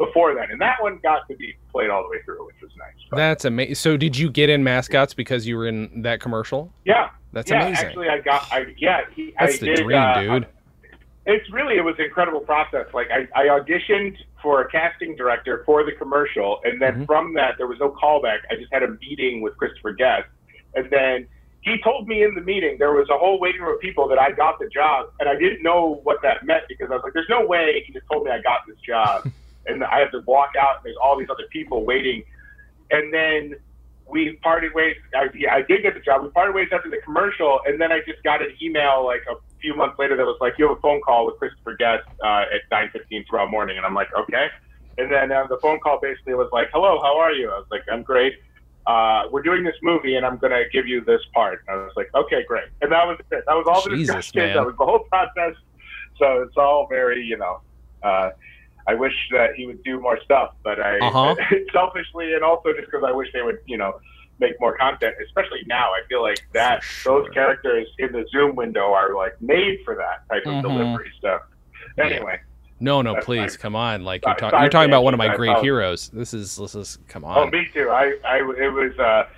before 0.00 0.34
then, 0.34 0.50
and 0.50 0.58
that 0.62 0.80
one 0.80 0.98
got 1.02 1.28
to 1.28 1.36
be 1.36 1.54
played 1.70 1.90
all 1.90 2.02
the 2.02 2.08
way 2.08 2.22
through, 2.24 2.46
which 2.46 2.56
was 2.62 2.70
nice. 2.78 2.94
But, 3.10 3.18
That's 3.18 3.44
amazing. 3.44 3.74
So, 3.74 3.98
did 3.98 4.16
you 4.16 4.30
get 4.30 4.48
in 4.48 4.64
mascots 4.64 5.12
because 5.12 5.46
you 5.46 5.58
were 5.58 5.68
in 5.68 6.00
that 6.02 6.20
commercial? 6.20 6.72
Yeah, 6.86 7.10
that's 7.34 7.50
yeah, 7.50 7.66
amazing. 7.66 7.86
Actually, 7.86 8.08
I 8.08 8.18
got, 8.20 8.50
I 8.50 8.74
yeah, 8.78 9.02
he, 9.14 9.34
that's 9.38 9.56
I 9.56 9.58
the 9.58 9.66
did, 9.66 9.76
dream, 9.84 9.98
uh, 9.98 10.20
dude. 10.22 10.46
It's 11.26 11.50
really 11.52 11.76
it 11.76 11.84
was 11.84 11.94
an 11.98 12.06
incredible 12.06 12.40
process. 12.40 12.86
Like 12.94 13.08
I, 13.10 13.28
I 13.38 13.46
auditioned 13.46 14.16
for 14.42 14.62
a 14.62 14.70
casting 14.70 15.16
director 15.16 15.62
for 15.66 15.84
the 15.84 15.92
commercial, 15.92 16.60
and 16.64 16.80
then 16.80 16.92
mm-hmm. 16.92 17.04
from 17.04 17.34
that 17.34 17.54
there 17.58 17.66
was 17.66 17.78
no 17.78 17.90
callback. 17.90 18.38
I 18.50 18.56
just 18.56 18.72
had 18.72 18.82
a 18.82 18.88
meeting 18.88 19.42
with 19.42 19.56
Christopher 19.56 19.92
Guest, 19.92 20.28
and 20.74 20.90
then 20.90 21.26
he 21.60 21.76
told 21.82 22.08
me 22.08 22.22
in 22.22 22.34
the 22.34 22.40
meeting 22.40 22.76
there 22.78 22.92
was 22.92 23.08
a 23.10 23.18
whole 23.18 23.38
waiting 23.38 23.60
room 23.60 23.74
of 23.74 23.80
people 23.80 24.08
that 24.08 24.18
I 24.18 24.32
got 24.32 24.58
the 24.58 24.68
job, 24.68 25.12
and 25.20 25.28
I 25.28 25.36
didn't 25.36 25.62
know 25.62 26.00
what 26.04 26.22
that 26.22 26.46
meant 26.46 26.64
because 26.68 26.88
I 26.90 26.94
was 26.94 27.02
like, 27.04 27.12
"There's 27.12 27.28
no 27.28 27.44
way 27.44 27.84
he 27.86 27.92
just 27.92 28.06
told 28.10 28.24
me 28.24 28.30
I 28.30 28.40
got 28.40 28.60
this 28.66 28.78
job." 28.78 29.30
and 29.66 29.84
I 29.84 29.98
have 30.00 30.10
to 30.12 30.20
walk 30.26 30.52
out, 30.58 30.76
and 30.76 30.84
there's 30.84 30.96
all 31.02 31.18
these 31.18 31.28
other 31.30 31.46
people 31.50 31.84
waiting. 31.84 32.22
And 32.90 33.12
then 33.12 33.54
we 34.10 34.38
parted 34.42 34.74
ways. 34.74 34.96
I, 35.14 35.28
I 35.50 35.62
did 35.62 35.82
get 35.82 35.94
the 35.94 36.00
job. 36.00 36.22
We 36.22 36.30
parted 36.30 36.54
ways 36.54 36.68
after 36.72 36.90
the 36.90 36.98
commercial, 37.04 37.60
and 37.66 37.80
then 37.80 37.92
I 37.92 38.00
just 38.00 38.22
got 38.22 38.42
an 38.42 38.54
email 38.62 39.04
like 39.04 39.22
a 39.30 39.34
few 39.60 39.74
months 39.74 39.98
later 39.98 40.16
that 40.16 40.24
was 40.24 40.38
like, 40.40 40.54
"You 40.58 40.68
have 40.68 40.78
a 40.78 40.80
phone 40.80 41.00
call 41.00 41.26
with 41.26 41.36
Christopher 41.38 41.76
Guest 41.76 42.04
uh, 42.22 42.44
at 42.52 42.68
9:15 42.70 43.26
tomorrow 43.26 43.48
morning," 43.48 43.76
and 43.76 43.86
I'm 43.86 43.94
like, 43.94 44.08
"Okay." 44.18 44.48
And 44.98 45.10
then 45.10 45.32
uh, 45.32 45.46
the 45.46 45.58
phone 45.58 45.80
call 45.80 45.98
basically 46.00 46.34
was 46.34 46.48
like, 46.52 46.68
"Hello, 46.72 47.00
how 47.00 47.18
are 47.18 47.32
you?" 47.32 47.50
I 47.50 47.58
was 47.58 47.66
like, 47.70 47.82
"I'm 47.90 48.02
great." 48.02 48.34
Uh, 48.86 49.24
we're 49.30 49.42
doing 49.42 49.62
this 49.62 49.76
movie, 49.82 50.16
and 50.16 50.26
I'm 50.26 50.38
going 50.38 50.52
to 50.52 50.64
give 50.72 50.86
you 50.88 51.02
this 51.04 51.20
part. 51.34 51.62
And 51.68 51.80
I 51.80 51.84
was 51.84 51.92
like, 51.96 52.10
"Okay, 52.14 52.44
great." 52.46 52.68
And 52.80 52.90
that 52.92 53.06
was 53.06 53.18
it. 53.30 53.44
That 53.46 53.54
was 53.54 53.66
all 53.68 53.82
the 53.82 53.96
Jesus, 53.96 54.16
discussion. 54.16 54.48
Man. 54.48 54.56
That 54.56 54.66
was 54.66 54.76
the 54.78 54.84
whole 54.84 55.00
process. 55.10 55.54
So 56.18 56.42
it's 56.42 56.56
all 56.56 56.86
very, 56.88 57.24
you 57.24 57.36
know. 57.36 57.60
Uh, 58.02 58.30
I 58.86 58.94
wish 58.94 59.12
that 59.32 59.54
he 59.56 59.66
would 59.66 59.82
do 59.82 60.00
more 60.00 60.18
stuff, 60.24 60.54
but 60.62 60.80
I 60.80 60.98
uh-huh. 60.98 61.36
selfishly 61.72 62.34
and 62.34 62.42
also 62.42 62.72
just 62.72 62.86
because 62.86 63.04
I 63.06 63.12
wish 63.12 63.28
they 63.32 63.42
would, 63.42 63.58
you 63.66 63.76
know, 63.76 64.00
make 64.38 64.58
more 64.60 64.76
content. 64.76 65.14
Especially 65.24 65.62
now, 65.66 65.90
I 65.90 66.00
feel 66.08 66.22
like 66.22 66.40
that 66.54 66.82
sure. 66.82 67.22
those 67.22 67.32
characters 67.32 67.86
in 67.98 68.12
the 68.12 68.26
Zoom 68.30 68.56
window 68.56 68.92
are 68.92 69.14
like 69.14 69.40
made 69.40 69.80
for 69.84 69.94
that 69.96 70.28
type 70.28 70.46
of 70.46 70.54
mm-hmm. 70.54 70.68
delivery 70.68 71.10
stuff. 71.18 71.42
Anyway. 71.98 72.40
No, 72.82 73.02
no, 73.02 73.16
please, 73.20 73.58
come 73.58 73.76
on! 73.76 74.04
Like 74.04 74.24
you're, 74.24 74.34
talk- 74.36 74.52
you're 74.52 74.70
talking 74.70 74.88
about 74.88 75.04
one 75.04 75.12
of 75.12 75.18
my 75.18 75.36
great 75.36 75.58
heroes. 75.58 76.08
This 76.08 76.32
is 76.32 76.56
this 76.56 76.74
is 76.74 76.98
come 77.08 77.26
on. 77.26 77.36
Oh, 77.36 77.50
me 77.50 77.68
too. 77.74 77.90
I, 77.90 78.16
I 78.24 78.38
it 78.38 78.72
was. 78.72 78.98
Uh, 78.98 79.28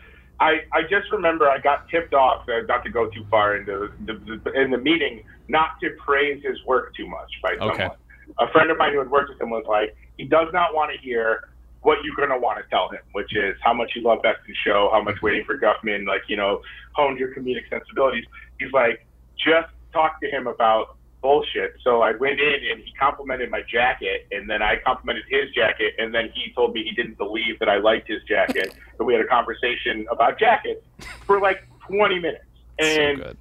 I, 0.43 0.63
I 0.73 0.83
just 0.83 1.11
remember 1.13 1.49
I 1.49 1.59
got 1.59 1.89
tipped 1.89 2.15
off, 2.15 2.49
uh, 2.49 2.63
not 2.67 2.83
to 2.85 2.91
go 2.91 3.09
too 3.09 3.25
far 3.31 3.57
into 3.57 3.93
the, 4.07 4.41
the, 4.43 4.61
in 4.61 4.73
the 4.73 4.79
meeting, 4.79 5.23
not 5.47 5.79
to 5.81 5.91
praise 6.05 6.43
his 6.43 6.57
work 6.65 6.97
too 6.97 7.07
much 7.07 7.31
by 7.41 7.57
someone. 7.59 7.93
A 8.39 8.51
friend 8.53 8.71
of 8.71 8.79
mine 8.79 8.93
who 8.93 8.99
had 8.99 9.11
worked 9.11 9.31
with 9.31 9.41
him 9.41 9.51
was 9.51 9.65
like, 9.69 9.97
he 10.17 10.25
does 10.25 10.49
not 10.53 10.75
want 10.75 10.93
to 10.93 10.99
hear 10.99 11.49
what 11.83 11.99
you're 12.05 12.15
going 12.17 12.31
to 12.31 12.39
want 12.39 12.59
to 12.63 12.69
tell 12.71 12.89
him, 12.89 13.01
which 13.13 13.35
is 13.35 13.57
how 13.61 13.75
much 13.75 13.93
you 13.95 14.03
love 14.03 14.23
Best 14.23 14.39
in 14.47 14.55
Show, 14.65 14.89
how 14.93 15.03
much 15.03 15.21
Waiting 15.21 15.45
for 15.45 15.59
Guffman, 15.59 16.07
like, 16.07 16.23
you 16.29 16.37
know, 16.37 16.61
honed 16.93 17.19
your 17.19 17.35
comedic 17.35 17.69
sensibilities. 17.69 18.25
He's 18.59 18.73
like, 18.73 19.05
just 19.37 19.69
talk 19.93 20.21
to 20.21 20.31
him 20.31 20.47
about 20.47 20.97
bullshit. 21.21 21.75
So 21.83 22.03
I 22.03 22.13
went 22.13 22.41
in 22.41 22.55
and 22.71 22.81
he 22.81 22.93
complimented 22.99 23.51
my 23.51 23.63
jacket, 23.63 24.27
and 24.31 24.49
then 24.49 24.63
I 24.63 24.77
complimented 24.85 25.25
his 25.29 25.51
jacket, 25.55 25.95
and 25.99 26.15
then 26.15 26.31
he 26.35 26.53
told 26.53 26.75
me 26.75 26.85
he 26.85 26.93
didn't 26.93 27.19
believe 27.19 27.59
that 27.59 27.69
I 27.69 27.79
liked 27.79 28.09
his 28.09 28.23
jacket. 28.25 28.75
and 28.99 29.07
we 29.07 29.15
had 29.15 29.23
a 29.23 29.29
conversation 29.29 30.07
about 30.11 30.39
jackets 30.39 30.85
for 31.27 31.41
like 31.41 31.67
20 31.89 32.21
minutes. 32.21 32.45
And 32.79 33.19
so 33.19 33.37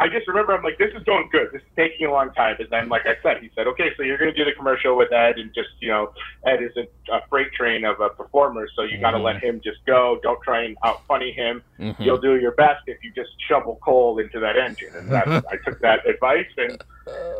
I 0.00 0.08
just 0.08 0.26
remember 0.26 0.54
I'm 0.54 0.62
like, 0.62 0.78
this 0.78 0.92
is 0.96 1.02
going 1.04 1.28
good. 1.30 1.48
This 1.52 1.60
is 1.60 1.68
taking 1.76 2.06
a 2.06 2.10
long 2.10 2.32
time. 2.32 2.56
And 2.58 2.68
then, 2.70 2.88
like 2.88 3.02
I 3.04 3.16
said, 3.22 3.42
he 3.42 3.50
said, 3.54 3.66
okay, 3.66 3.90
so 3.98 4.02
you're 4.02 4.16
going 4.16 4.32
to 4.32 4.36
do 4.36 4.46
the 4.46 4.56
commercial 4.56 4.96
with 4.96 5.12
Ed, 5.12 5.38
and 5.38 5.52
just 5.54 5.68
you 5.80 5.88
know, 5.88 6.12
Ed 6.46 6.62
is 6.62 6.72
a, 6.76 7.14
a 7.14 7.20
freight 7.28 7.52
train 7.52 7.84
of 7.84 8.00
a 8.00 8.08
performer, 8.08 8.66
so 8.74 8.82
you 8.82 8.92
mm-hmm. 8.94 9.02
got 9.02 9.10
to 9.10 9.18
let 9.18 9.44
him 9.44 9.60
just 9.62 9.84
go. 9.86 10.18
Don't 10.22 10.40
try 10.42 10.64
and 10.64 10.76
out 10.82 11.06
funny 11.06 11.32
him. 11.32 11.62
Mm-hmm. 11.78 12.02
You'll 12.02 12.20
do 12.20 12.36
your 12.36 12.52
best 12.52 12.82
if 12.86 12.96
you 13.04 13.12
just 13.14 13.30
shovel 13.46 13.78
coal 13.84 14.18
into 14.18 14.40
that 14.40 14.56
engine. 14.56 14.94
And 14.94 15.10
that, 15.10 15.28
I 15.50 15.56
took 15.64 15.80
that 15.82 16.08
advice, 16.08 16.48
and 16.56 16.82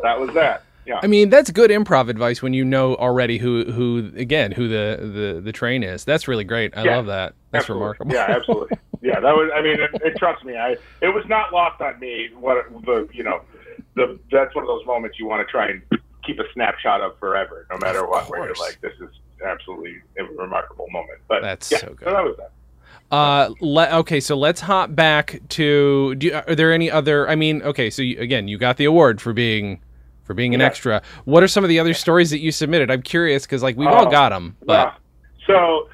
that 0.03 0.19
was 0.19 0.31
that. 0.35 0.63
Yeah. 0.85 0.99
I 1.01 1.07
mean, 1.07 1.29
that's 1.29 1.51
good 1.51 1.71
improv 1.71 2.09
advice 2.09 2.41
when 2.41 2.53
you 2.53 2.65
know 2.65 2.95
already 2.95 3.37
who 3.37 3.71
who 3.71 4.11
again 4.15 4.51
who 4.51 4.67
the 4.67 4.97
the, 4.99 5.41
the 5.41 5.51
train 5.51 5.83
is. 5.83 6.05
That's 6.05 6.27
really 6.27 6.43
great. 6.43 6.75
I 6.77 6.83
yeah, 6.83 6.95
love 6.97 7.07
that. 7.07 7.33
That's 7.51 7.63
absolutely. 7.63 7.81
remarkable. 7.81 8.13
Yeah, 8.13 8.25
absolutely. 8.29 8.77
Yeah, 9.01 9.19
that 9.19 9.33
was. 9.33 9.51
I 9.53 9.61
mean, 9.61 9.79
it, 9.79 9.89
it, 10.03 10.17
trust 10.17 10.43
me, 10.45 10.57
I 10.57 10.77
it 11.01 11.13
was 11.13 11.23
not 11.27 11.51
lost 11.51 11.81
on 11.81 11.99
me. 11.99 12.29
What 12.39 12.65
the 12.85 13.07
you 13.11 13.23
know, 13.23 13.41
the 13.95 14.19
that's 14.31 14.53
one 14.55 14.63
of 14.63 14.67
those 14.67 14.85
moments 14.85 15.19
you 15.19 15.25
want 15.25 15.45
to 15.45 15.51
try 15.51 15.69
and 15.69 15.81
keep 16.23 16.39
a 16.39 16.43
snapshot 16.53 17.01
of 17.01 17.17
forever, 17.19 17.65
no 17.71 17.77
matter 17.79 18.07
what. 18.07 18.29
Where 18.29 18.45
you're 18.45 18.55
like, 18.55 18.79
this 18.81 18.93
is 19.01 19.09
absolutely 19.45 20.01
a 20.19 20.23
remarkable 20.23 20.87
moment. 20.91 21.19
But 21.27 21.41
that's 21.41 21.71
yeah, 21.71 21.79
so 21.79 21.87
good. 21.87 22.05
So 22.05 22.11
that 22.13 22.23
was 22.23 22.37
that. 22.37 22.51
Uh, 23.11 23.53
le- 23.59 23.89
okay, 23.89 24.19
so 24.19 24.37
let's 24.37 24.61
hop 24.61 24.95
back 24.95 25.41
to. 25.49 26.15
Do 26.15 26.27
you, 26.27 26.33
are 26.33 26.55
there 26.55 26.71
any 26.71 26.89
other? 26.89 27.27
I 27.27 27.35
mean, 27.35 27.61
okay, 27.63 27.89
so 27.89 28.01
you, 28.01 28.19
again, 28.19 28.47
you 28.47 28.57
got 28.57 28.77
the 28.77 28.85
award 28.85 29.19
for 29.19 29.33
being 29.33 29.81
for 30.23 30.33
being 30.33 30.53
an 30.53 30.61
yeah. 30.61 30.67
extra. 30.67 31.01
What 31.25 31.43
are 31.43 31.47
some 31.47 31.63
of 31.63 31.69
the 31.69 31.79
other 31.79 31.93
stories 31.93 32.29
that 32.29 32.39
you 32.39 32.51
submitted? 32.51 32.89
I'm 32.89 33.01
curious 33.01 33.43
because 33.45 33.63
like 33.63 33.75
we've 33.75 33.89
all 33.89 34.07
oh, 34.07 34.11
got 34.11 34.29
them, 34.29 34.55
but 34.63 34.73
yeah. 34.73 35.45
so 35.47 35.89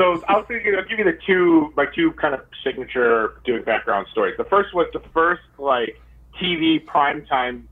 so 0.00 0.22
I'll, 0.28 0.44
thinking, 0.44 0.74
I'll 0.74 0.88
give 0.88 0.98
you 0.98 1.04
the 1.04 1.18
two 1.26 1.72
my 1.76 1.84
two 1.94 2.12
kind 2.12 2.32
of 2.34 2.40
signature 2.64 3.34
doing 3.44 3.62
background 3.64 4.06
stories. 4.10 4.34
The 4.38 4.44
first 4.44 4.74
was 4.74 4.86
the 4.94 5.02
first 5.12 5.42
like 5.58 6.00
TV 6.40 6.82
primetime 6.84 7.64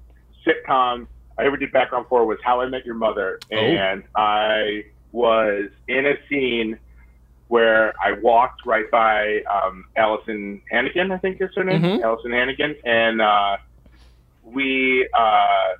sitcom 0.46 1.06
I 1.38 1.46
ever 1.46 1.56
did 1.56 1.72
background 1.72 2.06
for 2.08 2.26
was 2.26 2.38
How 2.44 2.60
I 2.60 2.68
Met 2.68 2.84
Your 2.84 2.96
Mother, 2.96 3.38
oh. 3.50 3.56
and 3.56 4.02
I 4.14 4.84
was 5.12 5.70
in 5.86 6.04
a 6.04 6.14
scene 6.28 6.78
where 7.46 7.94
I 8.04 8.12
walked 8.20 8.66
right 8.66 8.90
by 8.90 9.40
um, 9.50 9.86
Alyson 9.96 10.60
Hannigan, 10.70 11.12
I 11.12 11.16
think 11.16 11.40
is 11.40 11.48
her 11.56 11.64
name, 11.64 11.80
mm-hmm. 11.80 12.04
Alyson 12.04 12.32
Hannigan, 12.32 12.76
and 12.84 13.22
uh, 13.22 13.56
we. 14.44 15.08
Uh, 15.16 15.76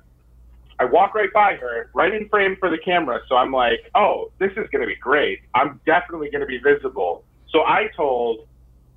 I 0.79 0.85
walk 0.85 1.13
right 1.13 1.31
by 1.33 1.55
her, 1.55 1.89
right 1.93 2.13
in 2.13 2.29
frame 2.29 2.55
for 2.57 2.69
the 2.69 2.77
camera. 2.77 3.19
So 3.27 3.35
I'm 3.35 3.51
like, 3.51 3.91
oh, 3.95 4.31
this 4.39 4.51
is 4.51 4.69
going 4.71 4.81
to 4.81 4.87
be 4.87 4.95
great. 4.95 5.41
I'm 5.53 5.81
definitely 5.85 6.29
going 6.29 6.41
to 6.41 6.47
be 6.47 6.57
visible. 6.57 7.23
So 7.49 7.59
I 7.61 7.89
told 7.95 8.47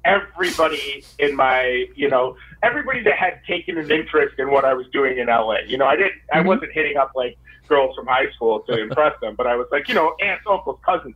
everybody 0.05 1.05
in 1.19 1.35
my, 1.35 1.87
you 1.97 2.09
know, 2.09 2.37
everybody 2.63 3.03
that 3.03 3.17
had 3.17 3.41
taken 3.47 3.79
an 3.79 3.91
interest 3.91 4.39
in 4.39 4.51
what 4.51 4.65
I 4.65 4.75
was 4.75 4.87
doing 4.93 5.19
in 5.19 5.27
LA. 5.27 5.59
You 5.67 5.77
know, 5.77 5.87
I 5.87 5.97
didn't, 5.97 6.13
mm-hmm. 6.13 6.39
I 6.39 6.41
wasn't 6.43 6.73
hitting 6.73 6.97
up 6.97 7.13
like 7.17 7.37
girls 7.69 7.97
from 7.97 8.07
high 8.07 8.31
school 8.35 8.61
to 8.61 8.81
impress 8.81 9.19
them, 9.21 9.35
but 9.37 9.47
I 9.47 9.57
was 9.57 9.67
like, 9.73 9.89
you 9.89 9.95
know, 9.95 10.15
aunts, 10.21 10.45
uncles, 10.49 10.79
cousins, 10.85 11.15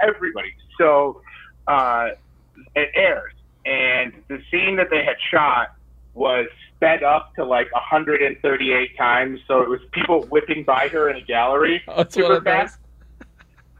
everybody. 0.00 0.52
So 0.78 1.22
uh, 1.68 2.10
it 2.74 2.90
airs, 2.94 3.34
and 3.64 4.12
the 4.28 4.40
scene 4.50 4.76
that 4.76 4.90
they 4.90 5.04
had 5.04 5.16
shot 5.30 5.74
was 6.18 6.46
sped 6.76 7.02
up 7.02 7.34
to 7.36 7.44
like 7.44 7.72
138 7.72 8.96
times, 8.96 9.40
so 9.46 9.62
it 9.62 9.68
was 9.68 9.80
people 9.92 10.22
whipping 10.24 10.64
by 10.64 10.88
her 10.88 11.08
in 11.08 11.16
a 11.16 11.22
gallery 11.22 11.82
Oh, 11.88 12.04
super 12.08 12.40
fast. 12.40 12.78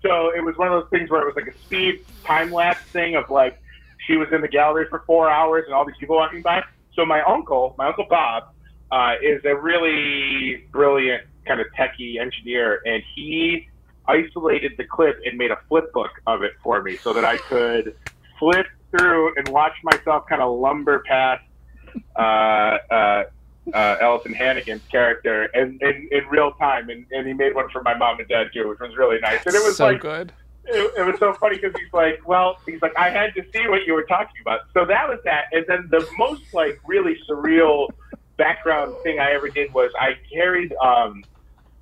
So 0.03 0.33
it 0.35 0.45
was 0.45 0.57
one 0.57 0.69
of 0.69 0.81
those 0.81 0.91
things 0.91 1.11
where 1.11 1.23
it 1.23 1.27
was 1.27 1.37
like 1.37 1.53
a 1.55 1.59
speed 1.59 2.05
time 2.25 2.53
lapse 2.53 2.83
thing 2.93 3.17
of 3.17 3.29
like 3.31 3.61
she 4.07 4.17
was 4.17 4.29
in 4.33 4.41
the 4.41 4.49
gallery 4.49 4.87
for 4.89 5.03
four 5.07 5.29
hours 5.29 5.65
and 5.67 5.75
all 5.75 5.85
these 5.85 5.97
people 5.99 6.17
walking 6.17 6.41
by. 6.41 6.63
So 6.95 7.05
my 7.05 7.21
uncle, 7.23 7.75
my 7.77 7.89
uncle 7.89 8.07
Bob, 8.09 8.45
uh, 8.91 9.15
is 9.23 9.45
a 9.45 9.55
really 9.55 10.67
brilliant 10.71 11.25
kind 11.47 11.61
of 11.61 11.67
techie 11.79 12.21
engineer, 12.21 12.81
and 12.87 13.03
he 13.15 13.69
isolated 14.07 14.73
the 14.79 14.85
clip 14.85 15.21
and 15.25 15.37
made 15.37 15.51
a 15.51 15.59
flip 15.69 15.93
book 15.93 16.11
of 16.27 16.43
it 16.43 16.53
for 16.63 16.83
me 16.83 16.97
so 16.97 17.13
that 17.13 17.25
I 17.25 17.37
could 17.37 17.95
flip 18.39 18.67
through 18.91 19.35
and 19.37 19.49
watch 19.49 19.75
myself 19.83 20.25
kind 20.29 20.41
of 20.41 20.59
lumber 20.59 21.01
past 21.07 21.43
uh, 22.17 22.77
uh, 22.91 23.23
uh, 23.75 23.97
Alyson 24.03 24.35
Hannigan's 24.35 24.83
character 24.91 25.45
in, 25.55 25.79
in, 25.83 26.09
in 26.11 26.27
real 26.31 26.53
time, 26.53 26.89
and, 26.89 27.05
and 27.11 27.27
he 27.27 27.35
made 27.35 27.55
one 27.55 27.69
for 27.71 27.83
my 27.83 27.95
mom 27.97 28.19
and 28.19 28.29
dad 28.29 28.49
too, 28.55 28.69
which 28.69 28.79
was 28.81 28.97
really 28.97 29.19
nice. 29.21 29.45
And 29.47 29.55
it 29.55 29.63
was 29.63 29.77
so 29.77 29.87
like 29.87 30.01
good. 30.01 30.33
it, 30.65 30.93
it 30.99 31.03
was 31.07 31.19
so 31.19 31.35
funny 31.35 31.57
because 31.57 31.73
he's 31.79 31.93
like, 31.93 32.27
well, 32.27 32.57
he's 32.67 32.81
like, 32.81 32.93
I 32.97 33.11
had 33.11 33.35
to 33.35 33.43
see 33.53 33.69
what 33.69 33.85
you 33.87 33.93
were 33.95 34.05
talking 34.05 34.41
about. 34.41 34.61
So 34.73 34.85
that 34.87 35.09
was 35.09 35.19
that. 35.25 35.45
And 35.53 35.65
then 35.69 35.89
the 35.91 36.07
most 36.17 36.43
like 36.53 36.81
really 36.87 37.17
surreal 37.29 37.89
background 38.37 38.95
thing 39.03 39.19
I 39.19 39.33
ever 39.33 39.49
did 39.49 39.73
was 39.75 39.91
I 40.01 40.13
carried 40.33 40.73
um, 40.83 41.25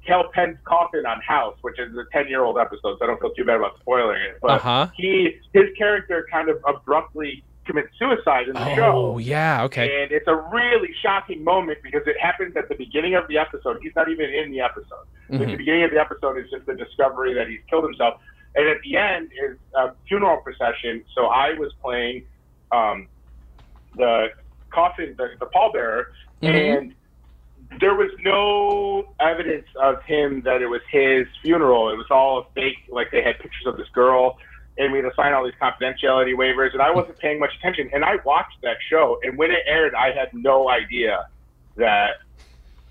Kal 0.06 0.28
Penn's 0.32 0.58
coffin 0.64 1.04
on 1.06 1.20
House, 1.20 1.56
which 1.62 1.78
is 1.78 1.94
a 1.96 2.04
ten 2.12 2.28
year 2.28 2.42
old 2.42 2.58
episode, 2.58 2.96
so 2.98 3.04
I 3.04 3.06
don't 3.06 3.20
feel 3.20 3.30
too 3.32 3.44
bad 3.44 3.56
about 3.56 3.78
spoiling 3.80 4.20
it. 4.22 4.38
But 4.40 4.52
Uh 4.52 4.58
huh. 4.58 4.88
he 4.96 5.36
his 5.52 5.66
character 5.76 6.26
kind 6.32 6.48
of 6.48 6.58
abruptly 6.66 7.44
commits 7.66 7.88
suicide 7.98 8.48
in 8.48 8.54
the 8.54 8.74
show. 8.74 9.12
Oh 9.14 9.18
yeah. 9.18 9.64
Okay. 9.64 10.02
And 10.02 10.12
it's 10.12 10.26
a 10.28 10.34
really 10.34 10.90
shocking 11.02 11.42
moment 11.44 11.78
because 11.82 12.02
it 12.06 12.16
happens 12.20 12.56
at 12.56 12.68
the 12.68 12.74
beginning 12.74 13.14
of 13.14 13.26
the 13.28 13.38
episode. 13.38 13.78
He's 13.82 13.94
not 13.96 14.08
even 14.08 14.30
in 14.30 14.50
the 14.50 14.60
episode. 14.60 15.06
At 15.30 15.40
the 15.40 15.56
beginning 15.56 15.82
of 15.82 15.90
the 15.90 16.00
episode 16.00 16.38
is 16.38 16.48
just 16.50 16.66
the 16.66 16.74
discovery 16.74 17.34
that 17.34 17.48
he's 17.48 17.60
killed 17.68 17.84
himself. 17.84 18.20
And 18.54 18.68
at 18.68 18.78
the 18.82 18.96
end 18.96 19.30
is 19.32 19.56
a 19.74 19.92
funeral 20.08 20.38
procession. 20.38 21.04
So 21.14 21.26
I 21.26 21.54
was 21.54 21.72
playing 21.82 22.24
um, 22.72 23.08
the 23.96 24.28
coffin, 24.70 25.14
the, 25.18 25.28
the 25.40 25.46
pallbearer, 25.46 26.04
Mhm. 26.42 26.78
and 26.78 26.94
there 27.80 27.94
was 27.94 28.10
no 28.22 29.12
evidence 29.20 29.66
of 29.82 30.02
him 30.04 30.42
that 30.42 30.62
it 30.62 30.66
was 30.68 30.82
his 30.90 31.26
funeral. 31.42 31.90
It 31.90 31.96
was 31.96 32.06
all 32.10 32.38
a 32.38 32.44
fake. 32.54 32.78
Like 32.88 33.10
they 33.10 33.22
had 33.22 33.38
pictures 33.38 33.66
of 33.66 33.76
this 33.76 33.88
girl, 33.88 34.38
and 34.78 34.92
we 34.92 34.98
had 34.98 35.08
to 35.08 35.14
sign 35.14 35.32
all 35.32 35.44
these 35.44 35.54
confidentiality 35.60 36.34
waivers. 36.34 36.72
And 36.72 36.82
I 36.82 36.90
wasn't 36.90 37.18
paying 37.18 37.38
much 37.38 37.54
attention. 37.58 37.90
And 37.92 38.04
I 38.04 38.16
watched 38.24 38.60
that 38.62 38.76
show, 38.88 39.18
and 39.22 39.36
when 39.38 39.50
it 39.50 39.60
aired, 39.66 39.94
I 39.94 40.12
had 40.12 40.32
no 40.34 40.68
idea 40.68 41.26
that 41.76 42.16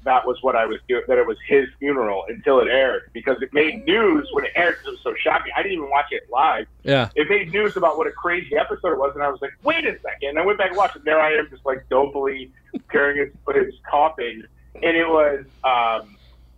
that 0.03 0.27
was 0.27 0.37
what 0.43 0.55
I 0.55 0.67
was 0.67 0.79
doing. 0.87 1.01
That 1.07 1.17
it 1.17 1.25
was 1.25 1.37
his 1.47 1.67
funeral 1.79 2.25
until 2.27 2.59
it 2.59 2.67
aired 2.67 3.09
because 3.13 3.41
it 3.41 3.51
made 3.53 3.85
news 3.85 4.29
when 4.33 4.45
it 4.45 4.51
aired. 4.55 4.77
it 4.85 4.89
was 4.89 4.99
so 5.01 5.15
shocking. 5.19 5.51
I 5.57 5.63
didn't 5.63 5.79
even 5.79 5.89
watch 5.89 6.05
it 6.11 6.29
live 6.31 6.67
Yeah. 6.83 7.09
it 7.15 7.27
made 7.27 7.51
news 7.51 7.75
about 7.75 7.97
what 7.97 8.05
a 8.05 8.11
crazy 8.11 8.55
episode 8.55 8.91
it 8.93 8.99
was, 8.99 9.13
and 9.15 9.23
I 9.23 9.29
was 9.29 9.41
like, 9.41 9.53
wait 9.63 9.83
a 9.85 9.93
second. 10.01 10.29
And 10.29 10.39
I 10.39 10.45
went 10.45 10.59
back 10.59 10.67
and 10.69 10.77
watched 10.77 10.95
it. 10.95 11.05
There 11.05 11.19
I 11.19 11.33
am, 11.33 11.49
just 11.49 11.65
like 11.65 11.89
dopily 11.89 12.51
carrying 12.91 13.17
his, 13.47 13.55
his 13.55 13.73
coffin, 13.89 14.47
and 14.75 14.95
it 14.95 15.07
was 15.07 15.43
um, 15.63 16.15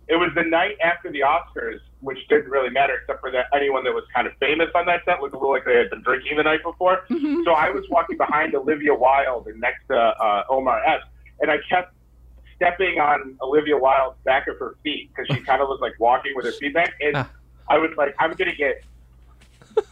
it 0.08 0.16
was 0.16 0.30
the 0.34 0.42
night 0.42 0.76
after 0.82 1.10
the 1.10 1.20
Oscars, 1.20 1.80
which 2.00 2.18
didn't 2.28 2.50
really 2.50 2.70
matter 2.70 2.94
except 3.00 3.20
for 3.20 3.30
that 3.32 3.46
anyone 3.54 3.82
that 3.84 3.92
was 3.92 4.04
kind 4.14 4.26
of 4.26 4.32
famous 4.38 4.68
on 4.74 4.86
that 4.86 5.04
set 5.04 5.20
looked 5.20 5.34
a 5.34 5.38
little 5.38 5.52
like 5.52 5.64
they 5.64 5.76
had 5.76 5.90
been 5.90 6.02
drinking 6.02 6.36
the 6.36 6.42
night 6.44 6.62
before. 6.62 7.04
So 7.08 7.52
I 7.52 7.70
was 7.70 7.84
walking 7.90 8.16
behind 8.16 8.54
Olivia 8.54 8.94
Wilde 8.94 9.46
and 9.48 9.60
next 9.60 9.86
to 9.88 9.96
uh, 9.96 10.44
Omar 10.48 10.80
Epps, 10.86 11.04
and 11.40 11.50
I 11.50 11.56
kept 11.68 11.92
stepping 12.56 13.00
on 13.00 13.36
Olivia 13.42 13.76
Wilde's 13.76 14.16
back 14.24 14.46
of 14.48 14.58
her 14.58 14.76
feet 14.84 15.10
because 15.14 15.26
she 15.36 15.42
kind 15.44 15.60
of 15.62 15.68
was 15.68 15.80
like 15.80 15.94
walking 15.98 16.32
with 16.36 16.44
her 16.44 16.52
feet 16.52 16.74
back, 16.74 16.94
and 17.00 17.16
Ah. 17.16 17.30
I 17.68 17.78
was 17.78 17.90
like, 17.96 18.14
I'm 18.18 18.32
gonna 18.34 18.54
get 18.54 18.82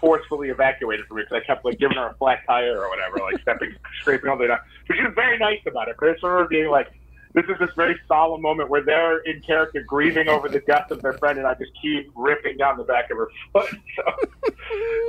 forcefully 0.01 0.49
evacuated 0.51 1.07
from 1.07 1.19
her 1.19 1.25
because 1.25 1.43
I 1.43 1.47
kept 1.47 1.65
like 1.65 1.79
giving 1.79 1.97
her 1.97 2.09
a 2.09 2.15
flat 2.15 2.41
tire 2.47 2.81
or 2.83 2.89
whatever, 2.89 3.19
like 3.19 3.41
stepping, 3.43 3.75
scraping 4.01 4.31
all 4.31 4.37
the 4.37 4.43
way 4.43 4.49
down. 4.49 4.59
But 4.87 4.97
she 4.97 5.03
was 5.03 5.13
very 5.15 5.39
nice 5.39 5.61
about 5.67 5.89
it. 5.89 5.97
But 5.99 6.09
of 6.25 6.49
being 6.49 6.69
like, 6.71 6.89
this 7.37 7.45
is 7.51 7.59
this 7.61 7.69
very 7.77 7.95
solemn 8.09 8.41
moment 8.41 8.71
where 8.71 8.83
they're 8.83 9.19
in 9.19 9.43
character 9.43 9.85
grieving 9.87 10.27
over 10.27 10.49
the 10.49 10.61
death 10.61 10.91
of 10.91 11.03
their 11.03 11.13
friend, 11.13 11.39
and 11.39 11.47
I 11.47 11.53
just 11.53 11.71
keep 11.81 12.11
ripping 12.17 12.57
down 12.57 12.79
the 12.79 12.85
back 12.85 13.11
of 13.11 13.19
her 13.19 13.29
foot. 13.53 13.71
So 13.97 14.03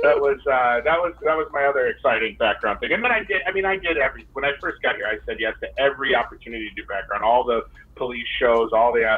that 0.02 0.20
was 0.20 0.38
uh, 0.46 0.80
that 0.84 0.98
was 0.98 1.14
that 1.24 1.36
was 1.36 1.48
my 1.52 1.64
other 1.64 1.88
exciting 1.88 2.36
background 2.38 2.80
thing. 2.80 2.92
And 2.92 3.02
then 3.02 3.10
I 3.10 3.24
did. 3.24 3.42
I 3.46 3.52
mean, 3.52 3.64
I 3.64 3.76
did 3.76 3.98
every 3.98 4.26
when 4.32 4.44
I 4.44 4.52
first 4.60 4.80
got 4.82 4.96
here. 4.96 5.06
I 5.06 5.18
said 5.26 5.36
yes 5.40 5.54
to 5.60 5.68
every 5.80 6.14
opportunity 6.14 6.68
to 6.68 6.74
do 6.74 6.86
background, 6.86 7.24
all 7.24 7.44
the 7.44 7.62
police 7.96 8.26
shows, 8.38 8.70
all 8.72 8.92
the. 8.92 9.04
Uh, 9.04 9.16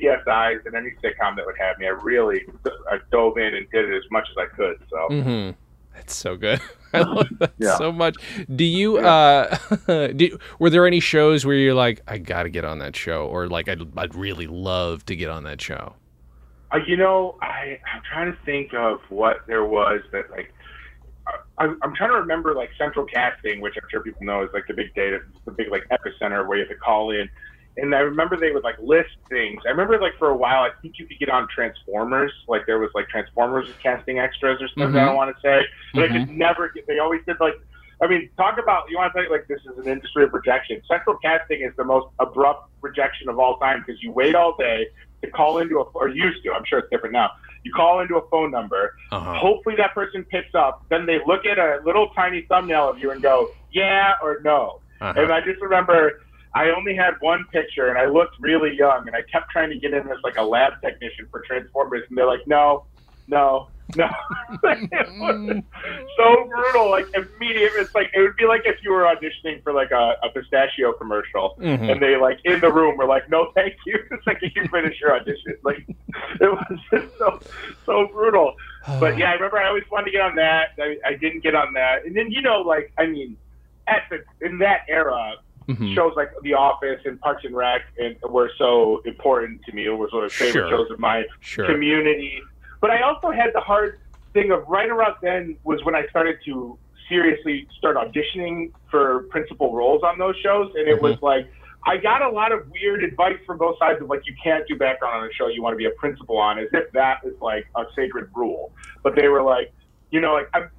CSIs 0.00 0.64
and 0.64 0.76
any 0.76 0.90
sitcom 1.02 1.34
that 1.34 1.44
would 1.44 1.58
have 1.58 1.76
me, 1.78 1.86
I 1.86 1.90
really 1.90 2.46
I 2.88 2.98
dove 3.10 3.36
in 3.36 3.52
and 3.52 3.68
did 3.72 3.90
it 3.90 3.96
as 3.96 4.04
much 4.12 4.28
as 4.30 4.36
I 4.38 4.54
could. 4.54 4.76
So 4.88 5.08
Mm-hmm. 5.10 5.50
That's 5.98 6.14
so 6.14 6.36
good. 6.36 6.60
I 6.94 7.00
love 7.00 7.26
that 7.40 7.52
Yeah. 7.58 7.76
so 7.76 7.90
much. 7.92 8.16
Do 8.54 8.64
you 8.64 8.98
uh 8.98 9.56
do, 10.16 10.38
were 10.60 10.70
there 10.70 10.86
any 10.86 11.00
shows 11.00 11.44
where 11.44 11.56
you're 11.56 11.74
like 11.74 12.00
I 12.06 12.18
got 12.18 12.44
to 12.44 12.48
get 12.50 12.64
on 12.64 12.78
that 12.78 12.94
show 12.94 13.26
or 13.26 13.48
like 13.48 13.68
I'd 13.68 13.82
I'd 13.98 14.14
really 14.14 14.46
love 14.46 15.04
to 15.06 15.16
get 15.16 15.28
on 15.28 15.42
that 15.44 15.60
show? 15.60 15.96
Uh, 16.72 16.78
you 16.86 16.96
know, 16.96 17.36
I 17.42 17.78
I'm 17.92 18.02
trying 18.10 18.32
to 18.32 18.38
think 18.44 18.72
of 18.74 19.00
what 19.08 19.38
there 19.46 19.64
was 19.64 20.00
that 20.12 20.30
like. 20.30 20.54
I, 21.58 21.64
I'm 21.82 21.94
trying 21.94 22.10
to 22.10 22.16
remember 22.20 22.54
like 22.54 22.70
central 22.78 23.04
casting, 23.04 23.60
which 23.60 23.74
I'm 23.76 23.86
sure 23.90 24.00
people 24.00 24.24
know 24.24 24.44
is 24.44 24.50
like 24.54 24.66
the 24.68 24.74
big 24.74 24.94
data, 24.94 25.18
the 25.44 25.50
big 25.50 25.70
like 25.70 25.82
epicenter 25.90 26.46
where 26.46 26.56
you 26.58 26.64
have 26.64 26.70
to 26.70 26.76
call 26.76 27.10
in. 27.10 27.28
And 27.76 27.94
I 27.94 28.00
remember 28.00 28.36
they 28.36 28.50
would 28.50 28.64
like 28.64 28.76
list 28.82 29.10
things. 29.28 29.62
I 29.66 29.70
remember 29.70 30.00
like 30.00 30.14
for 30.18 30.30
a 30.30 30.36
while, 30.36 30.62
I 30.64 30.70
think 30.82 30.94
you 30.98 31.06
could 31.06 31.18
get 31.18 31.28
on 31.28 31.46
Transformers. 31.54 32.32
Like 32.48 32.62
there 32.66 32.78
was 32.78 32.90
like 32.94 33.08
Transformers 33.08 33.66
casting 33.82 34.18
extras 34.18 34.60
or 34.60 34.68
something. 34.68 34.96
I 34.98 35.04
Mhm. 35.04 35.06
don't 35.06 35.16
want 35.16 35.36
to 35.36 35.40
say, 35.40 35.64
but 35.94 36.04
I 36.04 36.08
Mhm. 36.08 36.14
just 36.20 36.30
never 36.32 36.68
get. 36.70 36.86
They 36.88 36.98
always 36.98 37.20
did 37.26 37.36
like. 37.40 37.54
I 38.00 38.06
mean, 38.06 38.30
talk 38.36 38.58
about 38.58 38.88
you 38.88 38.96
want 38.96 39.12
to 39.12 39.22
say 39.22 39.28
like 39.28 39.46
this 39.48 39.60
is 39.60 39.76
an 39.78 39.88
industry 39.88 40.24
of 40.24 40.32
rejection. 40.32 40.80
Central 40.86 41.16
casting 41.18 41.62
is 41.62 41.74
the 41.76 41.84
most 41.84 42.06
abrupt 42.20 42.70
rejection 42.80 43.28
of 43.28 43.38
all 43.38 43.58
time 43.58 43.82
because 43.84 44.02
you 44.02 44.12
wait 44.12 44.34
all 44.34 44.56
day 44.56 44.86
to 45.22 45.30
call 45.30 45.58
into 45.58 45.78
a 45.78 45.82
or 45.94 46.08
used 46.08 46.42
to. 46.44 46.52
I'm 46.52 46.64
sure 46.64 46.78
it's 46.80 46.88
different 46.90 47.12
now. 47.12 47.30
You 47.64 47.72
call 47.72 48.00
into 48.00 48.16
a 48.16 48.28
phone 48.28 48.52
number. 48.52 48.94
Uh-huh. 49.10 49.34
Hopefully 49.34 49.74
that 49.76 49.94
person 49.94 50.24
picks 50.30 50.54
up. 50.54 50.84
Then 50.90 51.06
they 51.06 51.18
look 51.26 51.44
at 51.44 51.58
a 51.58 51.80
little 51.84 52.08
tiny 52.10 52.42
thumbnail 52.48 52.88
of 52.88 52.98
you 52.98 53.10
and 53.10 53.20
go, 53.20 53.52
yeah 53.72 54.12
or 54.22 54.38
no. 54.44 54.80
Uh-huh. 55.00 55.20
And 55.20 55.32
I 55.32 55.40
just 55.40 55.60
remember 55.60 56.20
I 56.54 56.70
only 56.70 56.94
had 56.94 57.14
one 57.20 57.44
picture 57.52 57.88
and 57.88 57.98
I 57.98 58.06
looked 58.06 58.36
really 58.40 58.74
young 58.76 59.06
and 59.06 59.14
I 59.14 59.22
kept 59.30 59.50
trying 59.50 59.70
to 59.70 59.78
get 59.78 59.92
in 59.92 60.08
as 60.08 60.18
like 60.24 60.36
a 60.36 60.42
lab 60.42 60.74
technician 60.82 61.26
for 61.30 61.42
Transformers 61.46 62.04
and 62.08 62.16
they're 62.16 62.26
like, 62.26 62.46
no, 62.46 62.84
no, 63.26 63.68
no. 63.96 64.08
it 64.64 65.08
was 65.18 65.62
so 66.16 66.48
brutal. 66.50 66.90
Like 66.90 67.06
immediate. 67.14 67.72
It's 67.76 67.94
like 67.94 68.10
it 68.14 68.20
would 68.20 68.36
be 68.36 68.46
like 68.46 68.62
if 68.64 68.76
you 68.82 68.92
were 68.92 69.02
auditioning 69.02 69.62
for 69.62 69.72
like 69.72 69.90
a, 69.90 70.14
a 70.22 70.30
pistachio 70.34 70.92
commercial 70.92 71.56
Mhm. 71.58 71.92
and 71.92 72.02
they 72.02 72.16
like 72.16 72.38
in 72.44 72.60
the 72.60 72.72
room 72.72 72.96
were 72.96 73.06
like, 73.06 73.28
no, 73.30 73.50
thank 73.54 73.74
you. 73.86 73.98
It's 74.10 74.26
like 74.26 74.38
you 74.42 74.50
finish 74.70 74.98
your 75.00 75.14
audition. 75.14 75.56
Like 75.62 75.84
it 76.40 76.50
was 76.52 76.78
just 76.90 77.06
so 77.18 77.40
so 77.86 78.08
brutal. 78.12 78.54
But 79.00 79.16
yeah, 79.18 79.30
I 79.30 79.34
remember 79.40 79.58
I 79.58 79.68
always 79.68 79.84
wanted 79.90 80.06
to 80.06 80.10
get 80.12 80.20
on 80.22 80.34
that. 80.36 80.70
I, 80.78 80.96
I 81.06 81.14
didn't 81.14 81.40
get 81.42 81.54
on 81.54 81.72
that. 81.74 82.04
And 82.06 82.16
then 82.16 82.30
you 82.30 82.42
know, 82.42 82.60
like 82.60 82.92
I 82.98 83.06
mean, 83.06 83.36
at 83.86 84.02
the 84.10 84.18
in 84.46 84.58
that 84.58 84.82
era, 84.88 85.34
Mhm. 85.68 85.94
shows 85.94 86.14
like 86.16 86.30
The 86.42 86.54
Office 86.54 87.00
and 87.04 87.20
Parks 87.20 87.44
and 87.44 87.54
Rec 87.54 87.82
and 87.98 88.16
were 88.22 88.50
so 88.56 89.02
important 89.04 89.62
to 89.66 89.72
me. 89.74 89.84
It 89.86 89.90
was 89.90 90.12
one 90.12 90.24
of 90.24 90.30
the 90.30 90.34
favorite 90.34 90.68
Sure. 90.68 90.70
shows 90.70 90.90
of 90.90 90.98
my 90.98 91.24
Sure. 91.40 91.66
community. 91.66 92.40
But 92.80 92.90
I 92.90 93.02
also 93.02 93.30
had 93.30 93.52
the 93.52 93.60
hard 93.60 93.98
thing 94.32 94.50
of 94.50 94.66
right 94.68 94.88
around 94.88 95.16
then 95.22 95.56
was 95.64 95.84
when 95.84 95.94
I 95.94 96.06
started 96.06 96.38
to 96.46 96.78
seriously 97.08 97.66
start 97.76 97.96
auditioning 97.96 98.72
for 98.90 99.24
principal 99.30 99.74
roles 99.74 100.02
on 100.02 100.18
those 100.18 100.36
shows, 100.38 100.74
and 100.74 100.88
it 100.88 101.00
was 101.00 101.20
like 101.22 101.46
I 101.86 101.96
got 101.96 102.22
a 102.22 102.28
lot 102.28 102.50
of 102.52 102.68
weird 102.70 103.04
advice 103.04 103.38
from 103.46 103.56
both 103.56 103.78
sides 103.78 104.02
of 104.02 104.08
like 104.10 104.26
you 104.26 104.34
can't 104.42 104.66
do 104.66 104.74
background 104.76 105.22
on 105.22 105.28
a 105.28 105.32
show 105.32 105.46
you 105.48 105.62
want 105.62 105.74
to 105.74 105.78
be 105.78 105.84
a 105.86 105.90
principal 105.92 106.36
on, 106.36 106.58
as 106.58 106.68
if 106.72 106.90
that 106.92 107.20
is 107.24 107.40
like 107.40 107.66
a 107.76 107.84
sacred 107.94 108.28
rule. 108.34 108.72
But 109.02 109.14
they 109.14 109.28
were 109.28 109.42
like, 109.42 109.72
you 110.10 110.20
know, 110.20 110.32
like 110.32 110.48
I'm. 110.54 110.70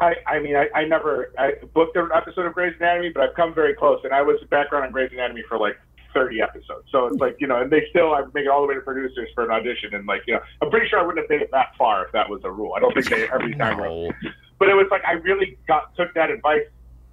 I, 0.00 0.14
I 0.26 0.38
mean, 0.40 0.56
I, 0.56 0.68
I 0.74 0.84
never 0.84 1.32
I 1.38 1.52
booked 1.74 1.96
an 1.96 2.08
episode 2.14 2.46
of 2.46 2.54
Grey's 2.54 2.74
Anatomy, 2.80 3.10
but 3.10 3.22
I've 3.22 3.34
come 3.34 3.54
very 3.54 3.74
close, 3.74 4.00
and 4.04 4.12
I 4.12 4.22
was 4.22 4.40
background 4.50 4.86
on 4.86 4.92
Grey's 4.92 5.12
Anatomy 5.12 5.42
for 5.48 5.58
like 5.58 5.76
30 6.14 6.40
episodes. 6.40 6.88
So 6.90 7.06
it's 7.06 7.20
like, 7.20 7.36
you 7.38 7.46
know, 7.46 7.60
and 7.60 7.70
they 7.70 7.84
still, 7.90 8.12
I 8.14 8.22
make 8.34 8.44
it 8.44 8.48
all 8.48 8.62
the 8.62 8.68
way 8.68 8.74
to 8.74 8.80
producers 8.80 9.28
for 9.34 9.44
an 9.44 9.50
audition. 9.50 9.94
And 9.94 10.06
like, 10.06 10.22
you 10.26 10.34
know, 10.34 10.40
I'm 10.62 10.70
pretty 10.70 10.88
sure 10.88 10.98
I 10.98 11.02
wouldn't 11.02 11.22
have 11.24 11.30
made 11.30 11.42
it 11.42 11.50
that 11.52 11.68
far 11.78 12.06
if 12.06 12.12
that 12.12 12.28
was 12.28 12.40
a 12.44 12.50
rule. 12.50 12.72
I 12.76 12.80
don't 12.80 12.92
think 12.94 13.08
they 13.08 13.28
every 13.28 13.54
time. 13.54 13.78
No. 13.78 14.10
But 14.58 14.68
it 14.68 14.74
was 14.74 14.88
like, 14.90 15.02
I 15.06 15.12
really 15.12 15.56
got, 15.68 15.94
took 15.96 16.12
that 16.14 16.30
advice 16.30 16.66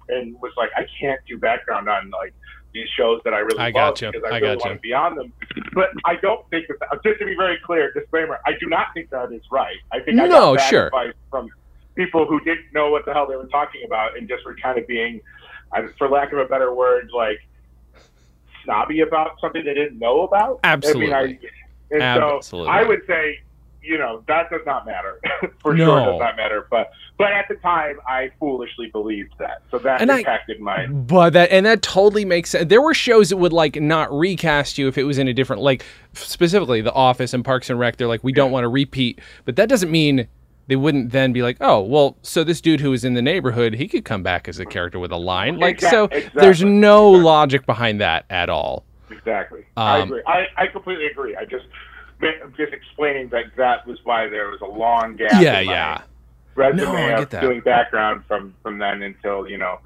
and 0.08 0.34
was 0.40 0.52
like, 0.56 0.70
I 0.76 0.86
can't 1.00 1.20
do 1.26 1.38
background 1.38 1.88
on 1.88 2.10
like 2.10 2.34
these 2.74 2.88
shows 2.96 3.20
that 3.24 3.32
I 3.34 3.38
really 3.38 3.58
I 3.58 3.66
love 3.66 3.74
gotcha. 3.94 4.10
because 4.12 4.30
I, 4.30 4.36
I 4.36 4.38
really 4.38 4.56
gotcha. 4.56 4.68
want 4.68 4.78
to 4.78 4.82
be 4.82 4.92
on 4.92 5.14
them. 5.14 5.32
But 5.72 5.90
I 6.04 6.16
don't 6.16 6.48
think 6.50 6.66
that, 6.68 7.02
just 7.04 7.18
to 7.20 7.24
be 7.26 7.34
very 7.36 7.58
clear, 7.64 7.92
disclaimer, 7.92 8.38
I 8.46 8.52
do 8.60 8.66
not 8.66 8.88
think 8.94 9.10
that 9.10 9.32
is 9.32 9.42
right. 9.50 9.76
I 9.92 10.00
think 10.00 10.20
I 10.20 10.26
No, 10.26 10.56
got 10.56 10.68
sure. 10.68 10.86
advice 10.86 11.14
from 11.30 11.48
people 11.98 12.24
who 12.26 12.38
didn't 12.40 12.72
know 12.72 12.90
what 12.92 13.04
the 13.04 13.12
hell 13.12 13.26
they 13.26 13.34
were 13.34 13.48
talking 13.48 13.82
about 13.84 14.16
and 14.16 14.28
just 14.28 14.44
were 14.46 14.54
kind 14.62 14.78
of 14.78 14.86
being 14.86 15.20
for 15.98 16.08
lack 16.08 16.32
of 16.32 16.38
a 16.38 16.44
better 16.44 16.72
word, 16.72 17.10
like 17.12 17.40
snobby 18.64 19.00
about 19.00 19.38
something 19.40 19.64
they 19.64 19.74
didn't 19.74 19.98
know 19.98 20.22
about. 20.22 20.60
Absolutely. 20.62 21.12
I 21.12 21.26
mean, 21.26 21.38
I, 21.42 21.94
and 21.94 22.02
Absolutely. 22.02 22.68
so 22.68 22.72
I 22.72 22.84
would 22.84 23.00
say, 23.06 23.40
you 23.82 23.98
know, 23.98 24.22
that 24.28 24.48
does 24.50 24.60
not 24.64 24.86
matter. 24.86 25.20
for 25.60 25.74
No. 25.74 25.86
sure, 25.86 26.12
does 26.12 26.20
not 26.20 26.36
matter. 26.36 26.66
But 26.70 26.90
but 27.18 27.32
at 27.32 27.46
the 27.48 27.56
time, 27.56 27.96
I 28.06 28.30
foolishly 28.38 28.86
believed 28.92 29.32
that, 29.40 29.62
so 29.72 29.78
that 29.78 30.00
And 30.00 30.12
I- 30.12 30.18
impacted 30.20 30.60
my. 30.60 30.86
But 30.86 31.30
that 31.32 31.50
and 31.50 31.66
that 31.66 31.82
totally 31.82 32.24
makes 32.24 32.50
sense. 32.50 32.68
There 32.68 32.80
were 32.82 32.94
shows 32.94 33.30
that 33.30 33.38
would 33.38 33.52
like 33.52 33.74
not 33.80 34.12
recast 34.16 34.78
you 34.78 34.86
if 34.86 34.96
it 34.98 35.04
was 35.04 35.18
in 35.18 35.26
a 35.26 35.32
different 35.34 35.62
like 35.62 35.84
specifically 36.12 36.80
The 36.80 36.92
Office 36.92 37.34
and 37.34 37.44
Parks 37.44 37.70
and 37.70 37.78
Rec. 37.78 37.96
They're 37.96 38.06
like 38.08 38.22
we 38.22 38.32
don't 38.32 38.52
want 38.52 38.62
to 38.64 38.68
repeat, 38.68 39.20
but 39.44 39.56
that 39.56 39.68
doesn't 39.68 39.90
mean 39.90 40.28
they 40.68 40.76
wouldn't 40.76 41.10
then 41.10 41.32
be 41.32 41.42
like, 41.42 41.56
oh 41.60 41.80
well, 41.80 42.16
so 42.22 42.44
this 42.44 42.60
dude 42.60 42.80
who 42.80 42.90
was 42.90 43.04
in 43.04 43.14
the 43.14 43.22
neighborhood, 43.22 43.74
he 43.74 43.88
could 43.88 44.04
come 44.04 44.22
back 44.22 44.46
as 44.48 44.58
a 44.60 44.64
character 44.66 44.98
with 44.98 45.10
a 45.10 45.16
line. 45.16 45.58
Like 45.58 45.76
Exact- 45.76 45.90
so, 45.92 46.04
exactly, 46.04 46.40
there's 46.40 46.62
no 46.62 47.10
exactly. 47.14 47.24
logic 47.24 47.66
behind 47.66 48.00
that 48.00 48.24
at 48.30 48.48
all. 48.48 48.84
Exactly. 49.10 49.64
I 49.76 50.00
Um, 50.00 50.08
agree. 50.08 50.22
I, 50.26 50.46
I 50.56 50.66
completely 50.68 51.06
agree. 51.06 51.34
I 51.36 51.44
just 51.44 51.64
I'm 52.20 52.52
just 52.56 52.72
explaining 52.72 53.28
that 53.30 53.44
that 53.56 53.86
was 53.86 53.98
why 54.04 54.28
there 54.28 54.48
was 54.50 54.60
a 54.60 54.66
long 54.66 55.16
gap. 55.16 55.40
Yeah, 55.42 55.60
yeah. 55.60 56.02
Resume 56.54 56.82
No, 56.82 56.92
I 56.92 57.18
get 57.20 57.30
that. 57.30 57.40
doing 57.42 57.60
background 57.60 58.24
from 58.26 58.54
from 58.62 58.78
then 58.78 59.02
until 59.02 59.48
you 59.48 59.56
know 59.58 59.78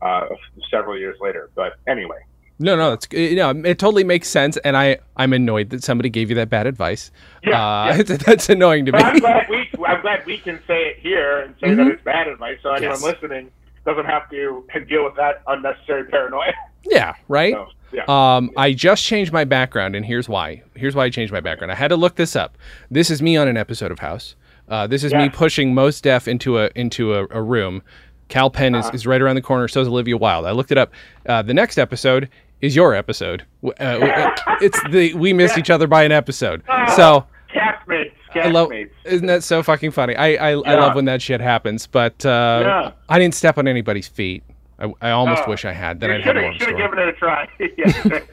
uh, 0.00 0.26
several 0.70 0.96
years 0.98 1.16
later. 1.20 1.50
But 1.54 1.74
anyway, 1.88 2.18
No, 2.60 2.76
no, 2.76 2.92
it's 2.92 3.08
you 3.12 3.34
know 3.36 3.50
it 3.50 3.78
totally 3.78 4.04
makes 4.04 4.28
sense, 4.28 4.56
and 4.58 4.76
I 4.76 4.98
I'm 5.16 5.32
annoyed 5.32 5.70
that 5.70 5.82
somebody 5.82 6.08
gave 6.08 6.28
you 6.30 6.36
that 6.36 6.50
bad 6.50 6.66
advice. 6.66 7.10
Yeah, 7.42 7.60
uh, 7.60 7.96
yeah. 7.96 8.02
that's 8.26 8.48
annoying 8.48 8.84
to 8.86 8.92
but 8.92 9.02
I'm 9.04 9.14
me. 9.14 9.20
glad 9.20 9.46
we 9.50 9.68
I'm 9.86 10.00
glad 10.02 10.24
we 10.24 10.38
can 10.38 10.60
say 10.66 10.82
it 10.86 10.98
here 11.00 11.40
and 11.40 11.54
say 11.60 11.68
Mhm. 11.68 11.76
that 11.78 11.86
it's 11.88 12.02
bad 12.04 12.28
advice, 12.28 12.58
so 12.62 12.70
anyone 12.70 12.94
Yes. 12.94 13.02
listening 13.02 13.50
doesn't 13.84 14.06
have 14.06 14.30
to 14.30 14.64
deal 14.88 15.04
with 15.04 15.16
that 15.16 15.42
unnecessary 15.48 16.04
paranoia. 16.04 16.52
yeah, 16.84 17.14
right. 17.28 17.52
So, 17.54 17.66
yeah. 17.92 18.04
Um, 18.08 18.50
I 18.56 18.72
just 18.72 19.04
changed 19.04 19.32
my 19.32 19.44
background, 19.44 19.94
and 19.96 20.06
here's 20.06 20.28
why. 20.28 20.62
Here's 20.74 20.94
why 20.94 21.04
I 21.04 21.10
changed 21.10 21.32
my 21.32 21.40
background. 21.40 21.70
I 21.70 21.74
had 21.74 21.88
to 21.88 21.96
look 21.96 22.14
this 22.16 22.34
up. 22.34 22.56
This 22.90 23.10
is 23.10 23.20
me 23.20 23.36
on 23.36 23.46
an 23.46 23.56
episode 23.56 23.90
of 23.90 23.98
House. 23.98 24.36
Uh, 24.68 24.86
this 24.86 25.04
is 25.04 25.12
me 25.12 25.28
pushing 25.28 25.74
Mos 25.74 26.00
Def 26.00 26.26
into 26.28 26.58
a 26.58 26.70
into 26.76 27.14
a, 27.14 27.26
a 27.30 27.42
room. 27.42 27.82
Kal 28.28 28.48
Penn 28.48 28.74
Uh-huh. 28.74 28.88
is, 28.88 29.02
is 29.02 29.06
right 29.06 29.20
around 29.20 29.34
the 29.36 29.42
corner. 29.42 29.68
So 29.68 29.82
is 29.82 29.86
Olivia 29.88 30.16
Wilde. 30.16 30.46
I 30.46 30.52
looked 30.52 30.72
it 30.72 30.78
up. 30.78 30.92
Uh, 31.28 31.42
the 31.42 31.52
next 31.52 31.76
episode 31.78 32.30
is 32.64 32.74
your 32.76 32.94
episode. 32.94 33.44
Uh, 33.64 34.30
it's 34.60 34.80
the 34.90 35.14
we 35.14 35.32
missed 35.32 35.58
each 35.58 35.70
other 35.70 35.86
by 35.86 36.02
an 36.04 36.12
episode. 36.12 36.62
So 36.96 37.26
castmates, 37.52 38.12
I 38.34 38.48
love. 38.48 38.68
castmates. 38.70 38.90
Isn't 39.04 39.26
that 39.26 39.42
so 39.42 39.62
fucking 39.62 39.90
funny? 39.92 40.16
I 40.16 40.34
I, 40.34 40.50
I 40.52 40.74
love 40.74 40.94
when 40.94 41.04
that 41.06 41.22
shit 41.22 41.40
happens. 41.40 41.86
But 41.86 42.24
uh, 42.24 42.60
Yeah. 42.64 42.92
I 43.08 43.18
didn't 43.18 43.34
step 43.34 43.58
on 43.58 43.68
anybody's 43.68 44.08
feet. 44.08 44.42
I, 44.76 44.92
I 45.00 45.10
almost 45.12 45.44
Oh. 45.46 45.50
wish 45.50 45.64
I 45.64 45.72
had. 45.72 46.00
Then 46.00 46.10
I'd 46.10 46.22
have 46.22 46.34
should 46.34 46.42
more 46.42 46.52
have 46.52 46.60
story. 46.62 46.76
given 46.76 46.98
it 46.98 47.08
a 47.08 47.12
try. 47.12 47.48
Yeah. 47.78 48.20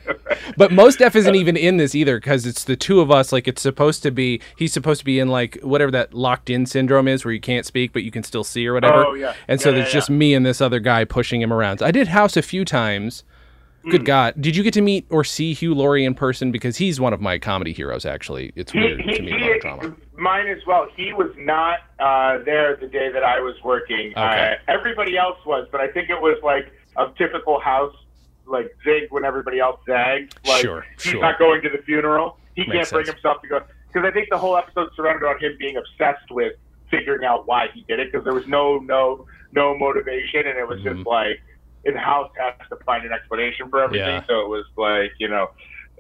But 0.58 0.72
Mos 0.72 0.96
Def 0.96 1.16
isn't 1.16 1.36
even 1.36 1.56
in 1.58 1.76
this 1.78 1.94
either 1.94 2.18
because 2.20 2.46
it's 2.46 2.64
the 2.64 2.76
two 2.78 3.00
of 3.02 3.12
us. 3.12 3.32
Like 3.32 3.48
it's 3.48 3.62
supposed 3.62 4.02
to 4.04 4.12
be. 4.12 4.42
He's 4.58 4.72
supposed 4.74 5.00
to 5.00 5.06
be 5.06 5.20
in 5.20 5.28
like 5.28 5.60
whatever 5.62 5.92
that 5.92 6.14
locked 6.14 6.50
in 6.50 6.66
syndrome 6.66 7.08
is, 7.08 7.24
where 7.26 7.34
you 7.34 7.40
can't 7.42 7.66
speak 7.66 7.92
but 7.94 8.04
you 8.04 8.12
can 8.12 8.24
still 8.24 8.44
see 8.44 8.66
or 8.66 8.74
whatever. 8.74 9.06
Oh, 9.06 9.14
yeah. 9.14 9.34
And 9.48 9.60
so 9.62 9.70
Yeah, 9.70 9.76
there's 9.76 9.88
yeah, 9.90 9.94
just 9.94 10.10
me 10.10 10.34
and 10.34 10.46
this 10.46 10.62
other 10.62 10.80
guy 10.80 11.04
pushing 11.06 11.42
him 11.42 11.52
around. 11.54 11.82
I 11.84 11.92
did 11.92 12.08
House 12.08 12.36
a 12.38 12.42
few 12.42 12.64
times. 12.66 13.24
Good 13.90 14.06
God, 14.06 14.36
did 14.40 14.56
you 14.56 14.64
get 14.64 14.74
to 14.76 14.82
meet 14.82 15.06
or 15.10 15.24
see 15.24 15.54
Hugh 15.54 15.74
Laurie 15.74 16.06
in 16.06 16.14
person? 16.14 16.52
Because 16.52 16.78
he's 16.78 17.00
one 17.00 17.14
of 17.14 17.22
my 17.22 17.38
comedy 17.40 17.74
heroes. 17.74 18.06
Actually, 18.06 18.52
it's 18.56 18.72
he, 18.72 18.80
weird 18.80 19.02
he, 19.02 19.16
to 19.16 19.22
meet 19.24 19.34
he- 19.34 19.40
a 19.40 19.48
lot 19.48 19.56
of 19.56 19.62
drama. 19.62 19.96
mine 20.18 20.48
as 20.48 20.60
well. 20.68 20.88
He 20.96 21.14
was 21.14 21.32
not 21.38 21.80
uh, 22.00 22.44
there 22.44 22.76
the 22.76 22.88
day 22.88 23.12
that 23.12 23.24
I 23.24 23.40
was 23.40 23.56
working. 23.64 24.12
Okay. 24.12 24.56
Uh, 24.68 24.72
everybody 24.72 25.18
else 25.18 25.38
was, 25.46 25.68
but 25.72 25.82
I 25.82 25.88
think 25.88 26.10
it 26.10 26.22
was 26.22 26.38
like 26.44 26.72
a 26.98 27.08
typical 27.18 27.60
house, 27.60 27.96
like 28.46 28.76
zig 28.84 29.04
when 29.10 29.26
everybody 29.26 29.60
else 29.60 29.80
zags. 29.88 30.30
Like 30.46 30.62
Sure, 30.62 30.86
he's 30.96 31.12
sure. 31.14 31.22
not 31.22 31.40
going 31.40 31.62
to 31.64 31.70
the 31.70 31.82
funeral. 31.84 32.38
He 32.56 32.62
Makes 32.64 32.72
can't 32.74 32.90
bring 32.92 33.06
sense. 33.06 33.16
himself 33.16 33.42
to 33.42 33.48
go 33.48 33.62
because 33.88 34.06
I 34.08 34.12
think 34.12 34.28
the 34.30 34.38
whole 34.38 34.58
episode 34.58 34.90
surrounded 34.96 35.26
on 35.26 35.40
him 35.40 35.54
being 35.60 35.78
obsessed 35.78 36.30
with 36.32 36.54
figuring 36.90 37.24
out 37.26 37.48
why 37.48 37.68
he 37.74 37.82
did 37.88 38.00
it 38.00 38.12
because 38.12 38.24
there 38.26 38.34
was 38.34 38.46
no 38.48 38.78
no 38.80 39.26
no 39.54 39.78
motivation 39.78 40.46
and 40.46 40.58
it 40.58 40.68
was 40.68 40.80
Mhm. 40.82 40.96
just 40.96 41.08
like 41.08 41.42
in 41.86 41.96
house 41.96 42.32
has 42.38 42.54
to 42.70 42.76
find 42.86 43.06
an 43.06 43.12
explanation 43.12 43.70
for 43.70 43.84
everything. 43.84 44.08
Yeah. 44.08 44.26
So 44.28 44.42
it 44.42 44.50
was 44.50 44.66
like 44.78 45.12
you 45.20 45.28
know. 45.30 45.50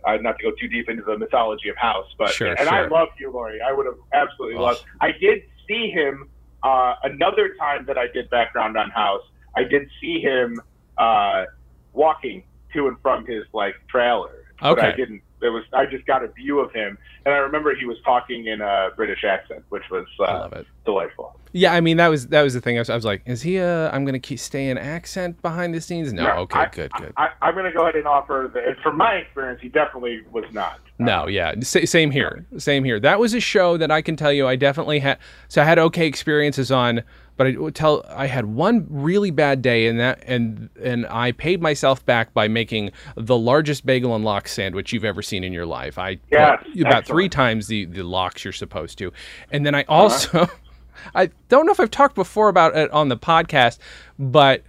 Uh, 0.03 0.17
not 0.17 0.35
to 0.39 0.43
go 0.45 0.51
too 0.59 0.67
deep 0.67 0.89
into 0.89 1.03
the 1.03 1.15
mythology 1.15 1.69
of 1.69 1.77
House, 1.77 2.07
but 2.17 2.31
Sure, 2.31 2.53
and 2.53 2.67
I 2.67 2.81
sure. 2.81 2.89
love 2.89 3.09
Hugh 3.19 3.31
Laurie. 3.31 3.59
I 3.61 3.71
would 3.71 3.85
have 3.85 3.99
absolutely 4.13 4.57
Oh. 4.57 4.63
loved. 4.63 4.83
I 4.99 5.11
did 5.11 5.43
see 5.67 5.91
him 5.91 6.27
uh, 6.63 6.95
another 7.03 7.53
time 7.59 7.85
that 7.85 7.99
I 7.99 8.07
did 8.07 8.27
background 8.31 8.77
on 8.77 8.89
House. 8.89 9.21
I 9.55 9.63
did 9.63 9.87
see 10.01 10.19
him 10.19 10.59
uh, 10.97 11.45
walking 11.93 12.41
to 12.73 12.87
and 12.87 12.97
from 13.03 13.27
his 13.27 13.43
like 13.53 13.75
trailer, 13.89 14.43
but 14.59 14.79
I 14.79 14.87
Okay. 14.87 14.95
didn't. 14.97 15.21
It 15.41 15.49
was 15.49 15.63
I 15.73 15.85
just 15.85 16.05
got 16.05 16.23
a 16.23 16.27
view 16.27 16.59
of 16.59 16.71
him, 16.71 16.97
and 17.25 17.33
I 17.33 17.37
remember 17.39 17.73
he 17.75 17.85
was 17.85 17.97
talking 18.03 18.45
in 18.47 18.61
a 18.61 18.89
British 18.95 19.23
accent, 19.23 19.63
which 19.69 19.83
was 19.89 20.05
uh, 20.19 20.63
delightful. 20.85 21.35
Yeah, 21.53 21.73
I 21.73 21.81
mean 21.81 21.97
that 21.97 22.07
was 22.07 22.27
that 22.27 22.43
was 22.43 22.53
the 22.53 22.61
thing. 22.61 22.77
I 22.77 22.81
was, 22.81 22.89
I 22.89 22.95
was 22.95 23.03
like, 23.05 23.23
is 23.25 23.41
he? 23.41 23.59
Uh, 23.59 23.89
I'm 23.91 24.05
gonna 24.05 24.19
keep 24.19 24.39
stay 24.39 24.69
in 24.69 24.77
accent 24.77 25.41
behind 25.41 25.73
the 25.73 25.81
scenes. 25.81 26.13
No, 26.13 26.23
Yeah, 26.23 26.37
okay, 26.39 26.59
I- 26.59 26.65
good, 26.69 26.91
good. 26.93 27.13
I, 27.17 27.29
I'm 27.41 27.53
going 27.53 27.65
to 27.65 27.71
go 27.71 27.81
ahead 27.83 27.95
and 27.95 28.07
offer 28.07 28.49
that. 28.53 28.79
From 28.81 28.97
my 28.97 29.15
experience, 29.15 29.59
he 29.61 29.67
definitely 29.69 30.21
was 30.31 30.45
not. 30.53 30.79
No, 30.99 31.27
yeah, 31.27 31.55
S- 31.57 31.89
same 31.89 32.11
here, 32.11 32.45
same 32.57 32.83
here. 32.83 32.99
That 32.99 33.19
was 33.19 33.33
a 33.33 33.39
show 33.39 33.75
that 33.77 33.91
I 33.91 34.01
can 34.01 34.15
tell 34.15 34.31
you 34.31 34.47
I 34.47 34.55
definitely 34.55 34.99
had. 34.99 35.17
So 35.49 35.61
I 35.61 35.65
had 35.65 35.79
okay 35.79 36.05
experiences 36.07 36.71
on, 36.71 37.01
but 37.43 37.47
I 37.47 37.69
tell 37.71 38.05
I 38.09 38.27
had 38.27 38.45
one 38.45 38.85
really 38.89 39.31
bad 39.31 39.61
day, 39.61 39.87
and 39.87 39.99
that 39.99 40.23
and 40.27 40.69
and 40.81 41.07
I 41.07 41.31
paid 41.31 41.61
myself 41.61 42.05
back 42.05 42.33
by 42.33 42.47
making 42.47 42.91
the 43.15 43.37
largest 43.37 43.85
bagel 43.85 44.15
and 44.15 44.23
lox 44.23 44.51
sandwich 44.51 44.93
you've 44.93 45.05
ever 45.05 45.21
seen 45.21 45.43
in 45.43 45.51
your 45.53 45.65
life. 45.65 45.97
I 45.97 46.19
Yes, 46.31 46.63
about 46.79 47.05
three 47.05 47.29
times 47.29 47.67
the 47.67 47.85
the 47.85 48.03
lox 48.03 48.43
you're 48.43 48.53
supposed 48.53 48.97
to, 48.99 49.11
and 49.51 49.65
then 49.65 49.73
I 49.75 49.83
also. 49.87 50.47
I 51.15 51.31
don't 51.49 51.65
know 51.65 51.71
if 51.71 51.79
I've 51.79 51.89
talked 51.89 52.13
before 52.13 52.47
about 52.49 52.75
it 52.77 52.91
on 52.91 53.09
the 53.09 53.17
podcast, 53.17 53.79
but 54.19 54.61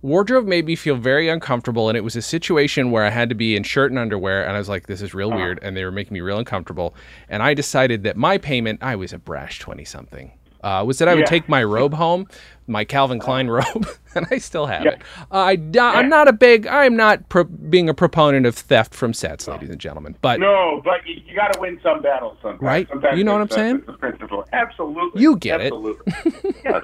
wardrobe 0.00 0.46
made 0.46 0.64
me 0.64 0.76
feel 0.76 0.96
very 0.96 1.28
uncomfortable 1.28 1.88
and 1.88 1.96
it 1.96 2.02
was 2.02 2.14
a 2.14 2.20
situation 2.20 2.90
where 2.90 3.04
i 3.06 3.08
had 3.08 3.30
to 3.30 3.34
be 3.34 3.56
in 3.56 3.62
shirt 3.62 3.90
and 3.90 3.98
underwear 3.98 4.44
and 4.46 4.54
i 4.54 4.58
was 4.58 4.68
like 4.68 4.86
this 4.86 5.00
is 5.00 5.14
real 5.14 5.28
Uh-huh. 5.30 5.38
weird 5.38 5.58
and 5.62 5.74
they 5.74 5.82
were 5.82 5.90
making 5.90 6.12
me 6.12 6.20
real 6.20 6.36
uncomfortable 6.38 6.94
and 7.30 7.42
i 7.42 7.54
decided 7.54 8.02
that 8.02 8.14
my 8.14 8.36
payment 8.36 8.82
i 8.82 8.94
was 8.96 9.14
a 9.14 9.18
brash 9.18 9.58
20 9.60 9.82
something 9.86 10.32
uh, 10.64 10.82
was 10.84 10.98
that 10.98 11.06
i 11.08 11.14
would 11.14 11.20
Yeah. 11.20 11.26
take 11.26 11.48
my 11.48 11.62
robe 11.62 11.94
home 11.94 12.26
my 12.66 12.84
calvin 12.84 13.18
klein 13.20 13.48
robe 13.48 13.86
and 14.16 14.26
i 14.30 14.38
still 14.38 14.66
have 14.66 14.84
Yeah. 14.84 14.92
it 14.92 15.02
uh, 15.30 15.34
I, 15.34 15.98
i'm 15.98 16.08
not 16.08 16.26
a 16.28 16.32
big 16.32 16.66
i'm 16.66 16.96
not 16.96 17.28
pro- 17.28 17.44
being 17.44 17.88
a 17.88 17.94
proponent 17.94 18.46
of 18.46 18.56
theft 18.56 18.94
from 18.94 19.12
sets 19.14 19.46
ladies 19.46 19.70
and 19.70 19.78
gentlemen 19.78 20.16
but 20.22 20.40
No, 20.40 20.80
but 20.84 21.06
you, 21.06 21.20
you 21.26 21.36
got 21.36 21.52
to 21.52 21.60
win 21.60 21.78
some 21.82 22.02
battles 22.02 22.38
sometimes. 22.42 22.62
Right? 22.62 22.88
Sometimes 22.88 23.18
You 23.18 23.24
know 23.24 23.32
what 23.32 23.42
I'm 23.42 23.48
uh, 23.52 23.54
saying? 23.54 23.82
the 23.86 23.92
principle. 23.92 24.44
Absolutely. 24.52 25.20
You 25.22 25.36
get 25.36 25.60
it. 25.60 25.72
Absolutely. 25.72 26.54
yes. 26.64 26.82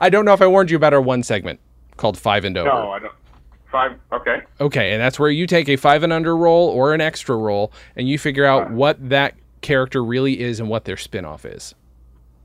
i 0.00 0.08
don't 0.10 0.24
know 0.24 0.32
if 0.32 0.42
i 0.42 0.46
warned 0.46 0.70
you 0.70 0.76
about 0.76 0.92
our 0.92 1.00
one 1.00 1.22
segment 1.22 1.60
called 1.96 2.18
five 2.18 2.44
and 2.44 2.56
over 2.58 2.68
No, 2.68 2.90
I 2.90 2.98
don't. 2.98 3.12
Five. 3.70 3.98
Okay. 4.12 4.40
Okay, 4.62 4.92
and 4.92 5.00
that's 5.02 5.18
where 5.18 5.28
you 5.30 5.46
take 5.46 5.68
a 5.68 5.76
five 5.76 6.02
and 6.02 6.10
under 6.10 6.34
roll 6.34 6.68
or 6.70 6.94
an 6.94 7.02
extra 7.02 7.36
roll, 7.36 7.70
and 7.96 8.08
you 8.08 8.18
figure 8.18 8.46
out 8.46 8.70
what 8.70 8.96
that 9.10 9.34
character 9.60 10.02
really 10.02 10.40
is 10.40 10.58
and 10.58 10.70
what 10.70 10.86
their 10.86 10.96
spin-off 10.96 11.44
is. 11.44 11.74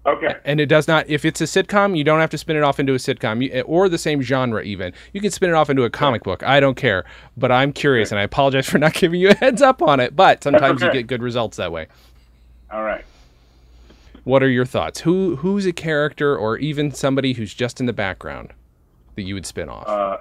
Okay. 0.05 0.35
And 0.43 0.59
it 0.59 0.65
does 0.65 0.87
not. 0.87 1.07
If 1.07 1.23
it's 1.23 1.39
a 1.39 1.45
sitcom, 1.45 1.97
you 1.97 2.03
don't 2.03 2.19
have 2.19 2.29
to 2.31 2.37
spin 2.37 2.57
it 2.57 2.63
off 2.63 2.79
into 2.79 2.93
a 2.93 2.97
sitcom, 2.97 3.41
you, 3.41 3.61
or 3.61 3.87
the 3.87 3.97
same 3.97 4.21
genre. 4.21 4.61
Even 4.61 4.91
you 5.13 5.21
can 5.21 5.31
spin 5.31 5.49
it 5.49 5.53
off 5.53 5.69
into 5.69 5.83
a 5.83 5.89
comic 5.89 6.23
book. 6.23 6.43
I 6.43 6.59
don't 6.59 6.75
care, 6.75 7.05
but 7.37 7.51
I'm 7.51 7.71
curious, 7.71 8.11
and 8.11 8.19
I 8.19 8.23
apologize 8.23 8.65
for 8.69 8.77
not 8.77 8.93
giving 8.93 9.21
you 9.21 9.29
a 9.29 9.35
heads 9.35 9.61
up 9.61 9.81
on 9.81 9.99
it. 9.99 10.15
But 10.15 10.43
sometimes 10.43 10.81
you 10.81 10.91
get 10.91 11.07
good 11.07 11.21
results 11.21 11.57
that 11.57 11.71
way. 11.71 11.87
All 12.71 12.83
right. 12.83 13.05
What 14.25 14.43
are 14.43 14.49
your 14.49 14.65
thoughts? 14.65 15.01
Who 15.01 15.37
who's 15.37 15.65
a 15.65 15.73
character, 15.73 16.35
or 16.35 16.57
even 16.57 16.91
somebody 16.91 17.33
who's 17.33 17.53
just 17.53 17.79
in 17.79 17.85
the 17.85 17.93
background 17.93 18.51
that 19.15 19.23
you 19.23 19.35
would 19.35 19.45
spin 19.45 19.69
off? 19.69 19.87
Uh, 19.87 20.17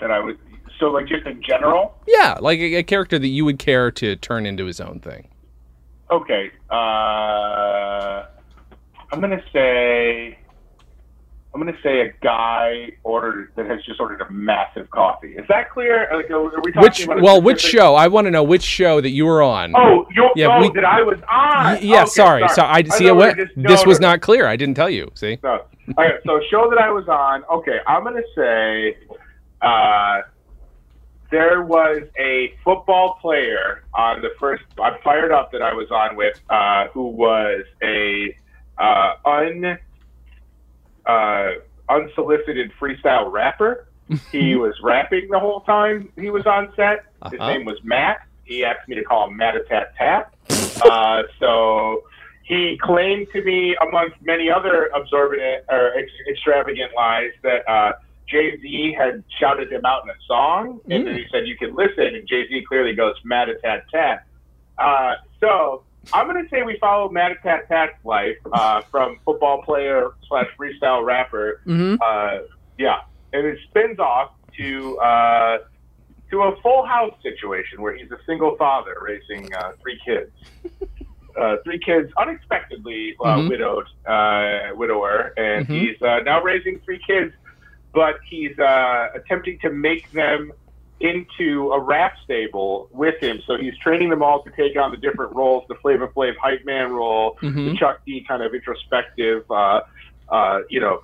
that 0.00 0.10
I 0.10 0.18
would. 0.18 0.38
So, 0.80 0.86
like, 0.86 1.06
just 1.06 1.26
in 1.26 1.42
general. 1.42 1.94
yeah, 2.06 2.38
like 2.40 2.58
a, 2.58 2.76
a 2.76 2.82
character 2.82 3.18
that 3.18 3.28
you 3.28 3.44
would 3.44 3.58
care 3.58 3.90
to 3.92 4.16
turn 4.16 4.46
into 4.46 4.64
his 4.64 4.80
own 4.80 4.98
thing. 4.98 5.28
Okay. 6.10 6.50
Uh, 6.70 8.24
I'm 9.12 9.20
gonna 9.20 9.42
say. 9.52 10.38
I'm 11.52 11.60
gonna 11.60 11.76
say 11.82 12.02
a 12.02 12.12
guy 12.22 12.92
ordered 13.02 13.50
that 13.56 13.66
has 13.66 13.82
just 13.84 13.98
ordered 13.98 14.20
a 14.20 14.30
massive 14.30 14.88
coffee. 14.90 15.32
Is 15.32 15.44
that 15.48 15.70
clear? 15.70 16.08
Like, 16.14 16.30
are, 16.30 16.44
we 16.44 16.70
talking 16.70 16.80
Which 16.80 17.04
about 17.04 17.22
well, 17.22 17.42
which 17.42 17.60
show? 17.60 17.96
I 17.96 18.06
want 18.06 18.26
to 18.26 18.30
know 18.30 18.44
which 18.44 18.62
show 18.62 19.00
that 19.00 19.10
you 19.10 19.26
were 19.26 19.42
on. 19.42 19.74
Oh, 19.76 20.06
you 20.14 20.30
Yeah, 20.36 20.46
oh, 20.56 20.60
we- 20.60 20.70
that 20.74 20.84
I 20.84 21.02
was 21.02 21.18
on. 21.28 21.74
Y- 21.74 21.80
yeah, 21.82 22.02
Okay, 22.02 22.10
sorry. 22.10 22.48
So 22.50 22.62
I 22.62 22.84
see 22.84 22.88
thought 22.88 23.02
it 23.02 23.16
were 23.16 23.46
this 23.56 23.84
was 23.84 23.98
not 23.98 24.20
clear. 24.20 24.46
I 24.46 24.54
didn't 24.54 24.76
tell 24.76 24.90
you. 24.90 25.10
See? 25.14 25.38
No. 25.42 25.64
Okay, 25.98 26.18
so 26.24 26.40
show 26.50 26.70
that 26.70 26.78
I 26.78 26.90
was 26.92 27.08
on. 27.08 27.42
Okay, 27.50 27.78
I'm 27.84 28.04
gonna 28.04 28.22
say 28.36 28.96
uh, 29.60 30.20
there 31.30 31.62
was 31.62 32.02
a 32.18 32.54
football 32.64 33.18
player 33.20 33.84
on 33.94 34.20
the 34.20 34.30
first. 34.38 34.62
I'm 34.80 35.00
fired 35.02 35.32
up 35.32 35.50
that 35.52 35.62
I 35.62 35.72
was 35.72 35.90
on 35.90 36.16
with, 36.16 36.40
uh, 36.48 36.86
who 36.92 37.08
was 37.08 37.64
a 37.82 38.36
uh, 38.80 39.14
un 39.24 39.78
uh, 41.06 41.48
unsolicited 41.88 42.72
freestyle 42.80 43.30
rapper. 43.30 43.86
He 44.32 44.56
was 44.64 44.74
rapping 44.82 45.28
the 45.30 45.38
whole 45.38 45.60
time 45.60 46.10
he 46.16 46.30
was 46.30 46.46
on 46.46 46.72
set. 46.76 47.04
His 47.30 47.38
Uh-huh. 47.40 47.52
name 47.52 47.64
was 47.64 47.78
Matt. 47.84 48.26
He 48.44 48.64
asked 48.64 48.88
me 48.88 48.96
to 48.96 49.04
call 49.04 49.28
him 49.28 49.36
Matt 49.36 49.54
a 49.56 49.60
Tat 49.64 49.94
Tat. 49.96 50.34
Uh, 50.84 51.22
so 51.38 52.02
he 52.42 52.78
claimed 52.82 53.28
to 53.32 53.44
me, 53.44 53.76
amongst 53.86 54.16
many 54.22 54.50
other 54.50 54.90
absorbent 54.94 55.64
or 55.68 55.92
ex- 55.96 56.10
extravagant 56.28 56.90
lies, 56.96 57.30
that 57.42 57.68
uh, 57.70 57.92
Jay 58.26 58.58
Z 58.60 58.94
had 58.98 59.22
shouted 59.38 59.70
him 59.72 59.84
out 59.84 60.02
in 60.04 60.10
a 60.10 60.14
song, 60.26 60.80
and 60.90 61.06
then 61.06 61.14
he 61.14 61.26
said 61.30 61.46
you 61.46 61.56
can 61.56 61.74
listen, 61.76 62.06
and 62.06 62.26
Jay 62.26 62.48
Z 62.48 62.64
clearly 62.66 62.94
goes 62.94 63.14
Matt 63.24 63.48
a 63.48 63.54
Tat 63.56 63.84
Tat. 63.92 64.24
Uh, 64.78 65.14
so 65.38 65.82
I'm 66.12 66.26
going 66.28 66.42
to 66.42 66.48
say 66.50 66.62
we 66.62 66.76
follow 66.80 67.08
Matt 67.10 67.32
a 67.32 67.34
Tat 67.36 67.68
Tat's 67.68 67.92
life 68.04 68.36
uh, 68.52 68.82
from 68.90 69.18
football 69.24 69.62
player 69.62 70.10
slash 70.28 70.46
freestyle 70.60 71.04
rapper 71.04 71.60
hmm 71.64 71.94
uh, 72.02 72.38
yeah, 72.78 72.96
and 73.32 73.46
it 73.46 73.58
spins 73.68 73.98
off 73.98 74.30
to 74.58 74.98
uh, 74.98 75.58
to 76.30 76.42
a 76.42 76.56
full 76.62 76.86
house 76.86 77.12
situation 77.22 77.82
where 77.82 77.94
he's 77.96 78.10
a 78.10 78.16
single 78.26 78.56
father 78.56 78.94
raising 79.02 79.52
uh, 79.54 79.72
three 79.82 79.98
kids. 80.06 80.30
Uh, 81.40 81.54
three 81.62 81.78
kids, 81.78 82.10
unexpectedly 82.18 83.14
uh, 83.24 83.36
Mhm. 83.36 83.48
widowed, 83.48 83.86
uh, 84.04 84.74
widower, 84.74 85.32
and 85.36 85.64
Mhm. 85.68 85.70
he's 85.80 86.02
uh, 86.02 86.18
now 86.24 86.42
raising 86.42 86.80
three 86.80 86.98
kids, 87.06 87.32
but 87.94 88.16
he's 88.28 88.58
uh, 88.58 89.06
attempting 89.14 89.56
to 89.60 89.70
make 89.70 90.10
them 90.12 90.52
into 91.00 91.72
a 91.72 91.80
rap 91.80 92.14
stable 92.24 92.88
with 92.92 93.20
him. 93.20 93.40
So 93.46 93.56
he's 93.56 93.76
training 93.78 94.10
them 94.10 94.22
all 94.22 94.42
to 94.42 94.50
take 94.50 94.76
on 94.76 94.90
the 94.90 94.96
different 94.96 95.34
roles: 95.34 95.64
the 95.68 95.74
Flavor 95.76 96.08
Flav 96.08 96.36
hype 96.36 96.64
man 96.64 96.92
role, 96.92 97.36
hmm 97.40 97.66
the 97.66 97.76
Chuck 97.76 98.00
D 98.06 98.24
kind 98.26 98.42
of 98.42 98.54
introspective, 98.54 99.50
uh, 99.50 99.80
uh, 100.28 100.60
you 100.68 100.80
know, 100.80 101.00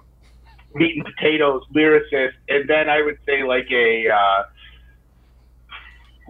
meat 0.74 0.97
and 0.97 1.05
potatoes 1.05 1.62
lyricist, 1.74 2.34
and 2.49 2.68
then 2.68 2.88
I 2.88 3.03
would 3.03 3.18
say 3.26 3.42
like 3.42 3.70
a 3.70 4.09
uh, 4.11 4.42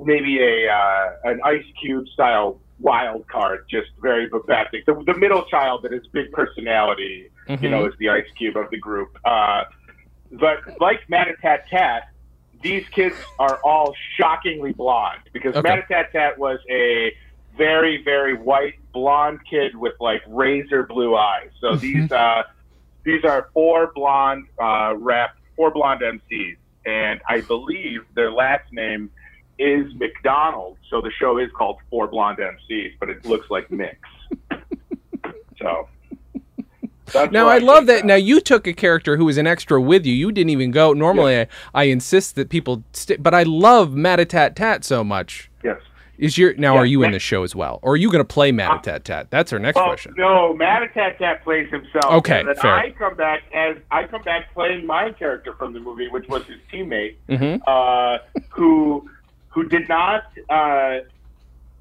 maybe 0.05 0.41
a 0.41 0.73
uh, 0.73 1.13
an 1.25 1.41
Ice 1.45 1.65
Cube 1.81 2.07
style 2.09 2.61
wild 2.79 3.27
card, 3.29 3.67
just 3.71 3.89
very 4.01 4.29
bombastic. 4.29 4.85
The, 4.87 5.03
the 5.07 5.15
middle 5.15 5.45
child 5.45 5.83
that 5.83 5.93
has 5.93 6.07
big 6.13 6.31
personality, 6.33 7.31
you 7.61 7.71
know, 7.71 7.87
is 7.87 7.95
the 7.99 8.11
Ice 8.11 8.27
Cube 8.37 8.57
of 8.57 8.71
the 8.71 8.79
group. 8.79 9.17
Uh, 9.25 9.65
but 10.33 10.59
like 10.81 11.01
Matatat 11.11 11.61
Tat, 11.71 12.11
these 12.63 12.87
kids 12.89 13.17
are 13.39 13.61
all 13.65 13.95
shockingly 14.17 14.73
blonde 14.73 15.21
because 15.33 15.55
Okay. 15.57 15.69
Matatat 15.69 16.13
Tat 16.13 16.39
was 16.39 16.59
a 16.71 17.15
very, 17.57 18.03
very 18.03 18.35
white 18.35 18.75
blonde 18.93 19.41
kid 19.49 19.77
with 19.77 19.95
like 20.01 20.23
razor 20.27 20.85
blue 20.85 21.17
eyes. 21.17 21.51
So 21.61 21.77
these 21.77 22.11
uh, 22.13 22.43
these 23.05 23.25
are 23.25 23.49
four 23.55 23.93
blonde 23.95 24.47
uh, 24.61 24.95
rap, 24.97 25.37
four 25.57 25.71
blonde 25.71 26.03
MCs, 26.03 26.57
and 26.85 27.21
I 27.29 27.41
believe 27.41 28.05
their 28.15 28.31
last 28.33 28.73
name 28.73 29.11
is 29.59 29.95
McDonald. 29.95 30.77
So 30.91 31.01
the 31.01 31.11
show 31.19 31.39
is 31.39 31.51
called 31.53 31.79
Four 31.89 32.09
Blonde 32.09 32.39
MCs, 32.39 32.95
but 33.01 33.09
it 33.09 33.25
looks 33.25 33.51
like 33.51 33.71
mix. 33.71 33.99
so. 35.59 35.89
That's 37.13 37.33
Now 37.33 37.47
where 37.47 37.55
I 37.55 37.59
love 37.59 37.87
take 37.87 37.99
that. 38.01 38.05
Now 38.05 38.15
you 38.17 38.41
took 38.41 38.67
a 38.67 38.73
character 38.73 39.17
who 39.17 39.25
was 39.27 39.39
an 39.39 39.47
extra 39.47 39.81
with 39.81 40.05
you. 40.07 40.13
You 40.15 40.33
didn't 40.33 40.51
even 40.51 40.71
go. 40.71 40.93
Normally, 40.93 41.41
I, 41.41 41.47
I 41.75 41.85
insist 41.85 42.35
that 42.37 42.49
people, 42.49 42.83
st- 42.93 43.23
but 43.23 43.35
I 43.35 43.45
love 43.45 43.91
Matatat 43.91 44.55
Tat 44.57 44.85
so 44.85 45.05
much. 45.05 45.51
Yes. 45.63 45.81
Is 46.19 46.39
your 46.39 46.55
now? 46.55 46.75
Yeah, 46.75 46.81
are 46.81 46.87
you 46.87 47.03
in 47.03 47.11
the 47.13 47.19
show 47.19 47.43
as 47.43 47.55
well, 47.55 47.79
or 47.83 47.93
are 47.93 47.97
you 47.97 48.11
going 48.11 48.25
to 48.25 48.33
play 48.33 48.51
Matatat 48.51 49.03
Tat? 49.05 49.31
That's 49.31 49.53
our 49.53 49.59
next 49.59 49.77
Well, 49.77 49.85
question. 49.87 50.15
no, 50.17 50.57
Matatat 50.59 51.19
Tat 51.19 51.45
plays 51.45 51.71
himself. 51.71 52.07
Okay, 52.07 52.41
and 52.41 52.57
fair. 52.57 52.75
I 52.75 52.91
come 52.93 53.17
back 53.17 53.43
as 53.55 53.77
I 53.91 54.05
come 54.05 54.23
back 54.23 54.53
playing 54.55 54.87
my 54.87 55.13
character 55.13 55.53
from 55.59 55.75
the 55.75 55.81
movie, 55.81 56.09
which 56.09 56.27
was 56.29 56.43
his 56.47 56.57
teammate, 56.73 57.17
hmm 57.29 57.57
uh, 57.67 58.19
who 58.49 59.11
who 59.51 59.69
did 59.69 59.89
not 59.91 60.25
uh, 60.49 61.01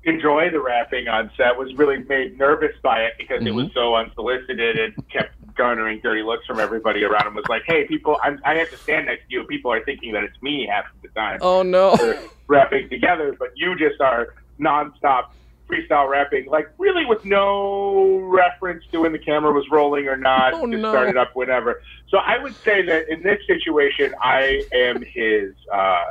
enjoy 0.05 0.49
the 0.51 0.61
rapping 0.61 1.07
on 1.07 1.31
set, 1.37 1.57
was 1.57 1.73
really 1.77 1.97
made 2.07 2.37
nervous 2.37 2.73
by 2.83 3.01
it 3.03 3.13
because 3.17 3.41
it 3.45 3.51
Mm-hmm. 3.51 3.55
was 3.55 3.67
so 3.73 3.95
unsolicited 3.95 4.77
and 4.79 4.93
kept 5.11 5.31
garnering 5.55 5.99
dirty 6.03 6.23
looks 6.23 6.45
from 6.45 6.59
everybody 6.59 7.03
around 7.03 7.27
him. 7.27 7.35
Was 7.35 7.45
like, 7.49 7.63
hey, 7.67 7.85
people, 7.87 8.17
I'm, 8.23 8.39
I 8.45 8.55
have 8.55 8.69
to 8.71 8.77
stand 8.83 9.07
next 9.07 9.27
to 9.29 9.35
you. 9.35 9.43
People 9.45 9.71
are 9.71 9.83
thinking 9.83 10.13
that 10.13 10.23
it's 10.23 10.37
me 10.41 10.67
half 10.71 10.85
of 10.95 11.01
the 11.01 11.09
time 11.19 11.41
Oh 11.41 11.63
no! 11.63 11.95
rapping 12.47 12.89
together, 12.89 13.35
but 13.39 13.49
you 13.55 13.75
just 13.77 13.99
are 14.01 14.27
nonstop 14.61 15.23
freestyle 15.71 16.09
rapping, 16.09 16.45
like 16.49 16.67
really 16.77 17.05
with 17.05 17.19
no 17.25 18.19
reference 18.19 18.83
to 18.91 18.99
when 19.01 19.11
the 19.11 19.19
camera 19.19 19.51
was 19.51 19.65
rolling 19.71 20.07
or 20.07 20.17
not. 20.17 20.53
Oh, 20.53 20.67
just 20.69 20.81
no. 20.81 20.89
started 20.89 21.17
up 21.17 21.31
whenever. 21.33 21.81
So 22.09 22.17
I 22.17 22.37
would 22.41 22.55
say 22.63 22.85
that 22.85 23.09
in 23.09 23.23
this 23.23 23.39
situation, 23.47 24.13
I 24.21 24.63
am 24.73 25.03
his. 25.13 25.53
Uh, 25.73 26.03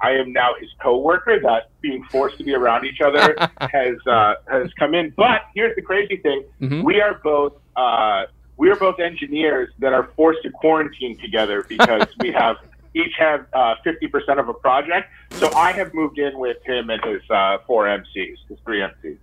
I 0.00 0.12
am 0.12 0.32
now 0.32 0.50
his 0.60 0.70
coworker. 0.82 1.40
That 1.40 1.70
being 1.80 2.04
forced 2.04 2.38
to 2.38 2.44
be 2.44 2.54
around 2.54 2.84
each 2.86 3.00
other 3.00 3.34
has 3.60 3.96
uh, 4.06 4.34
has 4.50 4.72
come 4.74 4.94
in. 4.94 5.12
But 5.16 5.42
here's 5.54 5.74
the 5.76 5.82
crazy 5.82 6.16
thing: 6.18 6.44
Mhm. 6.60 6.84
we 6.84 7.00
are 7.00 7.14
both 7.22 7.54
uh, 7.76 8.26
we 8.56 8.70
are 8.70 8.76
both 8.76 9.00
engineers 9.00 9.70
that 9.78 9.92
are 9.92 10.08
forced 10.16 10.42
to 10.42 10.50
quarantine 10.50 11.18
together 11.18 11.64
because 11.68 12.06
we 12.20 12.32
have 12.32 12.56
each 12.94 13.14
have 13.18 13.46
uh, 13.52 13.74
fifty 13.84 14.06
percent 14.06 14.38
of 14.40 14.48
a 14.48 14.54
project. 14.54 15.08
So 15.32 15.52
I 15.54 15.72
have 15.72 15.92
moved 15.94 16.18
in 16.18 16.38
with 16.38 16.56
him 16.64 16.90
and 16.90 17.04
his 17.04 17.22
uh, 17.30 17.58
four 17.66 17.84
MCs, 17.86 18.36
his 18.48 18.58
three 18.64 18.80
MCs. 18.80 19.16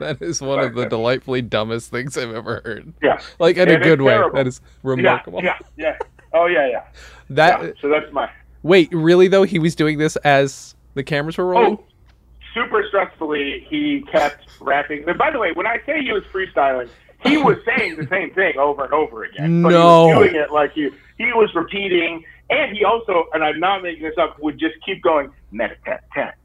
That 0.00 0.20
is 0.20 0.40
one 0.42 0.58
of 0.58 0.74
the 0.74 0.86
delightfully 0.86 1.40
dumbest 1.40 1.90
things 1.90 2.18
I've 2.18 2.34
ever 2.34 2.60
heard. 2.64 2.92
Yeah, 3.02 3.20
Like 3.38 3.56
in 3.56 3.68
a 3.68 3.72
And 3.74 3.82
it's 3.82 3.88
good 3.88 4.02
way. 4.02 4.12
terrible. 4.12 4.36
That 4.36 4.46
is 4.46 4.60
remarkable. 4.82 5.42
yeah, 5.42 5.56
yeah, 5.76 5.96
yeah. 6.00 6.06
Oh 6.34 6.46
yeah, 6.46 6.68
yeah. 6.68 6.84
That 7.30 7.62
yeah. 7.62 7.70
So 7.80 7.88
that's 7.88 8.12
my. 8.12 8.28
Wait, 8.62 8.88
really 8.92 9.28
though? 9.28 9.42
He 9.44 9.58
was 9.58 9.74
doing 9.74 9.98
this 9.98 10.16
as 10.16 10.74
the 10.94 11.02
cameras 11.02 11.38
were 11.38 11.46
rolling. 11.46 11.78
Oh, 11.80 11.84
super 12.54 12.84
stressfully, 12.92 13.66
he 13.66 14.04
kept 14.12 14.46
rapping. 14.60 15.08
And 15.08 15.18
by 15.18 15.30
the 15.30 15.38
way, 15.38 15.52
when 15.52 15.66
I 15.66 15.80
say 15.86 16.02
he 16.02 16.12
was 16.12 16.22
freestyling, 16.24 16.88
he 17.24 17.36
was 17.38 17.56
saying 17.76 17.96
the 17.96 18.06
same 18.08 18.32
thing 18.34 18.56
over 18.58 18.84
and 18.84 18.92
over 18.92 19.24
again. 19.24 19.62
But 19.62 19.70
No. 19.70 20.06
he 20.08 20.14
was 20.14 20.28
doing 20.30 20.42
it 20.42 20.50
like 20.52 20.72
he 20.72 20.90
he 21.18 21.26
was 21.32 21.54
repeating, 21.54 22.24
and 22.50 22.76
he 22.76 22.84
also, 22.84 23.24
and 23.32 23.44
I'm 23.44 23.60
not 23.60 23.82
making 23.82 24.02
this 24.02 24.18
up, 24.18 24.38
would 24.40 24.58
just 24.58 24.74
keep 24.84 25.02
going 25.02 25.30
meditat 25.52 26.00
tat, 26.14 26.36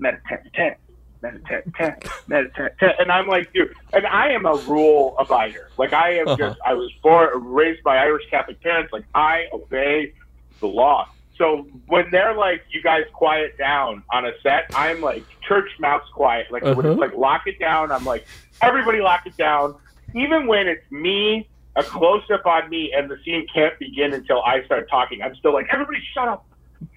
meditat 0.00 0.42
tat. 0.54 0.78
Meditat, 1.22 1.62
tat, 1.76 2.02
meditat, 2.28 2.76
tat. 2.80 2.96
And 2.98 3.12
I'm 3.12 3.28
like, 3.28 3.52
dude, 3.52 3.72
and 3.92 4.04
I 4.08 4.30
am 4.32 4.44
a 4.44 4.56
rule 4.66 5.14
abider. 5.20 5.66
Like 5.78 5.92
I 5.92 6.14
am 6.18 6.26
Uh-huh. 6.26 6.36
just, 6.36 6.58
I 6.66 6.74
was 6.74 6.90
born, 7.00 7.44
raised 7.44 7.80
by 7.84 7.98
Irish 7.98 8.24
Catholic 8.28 8.60
parents. 8.60 8.92
Like 8.92 9.04
I 9.14 9.44
obey 9.52 10.14
the 10.58 10.66
law. 10.66 11.08
So 11.42 11.66
when 11.88 12.08
they're 12.12 12.34
like, 12.36 12.62
"You 12.70 12.80
guys 12.80 13.02
quiet 13.12 13.58
down" 13.58 14.04
on 14.12 14.24
a 14.24 14.30
set, 14.44 14.66
I'm 14.76 15.00
like 15.00 15.24
church 15.40 15.68
mouse 15.80 16.04
quiet. 16.14 16.52
Like 16.52 16.62
Uh-huh. 16.62 16.80
it's 16.88 17.00
like 17.00 17.14
lock 17.14 17.48
it 17.48 17.58
down, 17.58 17.90
I'm 17.90 18.04
like 18.04 18.26
everybody 18.62 19.00
lock 19.00 19.26
it 19.26 19.36
down. 19.36 19.74
Even 20.14 20.46
when 20.46 20.68
it's 20.68 20.88
me, 20.92 21.48
a 21.74 21.82
close 21.82 22.22
up 22.32 22.46
on 22.46 22.70
me, 22.70 22.92
and 22.96 23.10
the 23.10 23.18
scene 23.24 23.44
can't 23.52 23.76
begin 23.80 24.12
until 24.14 24.40
I 24.44 24.62
start 24.66 24.88
talking, 24.88 25.20
I'm 25.20 25.34
still 25.34 25.52
like, 25.52 25.66
"Everybody 25.72 25.98
shut 26.14 26.28
up, 26.28 26.46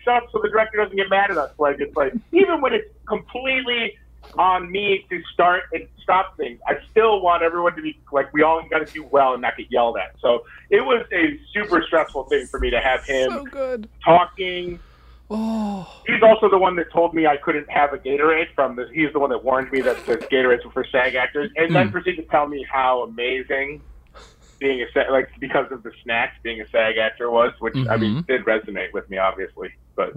shut 0.04 0.18
up," 0.18 0.30
so 0.32 0.40
the 0.44 0.50
director 0.50 0.78
doesn't 0.78 0.96
get 0.96 1.10
mad 1.10 1.32
at 1.32 1.40
us. 1.40 1.50
Like 1.58 1.78
it's 1.80 1.96
like 1.96 2.14
even 2.32 2.62
when 2.62 2.72
it's 2.74 2.88
completely 3.08 3.98
on 4.38 4.72
me 4.72 5.06
to 5.10 5.20
start 5.34 5.64
and 5.74 5.84
stop 6.02 6.34
things, 6.38 6.60
I 6.68 6.74
still 6.92 7.22
want 7.22 7.44
everyone 7.44 7.76
to 7.76 7.82
be 7.82 7.96
like 8.12 8.32
we 8.34 8.44
all 8.44 8.62
got 8.70 8.80
to 8.80 8.88
do 8.94 9.08
well 9.12 9.34
and 9.34 9.42
not 9.42 9.54
get 9.58 9.68
yelled 9.70 9.98
at. 9.98 10.10
So 10.22 10.40
it 10.70 10.82
was 10.82 11.06
a 11.14 11.38
super 11.54 11.84
stressful 11.88 12.26
thing 12.30 12.48
for 12.52 12.60
me 12.60 12.70
to 12.70 12.80
have 12.82 13.00
him 13.08 13.32
so 13.32 13.46
good. 13.46 13.90
talking. 14.06 14.82
Oh, 15.30 15.88
He's 16.06 16.22
also 16.22 16.50
the 16.50 16.58
one 16.58 16.76
that 16.76 16.86
told 16.94 17.14
me 17.16 17.26
I 17.26 17.38
couldn't 17.44 17.66
have 17.70 17.92
a 17.94 17.98
Gatorade 17.98 18.48
from 18.54 18.76
the. 18.76 18.86
He's 18.94 19.12
the 19.14 19.20
one 19.20 19.32
that 19.32 19.44
warned 19.44 19.72
me 19.72 19.82
that 19.82 19.98
the 20.06 20.18
Gatorades 20.32 20.64
were 20.66 20.72
for 20.72 20.86
SAG 20.92 21.16
actors, 21.16 21.50
and 21.56 21.74
then 21.76 21.88
Hmm. 21.88 21.92
proceeded 21.92 22.18
to 22.24 22.28
tell 22.30 22.48
me 22.48 22.66
how 22.72 23.04
amazing 23.04 23.82
being 24.60 24.82
a 24.82 24.86
SAG, 24.94 25.10
like 25.10 25.30
because 25.40 25.66
of 25.72 25.84
the 25.84 25.92
snacks 26.04 26.34
being 26.44 26.62
a 26.62 26.66
SAG 26.72 26.98
actor 26.98 27.32
was, 27.32 27.54
which 27.60 27.76
I 27.90 27.98
mean 27.98 28.18
Mhm. 28.18 28.28
did 28.28 28.46
resonate 28.46 28.94
with 28.94 29.10
me 29.10 29.18
obviously. 29.18 29.70
But 29.98 30.14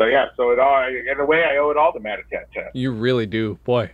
so 0.00 0.06
yeah, 0.06 0.28
so 0.34 0.50
it 0.50 0.58
all 0.58 0.88
in 0.88 1.20
a 1.20 1.24
way 1.26 1.44
I 1.44 1.58
owe 1.58 1.70
it 1.70 1.76
all 1.76 1.92
to 1.92 2.00
Matatat 2.00 2.50
Tat. 2.54 2.70
you 2.72 2.90
really 2.90 3.26
do, 3.26 3.58
boy. 3.64 3.90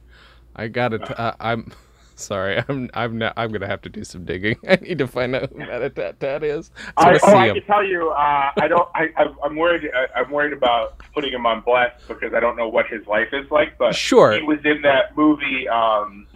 I 0.55 0.69
got 0.69 0.91
to 0.91 1.21
Uh, 1.21 1.35
I'm 1.41 1.73
sorry. 2.15 2.63
I'm. 2.69 2.89
I'm. 2.95 3.19
Not, 3.19 3.33
I'm 3.37 3.51
gonna 3.51 3.67
have 3.67 3.83
to 3.83 3.89
do 3.89 4.05
some 4.05 4.25
digging. 4.25 4.57
I 4.69 4.77
need 4.77 4.99
to 4.99 5.09
find 5.09 5.35
out 5.35 5.51
who 5.51 5.57
Matatat 5.59 6.21
Tat 6.21 6.45
is. 6.45 6.71
I 6.97 7.15
I, 7.15 7.19
oh, 7.25 7.37
I 7.37 7.47
him. 7.49 7.55
can 7.57 7.65
tell 7.65 7.85
you, 7.85 8.11
uh, 8.11 8.51
I 8.57 8.69
don't. 8.69 8.89
I, 8.95 9.09
I, 9.17 9.27
I'm 9.43 9.57
worried. 9.57 9.91
I, 9.93 10.21
I'm 10.21 10.31
worried 10.31 10.53
about 10.53 11.01
putting 11.13 11.33
him 11.33 11.45
on 11.45 11.63
blast 11.63 12.07
because 12.07 12.33
I 12.35 12.39
don't 12.39 12.57
know 12.57 12.69
what 12.69 12.87
his 12.87 13.05
life 13.09 13.29
is 13.33 13.51
like. 13.51 13.77
But 13.77 13.97
Sure. 13.97 14.33
he 14.33 14.43
was 14.43 14.61
in 14.65 14.83
that 14.83 15.17
movie. 15.17 15.69
Um, 15.69 16.29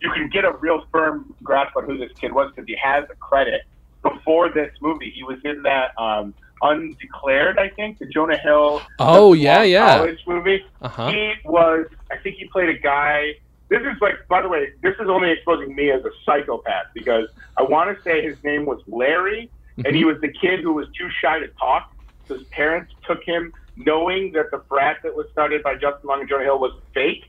you 0.00 0.12
can 0.12 0.28
get 0.28 0.44
a 0.44 0.52
real 0.60 0.84
firm 0.92 1.34
grasp 1.42 1.76
on 1.76 1.86
who 1.86 1.98
this 1.98 2.12
kid 2.20 2.32
was 2.32 2.52
because 2.54 2.68
he 2.68 2.76
has 2.80 3.04
a 3.10 3.16
credit 3.16 3.62
before 4.02 4.48
this 4.50 4.70
movie. 4.80 5.10
He 5.10 5.24
was 5.24 5.38
in 5.44 5.62
that 5.62 5.98
um, 5.98 6.34
Undeclared, 6.62 7.58
I 7.58 7.68
think, 7.70 7.98
the 7.98 8.06
Jonah 8.06 8.38
Hill. 8.38 8.82
Oh, 8.98 9.32
yeah, 9.32 9.62
yeah. 9.62 9.98
College 9.98 10.18
movie. 10.26 10.62
Uh 10.80 10.88
huh. 10.88 11.10
He 11.10 11.32
was. 11.44 11.86
I 12.10 12.16
think 12.18 12.36
he 12.36 12.48
played 12.48 12.68
a 12.68 12.78
guy. 12.78 13.32
This 13.68 13.80
is 13.80 14.00
like, 14.00 14.14
by 14.28 14.42
the 14.42 14.48
way, 14.48 14.68
this 14.82 14.94
is 15.00 15.08
only 15.08 15.30
exposing 15.32 15.74
me 15.74 15.90
as 15.90 16.04
a 16.04 16.10
psychopath 16.24 16.86
because 16.94 17.28
I 17.58 17.62
want 17.62 17.96
to 17.96 18.02
say 18.04 18.22
his 18.22 18.36
name 18.44 18.64
was 18.64 18.80
Larry, 18.86 19.50
and 19.84 19.94
he 19.94 20.02
Mm-hmm. 20.02 20.08
was 20.12 20.20
the 20.20 20.32
kid 20.32 20.60
who 20.60 20.72
was 20.74 20.86
too 20.98 21.08
shy 21.20 21.38
to 21.40 21.48
talk. 21.60 21.84
his 22.28 22.42
parents 22.52 22.92
took 23.06 23.22
him, 23.24 23.52
knowing 23.76 24.32
that 24.32 24.46
the 24.50 24.62
frat 24.68 24.98
that 25.02 25.14
was 25.14 25.26
started 25.32 25.62
by 25.62 25.74
Justin 25.74 26.08
Long 26.08 26.20
and 26.20 26.28
Jonah 26.28 26.44
Hill 26.44 26.58
was 26.58 26.72
fake. 26.94 27.24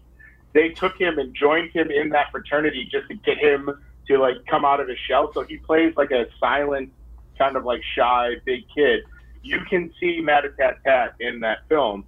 They 0.54 0.70
took 0.70 0.98
him 1.00 1.20
and 1.20 1.36
joined 1.36 1.72
him 1.72 1.92
in 1.92 2.10
that 2.10 2.28
fraternity 2.32 2.88
just 2.92 3.08
to 3.10 3.16
get 3.16 3.38
him 3.38 3.70
to 4.08 4.18
like 4.18 4.36
come 4.50 4.64
out 4.64 4.80
of 4.80 4.88
his 4.88 4.98
shell. 5.08 5.32
So 5.34 5.44
he 5.44 5.58
plays 5.58 5.94
like 5.98 6.12
a 6.12 6.26
silent, 6.40 6.92
kind 7.38 7.58
of 7.58 7.66
like 7.66 7.82
shy 7.96 8.36
big 8.46 8.62
kid. 8.76 9.02
You 9.44 9.60
can 9.70 9.92
see 10.00 10.22
Matatat 10.22 10.84
Tat 10.84 11.14
in 11.20 11.40
that 11.42 11.60
film. 11.70 12.06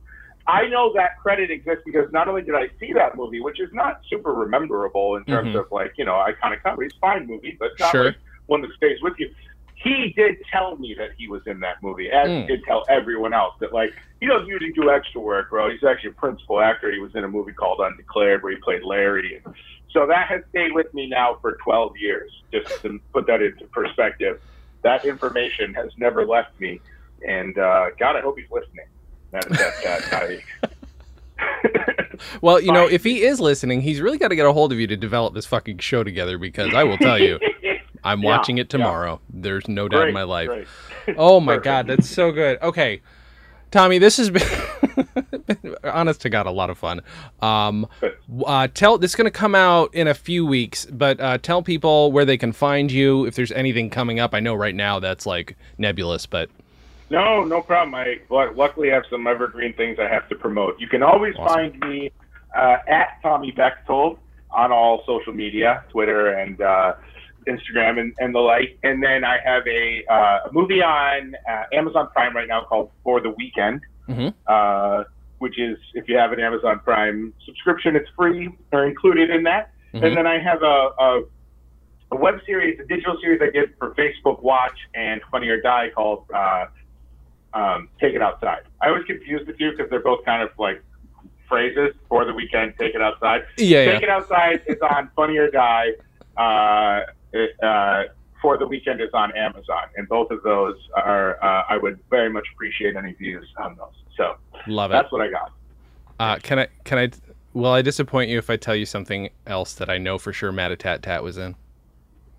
I 0.47 0.67
know 0.67 0.91
that 0.93 1.19
credit 1.21 1.51
exists 1.51 1.83
because 1.85 2.11
not 2.11 2.27
only 2.27 2.41
did 2.41 2.55
I 2.55 2.69
see 2.79 2.91
that 2.93 3.15
movie, 3.15 3.39
which 3.39 3.59
is 3.59 3.69
not 3.71 4.01
super 4.09 4.33
rememberable 4.33 5.15
in 5.17 5.25
terms 5.25 5.55
Mhm. 5.55 5.59
of 5.59 5.71
like 5.71 5.93
you 5.97 6.05
know 6.05 6.13
iconic 6.13 6.63
comedy, 6.63 6.87
it's 6.87 6.95
a 6.95 6.99
fine 6.99 7.27
movie, 7.27 7.55
but 7.59 7.71
not 7.79 7.91
Sure. 7.91 8.05
like 8.05 8.15
one 8.47 8.61
that 8.61 8.71
stays 8.73 8.99
with 9.01 9.13
you. 9.19 9.29
He 9.75 10.11
did 10.15 10.37
tell 10.51 10.75
me 10.77 10.93
that 10.95 11.11
he 11.17 11.27
was 11.27 11.45
in 11.45 11.59
that 11.61 11.81
movie, 11.83 12.09
as 12.11 12.27
Mm. 12.29 12.41
he 12.41 12.47
did 12.47 12.63
tell 12.65 12.83
everyone 12.89 13.33
else 13.33 13.55
that 13.59 13.73
like 13.73 13.93
he 14.19 14.25
doesn't 14.27 14.47
usually 14.47 14.71
do 14.73 14.89
extra 14.91 15.21
work, 15.21 15.49
bro. 15.51 15.69
He's 15.69 15.83
actually 15.83 16.09
a 16.09 16.13
principal 16.13 16.59
actor. 16.59 16.91
He 16.91 16.99
was 16.99 17.15
in 17.15 17.23
a 17.23 17.27
movie 17.29 17.53
called 17.53 17.79
Undeclared 17.79 18.41
where 18.43 18.51
he 18.51 18.57
played 18.57 18.83
Larry. 18.83 19.41
So 19.91 20.05
that 20.07 20.27
has 20.27 20.43
stayed 20.49 20.73
with 20.73 20.93
me 20.93 21.07
now 21.07 21.35
for 21.41 21.53
12 21.63 21.95
years. 21.97 22.31
Just 22.51 22.81
to 22.81 22.99
put 23.13 23.27
that 23.27 23.41
into 23.41 23.65
perspective, 23.67 24.41
that 24.81 25.05
information 25.05 25.73
has 25.75 25.91
never 25.97 26.25
left 26.25 26.59
me. 26.59 26.79
And 27.27 27.57
uh, 27.57 27.87
God, 27.99 28.15
I 28.15 28.21
hope 28.21 28.37
he's 28.37 28.49
listening. 28.51 28.85
That, 29.31 29.47
that, 29.49 30.01
that, 30.11 30.39
Well, 32.41 32.59
you 32.59 32.71
know, 32.71 32.87
if 32.87 33.03
he 33.03 33.21
is 33.23 33.39
listening, 33.39 33.81
he's 33.81 34.01
really 34.01 34.17
got 34.17 34.29
to 34.29 34.35
get 34.35 34.45
a 34.45 34.51
hold 34.53 34.71
of 34.71 34.79
you 34.79 34.87
to 34.87 34.97
develop 34.97 35.33
this 35.33 35.45
fucking 35.45 35.77
show 35.79 36.03
together 36.03 36.37
because 36.37 36.73
I 36.73 36.83
will 36.83 36.97
tell 36.97 37.17
you, 37.19 37.39
I'm 38.03 38.21
Yeah, 38.21 38.25
watching 38.37 38.57
it 38.57 38.67
yeah. 38.67 38.77
tomorrow. 38.77 39.21
There's 39.29 39.67
no 39.67 39.87
doubt 39.87 40.07
in 40.09 40.13
my 40.13 40.23
life. 40.23 40.47
great. 40.47 40.67
Oh 41.17 41.39
my 41.39 41.53
Perfect. 41.53 41.63
god, 41.65 41.87
that's 41.87 42.09
so 42.09 42.31
good. 42.31 42.61
Okay. 42.61 43.01
Tommy, 43.71 43.99
this 43.99 44.17
has 44.17 44.31
been, 44.31 44.47
been 45.45 45.75
honest 45.83 46.21
to 46.21 46.29
God 46.29 46.47
a 46.47 46.51
lot 46.51 46.71
of 46.71 46.77
fun. 46.79 47.01
Um, 47.39 47.87
uh, 48.45 48.67
tell 48.73 48.97
this 48.97 49.11
is 49.11 49.15
going 49.15 49.25
to 49.25 49.31
come 49.31 49.53
out 49.53 49.93
in 49.93 50.07
a 50.07 50.15
few 50.15 50.43
weeks, 50.43 50.87
but 50.87 51.19
uh, 51.19 51.37
tell 51.37 51.61
people 51.61 52.11
where 52.11 52.25
they 52.25 52.37
can 52.37 52.51
find 52.51 52.91
you 52.91 53.25
if 53.25 53.35
there's 53.35 53.51
anything 53.51 53.91
coming 53.91 54.19
up. 54.19 54.33
I 54.33 54.39
know 54.39 54.55
right 54.55 54.73
now 54.73 54.99
that's 54.99 55.27
like 55.27 55.55
nebulous, 55.77 56.25
but 56.25 56.49
No, 57.09 57.43
no 57.43 57.61
problem. 57.61 57.95
I 57.95 58.17
lu- 58.29 58.53
luckily 58.55 58.89
have 58.89 59.03
some 59.09 59.25
evergreen 59.27 59.73
things 59.73 59.97
I 59.99 60.07
have 60.07 60.27
to 60.29 60.35
promote. 60.35 60.79
You 60.79 60.87
can 60.87 61.01
always 61.03 61.35
Awesome. 61.37 61.71
find 61.71 61.79
me 61.89 62.11
uh, 62.55 62.77
at 62.87 63.19
Tommy 63.23 63.51
Bechtold 63.51 64.19
on 64.51 64.71
all 64.71 65.03
social 65.05 65.33
media, 65.33 65.83
Twitter 65.89 66.27
and 66.29 66.59
uh, 66.61 66.93
Instagram 67.47 67.99
and, 67.99 68.13
and 68.19 68.33
the 68.33 68.39
like. 68.39 68.77
And 68.83 69.01
then 69.03 69.23
I 69.23 69.37
have 69.43 69.63
a, 69.67 70.03
uh, 70.11 70.49
a 70.49 70.53
movie 70.53 70.81
on 70.83 71.35
uh, 71.49 71.63
Amazon 71.73 72.09
Prime 72.13 72.35
right 72.35 72.47
now 72.47 72.63
called 72.63 72.91
For 73.03 73.19
the 73.21 73.31
Weekend, 73.31 73.81
Mhm. 74.07 74.33
uh, 74.47 75.03
which 75.39 75.59
is 75.59 75.77
if 75.93 76.07
you 76.09 76.17
have 76.17 76.31
an 76.31 76.39
Amazon 76.39 76.79
Prime 76.83 77.33
subscription, 77.45 77.95
it's 77.95 78.09
free 78.15 78.49
or 78.71 78.85
included 78.85 79.29
in 79.29 79.43
that. 79.43 79.71
Mhm. 79.93 80.03
And 80.03 80.17
then 80.17 80.27
I 80.27 80.37
have 80.39 80.61
a, 80.63 80.89
a 80.99 81.23
a 82.11 82.15
web 82.15 82.39
series, 82.43 82.79
a 82.79 82.85
digital 82.85 83.15
series 83.21 83.39
I 83.39 83.51
did 83.51 83.69
for 83.77 83.91
Facebook 83.93 84.41
Watch 84.41 84.77
and 84.95 85.21
Funny 85.29 85.47
or 85.49 85.61
Die 85.61 85.89
called 85.95 86.25
uh, 86.33 86.65
um, 87.53 87.89
Take 87.99 88.13
It 88.15 88.21
Outside. 88.21 88.61
I 88.81 88.89
always 88.89 89.05
confuse 89.05 89.45
the 89.45 89.53
two 89.53 89.71
because 89.71 89.89
they're 89.89 89.99
both 90.01 90.23
kind 90.25 90.41
of 90.43 90.49
like 90.57 90.81
phrases 91.47 91.93
for 92.07 92.25
the 92.25 92.33
weekend. 92.33 92.73
Take 92.79 92.93
it 92.95 93.01
outside. 93.01 93.43
yeah, 93.57 93.85
Take 93.85 94.01
yeah. 94.01 94.07
it 94.07 94.09
outside 94.09 94.61
is 94.67 94.77
on 94.81 95.09
Funny 95.15 95.37
or 95.37 95.49
Die. 95.49 95.87
Uh, 96.37 97.01
it, 97.33 97.51
uh, 97.63 98.03
for 98.41 98.57
the 98.57 98.65
weekend 98.67 99.01
is 99.01 99.09
on 99.13 99.35
Amazon, 99.35 99.83
and 99.97 100.07
both 100.07 100.31
of 100.31 100.41
those 100.43 100.75
are. 100.95 101.43
Uh, 101.43 101.63
I 101.69 101.77
would 101.77 101.99
very 102.09 102.29
much 102.29 102.45
appreciate 102.53 102.95
any 102.95 103.13
views 103.13 103.45
on 103.57 103.75
those. 103.75 103.91
So 104.15 104.35
Love 104.67 104.91
it. 104.91 104.93
that's 104.93 105.11
what 105.11 105.21
I 105.21 105.29
got. 105.29 105.51
Uh, 106.19 106.37
can 106.41 106.59
I? 106.59 106.67
Can 106.85 106.97
I? 106.99 107.09
Will 107.53 107.71
I 107.71 107.81
disappoint 107.81 108.29
you 108.29 108.37
if 108.37 108.49
I 108.49 108.55
tell 108.57 108.75
you 108.75 108.85
something 108.85 109.29
else 109.47 109.73
that 109.73 109.89
I 109.89 109.97
know 109.97 110.17
for 110.17 110.31
sure 110.31 110.51
Matatat 110.51 110.77
Tat 110.79 111.03
Tat 111.03 111.23
was 111.23 111.37
in? 111.37 111.55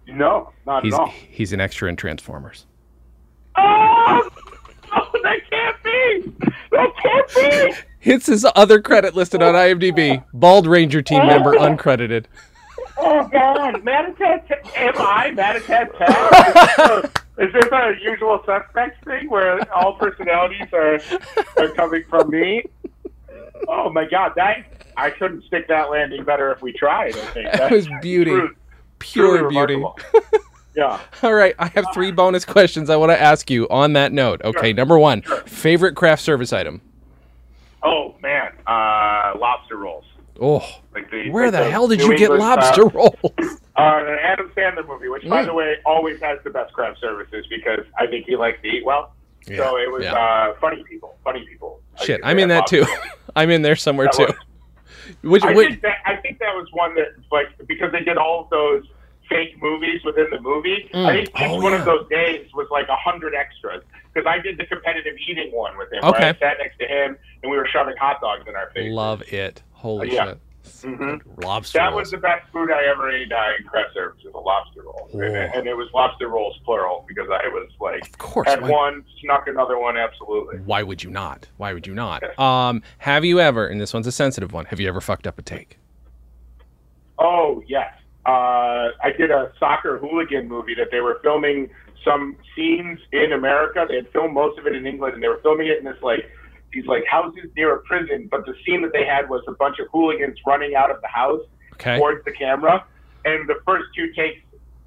No, 0.06 0.52
not 0.66 0.84
He's 0.84 0.94
at 0.94 1.00
all. 1.00 1.08
he's 1.08 1.52
an 1.52 1.60
extra 1.60 1.88
in 1.88 1.96
Transformers. 1.96 2.66
Oh, 3.56 3.62
that 3.62 4.30
can't 4.32 4.34
be. 4.34 4.49
That 6.80 6.96
can't 7.02 7.34
be. 7.34 7.76
It's 8.02 8.26
his 8.26 8.46
other 8.56 8.80
credit 8.80 9.14
listed 9.14 9.42
on 9.42 9.54
IMDb. 9.54 10.24
Bald 10.32 10.66
Ranger 10.66 11.02
team 11.02 11.26
member, 11.26 11.52
uncredited. 11.58 12.24
Oh 12.96 13.28
God, 13.28 13.74
Matatat, 13.82 14.76
am 14.76 14.94
I 14.96 15.30
Matatat 15.30 17.10
Is 17.38 17.52
this 17.54 17.64
a 17.72 17.94
usual 18.02 18.42
suspects 18.44 19.02
thing 19.04 19.30
where 19.30 19.60
all 19.74 19.94
personalities 19.94 20.68
are 20.72 21.00
are 21.56 21.68
coming 21.68 22.04
from 22.08 22.30
me? 22.30 22.62
Oh 23.68 23.90
my 23.90 24.06
God, 24.06 24.32
that 24.36 24.66
I 24.96 25.10
couldn't 25.10 25.44
stick 25.44 25.68
that 25.68 25.90
landing 25.90 26.24
better 26.24 26.52
if 26.52 26.60
we 26.60 26.72
tried. 26.72 27.16
I 27.16 27.24
think 27.32 27.52
That 27.52 27.70
was 27.70 27.88
beauty, 28.02 28.38
pure 28.98 29.48
beauty. 29.48 29.82
yeah. 30.76 31.00
All 31.22 31.34
right, 31.34 31.54
I 31.58 31.66
have 31.68 31.84
three 31.94 32.10
bonus 32.12 32.44
questions 32.44 32.90
I 32.90 32.96
want 32.96 33.10
to 33.10 33.20
ask 33.20 33.50
you 33.50 33.68
on 33.68 33.92
that 33.94 34.12
note. 34.12 34.40
Okay, 34.44 34.68
Sure. 34.70 34.74
number 34.74 34.98
one, 34.98 35.22
Sure. 35.22 35.40
favorite 35.42 35.94
craft 35.96 36.22
service 36.22 36.52
item. 36.52 36.80
Oh 37.82 38.14
man, 38.22 38.52
uh, 38.66 39.32
lobster 39.38 39.76
rolls. 39.76 40.04
Oh, 40.40 40.64
Like 40.94 41.10
the, 41.10 41.30
where 41.30 41.50
like 41.50 41.52
the 41.64 41.70
hell 41.70 41.86
did 41.88 41.98
New 41.98 42.06
you 42.06 42.10
get 42.18 42.30
England 42.30 42.40
lobster 42.42 42.88
style- 42.88 42.90
rolls? 42.94 43.34
Uh, 43.76 44.04
an 44.06 44.18
Adam 44.22 44.50
Sandler 44.56 44.86
movie, 44.86 45.08
which, 45.08 45.26
by 45.28 45.42
Mm. 45.42 45.46
the 45.46 45.54
way, 45.54 45.76
always 45.86 46.20
has 46.20 46.38
the 46.44 46.50
best 46.50 46.72
craft 46.72 46.98
services 47.00 47.46
because 47.50 47.80
I 47.98 48.06
think 48.06 48.26
he 48.26 48.36
likes 48.36 48.60
to 48.62 48.68
eat 48.68 48.84
well. 48.84 49.14
so 49.46 49.78
it 49.78 49.90
was 49.90 50.04
yeah. 50.04 50.12
uh, 50.14 50.54
funny 50.60 50.82
people. 50.84 51.16
Funny 51.24 51.44
people. 51.46 51.80
Shit, 52.02 52.20
I'm 52.24 52.38
in 52.38 52.48
that 52.48 52.66
too. 52.66 52.84
I'm 53.36 53.50
in 53.50 53.62
there 53.62 53.76
somewhere 53.76 54.08
That 54.16 54.28
too. 54.28 55.28
Which, 55.28 55.42
I 55.42 55.52
which 55.54 55.68
think 55.70 55.82
that 55.82 55.96
I 56.06 56.16
think 56.16 56.38
that 56.38 56.54
was 56.54 56.66
one 56.72 56.94
that 56.94 57.08
like 57.32 57.46
because 57.66 57.90
they 57.92 58.00
did 58.00 58.16
all 58.16 58.42
of 58.44 58.50
those 58.50 58.84
fake 59.30 59.54
movies 59.62 60.02
within 60.04 60.26
the 60.30 60.40
movie. 60.40 60.90
Mm. 60.92 61.06
I 61.06 61.12
think 61.14 61.28
each 61.30 61.34
Oh, 61.50 61.62
one 61.62 61.72
yeah. 61.72 61.78
of 61.78 61.84
those 61.86 62.06
days 62.10 62.46
was 62.52 62.66
like 62.70 62.88
a 62.88 62.96
hundred 62.96 63.34
extras 63.34 63.82
because 64.12 64.26
I 64.26 64.38
did 64.40 64.58
the 64.58 64.66
competitive 64.66 65.14
eating 65.28 65.50
one 65.52 65.78
with 65.78 65.90
him. 65.92 66.02
Where 66.02 66.10
Okay. 66.16 66.28
I 66.30 66.34
sat 66.38 66.58
next 66.58 66.78
to 66.80 66.86
him 66.86 67.16
and 67.42 67.50
we 67.50 67.56
were 67.56 67.66
shoving 67.72 67.96
hot 67.96 68.20
dogs 68.20 68.44
in 68.46 68.54
our 68.56 68.70
faces. 68.74 68.92
love 68.92 69.22
it. 69.32 69.62
Holy 69.72 70.10
Uh, 70.10 70.12
yeah. 70.12 70.24
shit. 70.26 70.38
Mhm. 70.82 71.20
Lobster 71.42 71.78
That 71.78 71.86
rolls. 71.92 72.00
was 72.02 72.10
the 72.10 72.18
best 72.18 72.46
food 72.52 72.70
I 72.70 72.84
ever 72.84 73.10
ate 73.10 73.32
uh, 73.32 73.42
in 73.58 73.64
craft 73.66 73.94
service 73.94 74.22
was 74.24 74.34
a 74.34 74.38
lobster 74.38 74.82
roll, 74.82 75.08
and, 75.14 75.34
and 75.54 75.66
it 75.66 75.74
was 75.74 75.88
lobster 75.94 76.28
rolls 76.28 76.58
plural 76.64 77.04
because 77.08 77.28
I 77.30 77.48
was 77.48 77.68
like 77.80 78.04
of 78.06 78.18
course. 78.18 78.46
had 78.48 78.60
Why, 78.60 78.68
one, 78.70 79.04
snuck 79.22 79.48
another 79.48 79.78
one, 79.78 79.96
absolutely. 79.96 80.58
why 80.58 80.82
would 80.82 81.02
you 81.02 81.10
not? 81.10 81.48
Why 81.56 81.72
would 81.72 81.86
you 81.86 81.94
not? 81.94 82.22
Yes. 82.22 82.38
Um, 82.38 82.82
have 82.98 83.24
you 83.24 83.40
ever, 83.40 83.66
and 83.66 83.80
this 83.80 83.94
one's 83.94 84.06
a 84.06 84.12
sensitive 84.12 84.52
one, 84.52 84.66
have 84.66 84.78
you 84.80 84.88
ever 84.88 85.00
fucked 85.00 85.26
up 85.26 85.38
a 85.38 85.42
take? 85.42 85.78
Oh 87.18 87.62
yes, 87.66 87.92
uh, 88.26 88.90
I 89.02 89.12
did 89.16 89.30
a 89.30 89.52
soccer 89.58 89.98
hooligan 89.98 90.48
movie 90.48 90.74
that 90.74 90.88
they 90.90 91.00
were 91.00 91.18
filming 91.22 91.70
some 92.04 92.36
scenes 92.54 92.98
in 93.12 93.32
America. 93.32 93.86
They 93.88 93.96
had 93.96 94.10
filmed 94.12 94.34
most 94.34 94.58
of 94.58 94.66
it 94.66 94.74
in 94.74 94.86
England, 94.86 95.14
and 95.14 95.22
they 95.22 95.28
were 95.28 95.40
filming 95.42 95.68
it 95.68 95.78
in 95.78 95.84
this 95.84 96.00
like 96.02 96.30
these 96.72 96.86
like 96.86 97.04
houses 97.06 97.44
near 97.56 97.74
a 97.74 97.80
prison. 97.80 98.28
But 98.30 98.46
the 98.46 98.54
scene 98.64 98.82
that 98.82 98.92
they 98.92 99.04
had 99.04 99.28
was 99.28 99.42
a 99.48 99.52
bunch 99.52 99.78
of 99.78 99.86
hooligans 99.92 100.38
running 100.46 100.74
out 100.74 100.90
of 100.90 101.00
the 101.00 101.08
house 101.08 101.40
Okay. 101.74 101.96
towards 101.96 102.22
the 102.26 102.32
camera, 102.32 102.84
and 103.24 103.48
the 103.48 103.56
first 103.66 103.86
two 103.96 104.12
takes. 104.12 104.40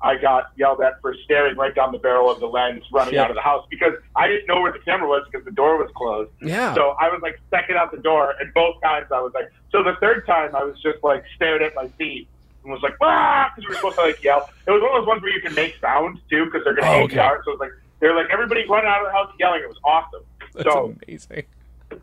I 0.05 0.17
got 0.17 0.51
yelled 0.57 0.81
at 0.81 0.99
for 0.99 1.15
staring 1.23 1.55
right 1.55 1.73
down 1.73 1.93
the 1.93 1.97
barrel 1.97 2.29
of 2.29 2.41
the 2.41 2.45
lens 2.45 2.83
running 2.91 3.13
Shit. 3.13 3.19
out 3.21 3.29
of 3.29 3.35
the 3.37 3.41
house 3.41 3.65
because 3.69 3.93
I 4.17 4.27
didn't 4.27 4.47
know 4.47 4.59
where 4.59 4.73
the 4.73 4.79
camera 4.79 5.07
was 5.07 5.25
because 5.31 5.45
the 5.45 5.51
door 5.51 5.77
was 5.77 5.89
closed. 5.95 6.29
Yeah. 6.41 6.75
So 6.75 6.93
I 6.99 7.07
was 7.07 7.21
like 7.23 7.39
second 7.49 7.77
out 7.77 7.89
the 7.91 7.99
door, 8.01 8.33
and 8.41 8.53
both 8.53 8.81
times 8.83 9.07
I 9.13 9.21
was 9.21 9.31
like, 9.33 9.49
so 9.71 9.81
the 9.81 9.93
third 10.01 10.27
time 10.27 10.53
I 10.57 10.63
was 10.65 10.75
just 10.83 11.01
like 11.03 11.23
stared 11.37 11.63
at 11.63 11.73
my 11.73 11.87
feet 11.97 12.27
and 12.63 12.71
was 12.73 12.81
like, 12.81 12.95
ah, 13.01 13.51
because 13.55 13.67
we 13.67 13.73
were 13.73 13.75
supposed 13.75 13.95
to 13.95 14.01
like 14.03 14.23
yell. 14.23 14.49
It 14.67 14.71
was 14.71 14.81
one 14.81 14.91
of 14.95 15.01
those 15.01 15.07
ones 15.07 15.21
where 15.21 15.31
you 15.31 15.41
can 15.41 15.53
make 15.55 15.75
sounds 15.81 16.19
too 16.29 16.45
because 16.45 16.63
they're 16.63 16.73
gonna 16.75 16.87
Oh, 16.87 16.91
hang 16.93 17.03
okay. 17.05 17.15
down. 17.15 17.37
So 17.45 17.51
it 17.51 17.59
was 17.59 17.59
like 17.59 17.71
they're 17.99 18.15
like 18.15 18.27
everybody 18.31 18.65
running 18.67 18.89
out 18.89 19.01
of 19.01 19.07
the 19.07 19.11
house 19.13 19.33
yelling. 19.39 19.61
It 19.61 19.69
was 19.69 19.79
awesome. 19.83 20.21
That's 20.53 20.69
so 20.71 20.93
amazing. 21.05 21.43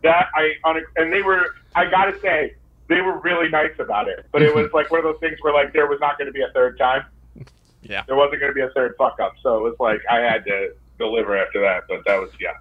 that 0.03 0.27
I 0.35 0.53
on 0.63 0.77
a, 0.77 0.81
and 0.95 1.11
they 1.13 1.21
were 1.21 1.45
I 1.75 1.89
gotta 1.89 2.19
say 2.19 2.55
they 2.87 3.01
were 3.01 3.19
really 3.19 3.47
nice 3.49 3.71
about 3.79 4.07
it, 4.09 4.25
but 4.31 4.41
it 4.41 4.53
was 4.53 4.69
like 4.73 4.91
one 4.91 4.99
of 4.99 5.03
those 5.05 5.19
things 5.19 5.37
where 5.41 5.53
like 5.53 5.71
there 5.73 5.87
was 5.87 5.99
not 6.01 6.17
going 6.17 6.25
to 6.27 6.33
be 6.33 6.41
a 6.41 6.49
third 6.53 6.77
time. 6.77 7.03
Yeah. 7.83 8.03
There 8.05 8.15
wasn't 8.17 8.41
going 8.41 8.51
to 8.51 8.53
be 8.53 8.61
a 8.61 8.69
third 8.71 8.95
fuck 8.97 9.19
up, 9.19 9.33
so 9.41 9.57
it 9.57 9.61
was 9.63 9.75
like 9.79 10.01
I 10.09 10.19
had 10.19 10.43
to 10.45 10.73
deliver 10.99 11.37
after 11.37 11.61
that. 11.61 11.83
But 11.87 12.03
that 12.05 12.19
was 12.19 12.29
yeah. 12.39 12.51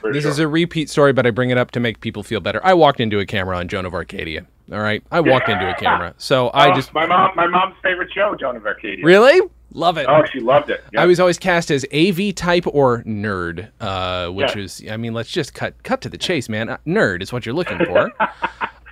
For 0.00 0.12
This 0.12 0.22
sure. 0.22 0.30
is 0.32 0.38
a 0.38 0.48
repeat 0.48 0.88
story, 0.90 1.12
but 1.12 1.26
I 1.26 1.30
bring 1.30 1.50
it 1.50 1.58
up 1.58 1.70
to 1.72 1.80
make 1.80 2.00
people 2.00 2.22
feel 2.22 2.40
better. 2.40 2.60
I 2.64 2.74
walked 2.74 3.00
into 3.00 3.18
a 3.20 3.26
camera 3.26 3.56
on 3.58 3.68
Joan 3.68 3.86
of 3.86 3.94
Arcadia. 3.94 4.46
All 4.72 4.80
right. 4.80 5.02
I 5.10 5.20
walked 5.20 5.48
into 5.48 5.68
a 5.68 5.74
camera. 5.74 6.14
So 6.18 6.48
I 6.48 6.70
Oh, 6.70 6.74
just 6.74 6.94
my 6.94 7.04
mom 7.06 7.32
my 7.34 7.46
mom's 7.48 7.74
favorite 7.82 8.12
show, 8.12 8.36
Joan 8.38 8.56
of 8.56 8.64
Arcadia. 8.66 9.04
really 9.04 9.40
love 9.72 9.98
it. 9.98 10.06
Oh, 10.08 10.24
she 10.32 10.38
loved 10.40 10.70
it. 10.70 10.82
Yeah. 10.92 11.02
I 11.02 11.06
was 11.06 11.18
always 11.18 11.38
cast 11.38 11.70
as 11.72 11.84
AV 11.92 12.32
type 12.34 12.64
or 12.68 13.02
nerd, 13.02 13.68
uh, 13.80 14.28
which 14.28 14.54
Yeah. 14.54 14.62
is, 14.62 14.84
I 14.90 14.96
mean, 14.96 15.12
let's 15.12 15.30
just 15.30 15.54
cut 15.54 15.82
cut 15.82 16.00
to 16.02 16.08
the 16.08 16.18
chase, 16.18 16.48
man. 16.48 16.68
Uh, 16.68 16.76
nerd 16.86 17.20
is 17.22 17.32
what 17.32 17.44
you're 17.46 17.54
looking 17.54 17.78
for. 17.84 18.10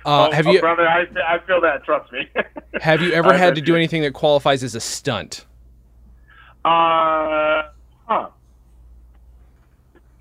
Uh, 0.05 0.29
Oh, 0.29 0.31
have 0.31 0.47
oh, 0.47 0.51
you 0.51 0.61
brother? 0.61 0.87
I, 0.87 1.05
I 1.27 1.39
feel 1.45 1.59
that. 1.59 1.83
Trust 1.83 2.09
me. 2.13 2.27
have 2.81 3.01
you 3.01 3.11
ever 3.11 3.29
I 3.33 3.37
had 3.37 3.53
to 3.55 3.61
do 3.61 3.73
you- 3.73 3.75
anything 3.75 4.01
that 4.03 4.13
qualifies 4.13 4.63
as 4.63 4.73
a 4.73 4.79
stunt? 4.79 5.45
Uh, 6.63 7.63
huh. 8.07 8.29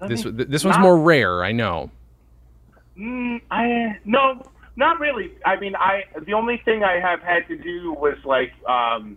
This 0.07 0.25
me- 0.25 0.31
this 0.45 0.65
one's 0.65 0.77
not- 0.77 0.83
more 0.83 0.99
rare, 1.01 1.43
I 1.43 1.53
know. 1.53 1.91
Mm, 2.97 3.41
I 3.51 3.99
no, 4.05 4.43
not 4.77 4.99
really. 5.01 5.33
I 5.45 5.59
mean, 5.59 5.75
I 5.77 6.05
the 6.27 6.33
only 6.35 6.59
thing 6.65 6.83
I 6.85 6.99
have 7.01 7.21
had 7.23 7.47
to 7.49 7.57
do 7.57 7.93
was 7.93 8.17
like 8.25 8.53
um, 8.69 9.17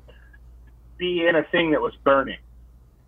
be 0.97 1.25
in 1.27 1.35
a 1.35 1.43
thing 1.43 1.71
that 1.71 1.81
was 1.81 1.93
burning. 2.03 2.37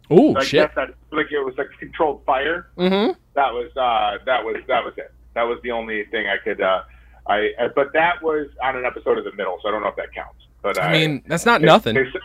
Oh 0.10 0.16
Like 0.32 0.46
shit. 0.48 0.70
that, 0.76 0.94
like 1.12 1.32
it 1.32 1.40
was 1.40 1.54
a 1.58 1.66
controlled 1.80 2.24
fire. 2.26 2.68
Mm-hmm. 2.78 3.12
That 3.36 3.54
was 3.54 3.70
uh, 3.78 4.24
that 4.26 4.44
was 4.44 4.58
that 4.68 4.84
was 4.84 4.94
it. 4.98 5.12
That 5.36 5.44
was 5.44 5.60
the 5.64 5.72
only 5.72 6.06
thing 6.06 6.28
I 6.28 6.38
could. 6.38 6.60
Uh, 6.62 6.82
I 7.28 7.52
uh, 7.60 7.70
but 7.76 7.94
that 7.94 8.22
was 8.22 8.48
on 8.62 8.76
an 8.76 8.86
episode 8.86 9.18
of 9.18 9.24
The 9.24 9.32
Middle, 9.34 9.60
so 9.62 9.70
I 9.70 9.72
don't 9.72 9.82
know 9.82 9.88
if 9.90 9.96
that 9.96 10.14
counts. 10.14 10.40
But 10.62 10.80
I 10.82 10.92
mean, 10.92 11.24
that's 11.28 11.46
not 11.46 11.62
they- 11.62 11.68
nothing. 11.68 11.96
They, 11.96 12.06
set- 12.12 12.22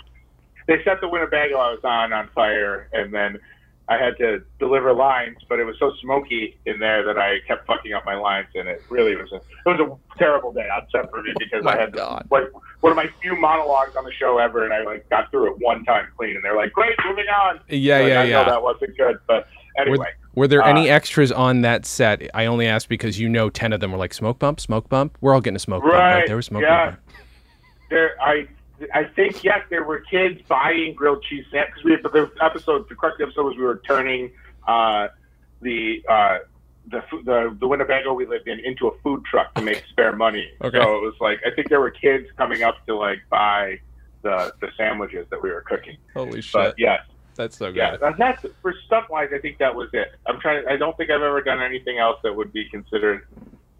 they 0.67 0.85
set 0.85 1.01
the 1.01 1.09
Winnebago 1.09 1.57
I 1.57 1.71
was 1.71 1.81
on 1.85 2.13
on 2.13 2.29
fire, 2.35 2.89
and 2.93 3.13
then 3.15 3.39
I 3.91 3.97
had 3.97 4.19
to 4.19 4.43
deliver 4.59 4.93
lines, 4.93 5.39
but 5.49 5.59
it 5.61 5.65
was 5.65 5.75
so 5.79 5.93
smoky 6.03 6.59
in 6.67 6.79
there 6.79 7.03
that 7.05 7.17
I 7.19 7.39
kept 7.47 7.67
fucking 7.67 7.93
up 7.95 8.05
my 8.05 8.17
lines, 8.17 8.49
and 8.55 8.69
it 8.69 8.83
really 8.91 9.17
was 9.17 9.33
a 9.33 9.37
it 9.37 9.43
was 9.65 9.81
a 9.81 10.19
terrible 10.19 10.53
day 10.53 10.69
on 10.69 10.87
set 10.93 11.09
for 11.11 11.23
me 11.23 11.33
because 11.39 11.65
My 11.65 11.75
I 11.77 11.81
had 11.81 11.93
God. 11.93 12.27
like 12.31 12.45
one 12.81 12.93
of 12.93 12.97
my 12.97 13.09
few 13.23 13.35
monologues 13.35 13.97
on 13.97 14.05
the 14.05 14.13
show 14.13 14.37
ever, 14.39 14.65
and 14.65 14.75
I 14.75 14.83
like 14.83 15.09
got 15.09 15.31
through 15.31 15.53
it 15.53 15.59
one 15.61 15.85
time 15.85 16.07
clean, 16.19 16.37
and 16.37 16.45
they're 16.45 16.55
like, 16.57 16.73
"Great, 16.73 16.95
moving 17.07 17.25
on." 17.29 17.61
Yeah, 17.69 17.99
Like, 18.01 18.09
yeah, 18.09 18.21
I 18.21 18.25
know 18.25 18.29
yeah. 18.31 18.45
that 18.45 18.63
wasn't 18.63 18.97
good, 18.99 19.19
but 19.27 19.49
anyway. 19.79 20.09
Were 20.35 20.47
there 20.47 20.63
Uh, 20.63 20.69
any 20.69 20.89
extras 20.91 21.33
on 21.33 21.63
that 21.63 21.85
set? 21.87 22.29
I 22.35 22.45
only 22.47 22.67
asked 22.67 22.89
because 22.91 23.19
you 23.19 23.29
know 23.29 23.49
ten 23.49 23.73
of 23.73 23.81
them 23.81 23.91
were 23.91 23.99
like 23.99 24.13
smoke 24.13 24.39
bump, 24.39 24.61
smoke 24.61 24.89
bump. 24.91 25.17
We're 25.23 25.33
all 25.35 25.41
getting 25.41 25.57
a 25.57 25.61
smoke 25.61 25.83
bump. 25.83 25.95
Right? 25.95 26.15
Right, 26.19 26.27
There 26.27 26.37
was 26.37 26.47
smoke 26.47 26.63
yeah. 26.63 26.91
bump. 26.91 27.01
there 27.91 28.11
I 28.21 28.47
I 28.95 29.05
think 29.05 29.43
yes, 29.45 29.61
there 29.71 29.85
were 29.85 30.01
kids 30.01 30.41
buying 30.49 30.95
grilled 30.95 31.23
cheese 31.25 31.45
sandwiches. 31.51 31.83
Because 31.83 31.85
we 31.85 31.97
but 31.97 32.13
the 32.13 32.31
episode, 32.45 32.89
the 32.89 32.95
correct 32.95 33.21
episode 33.21 33.45
was 33.47 33.57
we 33.57 33.63
were 33.63 33.81
turning 33.87 34.31
uh, 34.67 35.09
the 35.61 36.03
uh, 36.09 36.39
the 36.91 37.03
the 37.25 37.57
the 37.61 37.67
Winnebago 37.69 38.13
we 38.15 38.27
lived 38.27 38.49
in 38.49 38.61
into 38.61 38.89
a 38.89 38.99
food 39.01 39.25
truck 39.25 39.55
to 39.55 39.63
make 39.63 39.85
spare 39.91 40.15
money. 40.15 40.51
Okay. 40.63 40.79
So 40.79 40.97
it 40.97 41.03
was 41.03 41.15
like 41.21 41.41
I 41.47 41.51
think 41.55 41.69
there 41.69 41.81
were 41.81 41.91
kids 41.91 42.29
coming 42.37 42.63
up 42.63 42.85
to 42.87 42.97
like 42.97 43.19
buy 43.31 43.81
the 44.23 44.53
the 44.61 44.69
sandwiches 44.77 45.27
that 45.31 45.43
we 45.43 45.51
were 45.51 45.63
cooking. 45.63 45.97
Holy 46.15 46.41
shit, 46.41 46.53
But 46.53 46.75
yes, 46.79 47.01
that's 47.35 47.57
so 47.57 47.67
good. 47.67 47.77
yeah, 47.77 47.97
that- 47.97 48.17
that's 48.19 48.45
for 48.63 48.75
stunt 48.87 49.09
wise. 49.11 49.31
I 49.35 49.39
think 49.39 49.59
that 49.59 49.75
was 49.75 49.89
it. 49.93 50.13
I'm 50.27 50.41
trying. 50.41 50.67
I 50.69 50.77
don't 50.77 50.97
think 50.97 51.11
I've 51.11 51.23
ever 51.23 51.41
done 51.43 51.61
anything 51.63 51.99
else 51.99 52.19
that 52.23 52.35
would 52.35 52.53
be 52.53 52.69
considered 52.69 53.27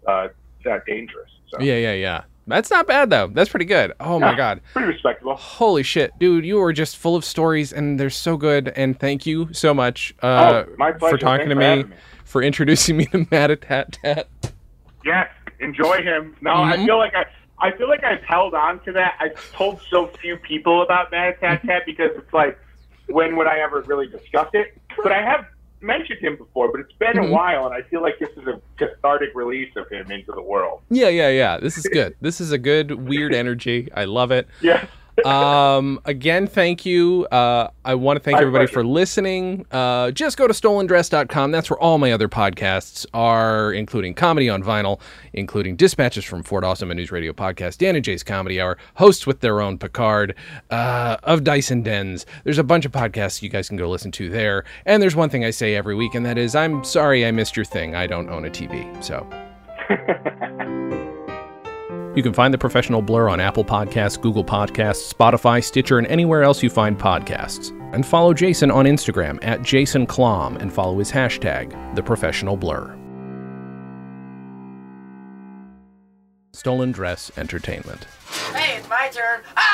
uh, 0.07 0.27
that 0.65 0.85
dangerous. 0.85 1.29
So 1.49 1.59
Yeah, 1.61 1.75
yeah, 1.77 1.93
yeah. 1.93 2.23
That's 2.49 2.69
not 2.69 2.87
bad 2.87 3.09
though. 3.09 3.27
That's 3.27 3.49
pretty 3.49 3.65
good. 3.65 3.93
Oh 3.99 4.19
my 4.19 4.35
god. 4.35 4.61
pretty 4.73 4.87
respectable. 4.89 5.35
Holy 5.35 5.83
shit, 5.83 6.11
dude! 6.19 6.45
You 6.45 6.61
are 6.61 6.73
just 6.73 6.97
full 6.97 7.15
of 7.15 7.23
stories, 7.23 7.71
and 7.71 7.99
they're 7.99 8.09
so 8.09 8.35
good. 8.37 8.73
And 8.75 8.99
thank 8.99 9.25
you 9.25 9.53
so 9.53 9.73
much 9.73 10.13
uh, 10.21 10.63
oh, 10.67 10.93
for 10.99 11.17
talking 11.17 11.47
Thanks 11.47 11.49
to 11.49 11.49
for 11.49 11.55
me, 11.55 11.65
having 11.65 11.89
me. 11.89 11.95
for 12.25 12.41
introducing 12.43 12.97
me 12.97 13.05
to 13.07 13.27
Matt 13.31 13.51
at 13.51 13.61
Tat 13.61 13.97
Tat. 14.03 14.27
Yes, 15.05 15.29
enjoy 15.59 16.01
him. 16.01 16.35
No, 16.41 16.51
Mhm. 16.51 16.73
I 16.73 16.85
feel 16.85 16.97
like 16.97 17.13
I, 17.15 17.25
I 17.59 17.71
feel 17.77 17.87
like 17.87 18.03
I've 18.03 18.23
held 18.23 18.53
on 18.53 18.79
to 18.81 18.91
that. 18.93 19.15
I've 19.19 19.51
told 19.53 19.81
so 19.89 20.07
few 20.21 20.35
people 20.37 20.81
about 20.81 21.11
Mad 21.11 21.35
Tat 21.39 21.61
Tat 21.65 21.83
because 21.85 22.11
it's 22.15 22.33
like, 22.33 22.57
when 23.07 23.35
would 23.37 23.47
I 23.47 23.59
ever 23.59 23.81
really 23.81 24.07
discuss 24.07 24.47
it? 24.53 24.77
But 25.01 25.11
I 25.11 25.21
have 25.21 25.45
mentioned 25.81 26.19
him 26.19 26.35
before, 26.37 26.71
but 26.71 26.81
it's 26.81 26.93
been 26.93 27.13
Mhm. 27.13 27.29
a 27.29 27.31
while, 27.31 27.65
and 27.65 27.73
I 27.73 27.81
feel 27.89 28.01
like 28.01 28.19
this 28.19 28.29
is 28.37 28.47
a 28.47 28.59
cathartic 28.77 29.29
release 29.33 29.73
of 29.75 29.87
him 29.89 30.11
into 30.11 30.31
the 30.31 30.41
world. 30.41 30.81
Yeah, 30.89 31.09
yeah, 31.09 31.29
yeah. 31.29 31.57
This 31.57 31.77
is 31.77 31.85
good. 31.91 32.15
this 32.21 32.41
is 32.41 32.51
a 32.51 32.57
good 32.57 33.07
weird 33.07 33.33
energy. 33.33 33.89
I 33.95 34.05
love 34.05 34.31
it. 34.31 34.47
Yeah. 34.61 34.85
Um, 35.25 35.99
again, 36.05 36.47
thank 36.47 36.85
you. 36.85 37.25
Uh, 37.31 37.69
I 37.85 37.95
want 37.95 38.17
to 38.17 38.23
thank 38.23 38.35
My 38.35 38.41
everybody 38.41 38.65
pleasure. 38.67 38.81
for 38.81 38.85
listening. 38.85 39.65
Uh, 39.71 40.11
just 40.11 40.37
go 40.37 40.47
to 40.47 40.53
stolendress.com. 40.53 41.51
That's 41.51 41.69
where 41.69 41.79
all 41.79 41.97
my 41.97 42.11
other 42.11 42.27
podcasts 42.27 43.05
are, 43.13 43.73
including 43.73 44.13
Comedy 44.13 44.49
on 44.49 44.63
Vinyl, 44.63 44.99
including 45.33 45.75
Dispatches 45.75 46.25
from 46.25 46.43
Fort 46.43 46.63
Awesome, 46.63 46.91
a 46.91 46.93
news 46.93 47.11
radio 47.11 47.33
podcast, 47.33 47.77
Dan 47.77 47.95
and 47.95 48.03
Jay's 48.05 48.23
Comedy 48.23 48.59
Hour, 48.61 48.77
hosts 48.95 49.25
with 49.25 49.39
their 49.41 49.61
own 49.61 49.77
Picard, 49.77 50.35
uh, 50.69 51.17
of 51.23 51.43
Dyson 51.43 51.81
Dens. 51.81 52.25
There's 52.43 52.59
a 52.59 52.63
bunch 52.63 52.85
of 52.85 52.91
podcasts 52.91 53.41
you 53.41 53.49
guys 53.49 53.67
can 53.67 53.77
go 53.77 53.89
listen 53.89 54.11
to 54.13 54.29
there. 54.29 54.65
And 54.85 55.01
there's 55.01 55.15
one 55.15 55.29
thing 55.29 55.43
I 55.45 55.51
say 55.51 55.75
every 55.75 55.95
week, 55.95 56.15
and 56.15 56.25
that 56.25 56.37
is, 56.37 56.55
I'm 56.55 56.83
sorry 56.83 57.25
I 57.25 57.31
missed 57.31 57.55
your 57.55 57.65
thing. 57.65 57.95
I 57.95 58.07
don't 58.07 58.29
own 58.29 58.45
a 58.45 58.49
TV. 58.49 59.03
So. 59.03 59.27
You 62.19 62.23
can 62.23 62.33
find 62.33 62.53
The 62.53 62.57
Professional 62.57 63.01
Blur 63.01 63.29
on 63.29 63.39
Apple 63.39 63.63
Podcasts, 63.63 64.19
Google 64.19 64.43
Podcasts, 64.43 65.09
Spotify, 65.13 65.63
Stitcher, 65.63 65.99
and 65.99 66.07
anywhere 66.07 66.43
else 66.43 66.61
you 66.61 66.69
find 66.69 66.99
podcasts. 66.99 67.69
And 67.93 68.05
follow 68.05 68.33
Jason 68.33 68.71
on 68.71 68.83
Instagram 68.83 69.39
at 69.41 69.61
Jason 69.61 70.05
Klamm 70.05 70.57
and 70.57 70.73
follow 70.73 70.99
his 70.99 71.09
hashtag, 71.09 71.95
The 71.95 72.03
Professional 72.03 72.57
Blur. 72.57 72.93
Stolen 76.51 76.91
Dress 76.91 77.31
Entertainment. 77.37 78.05
Hey, 78.53 78.75
it's 78.79 78.89
my 78.89 79.09
turn. 79.13 79.39
Ah! 79.55 79.68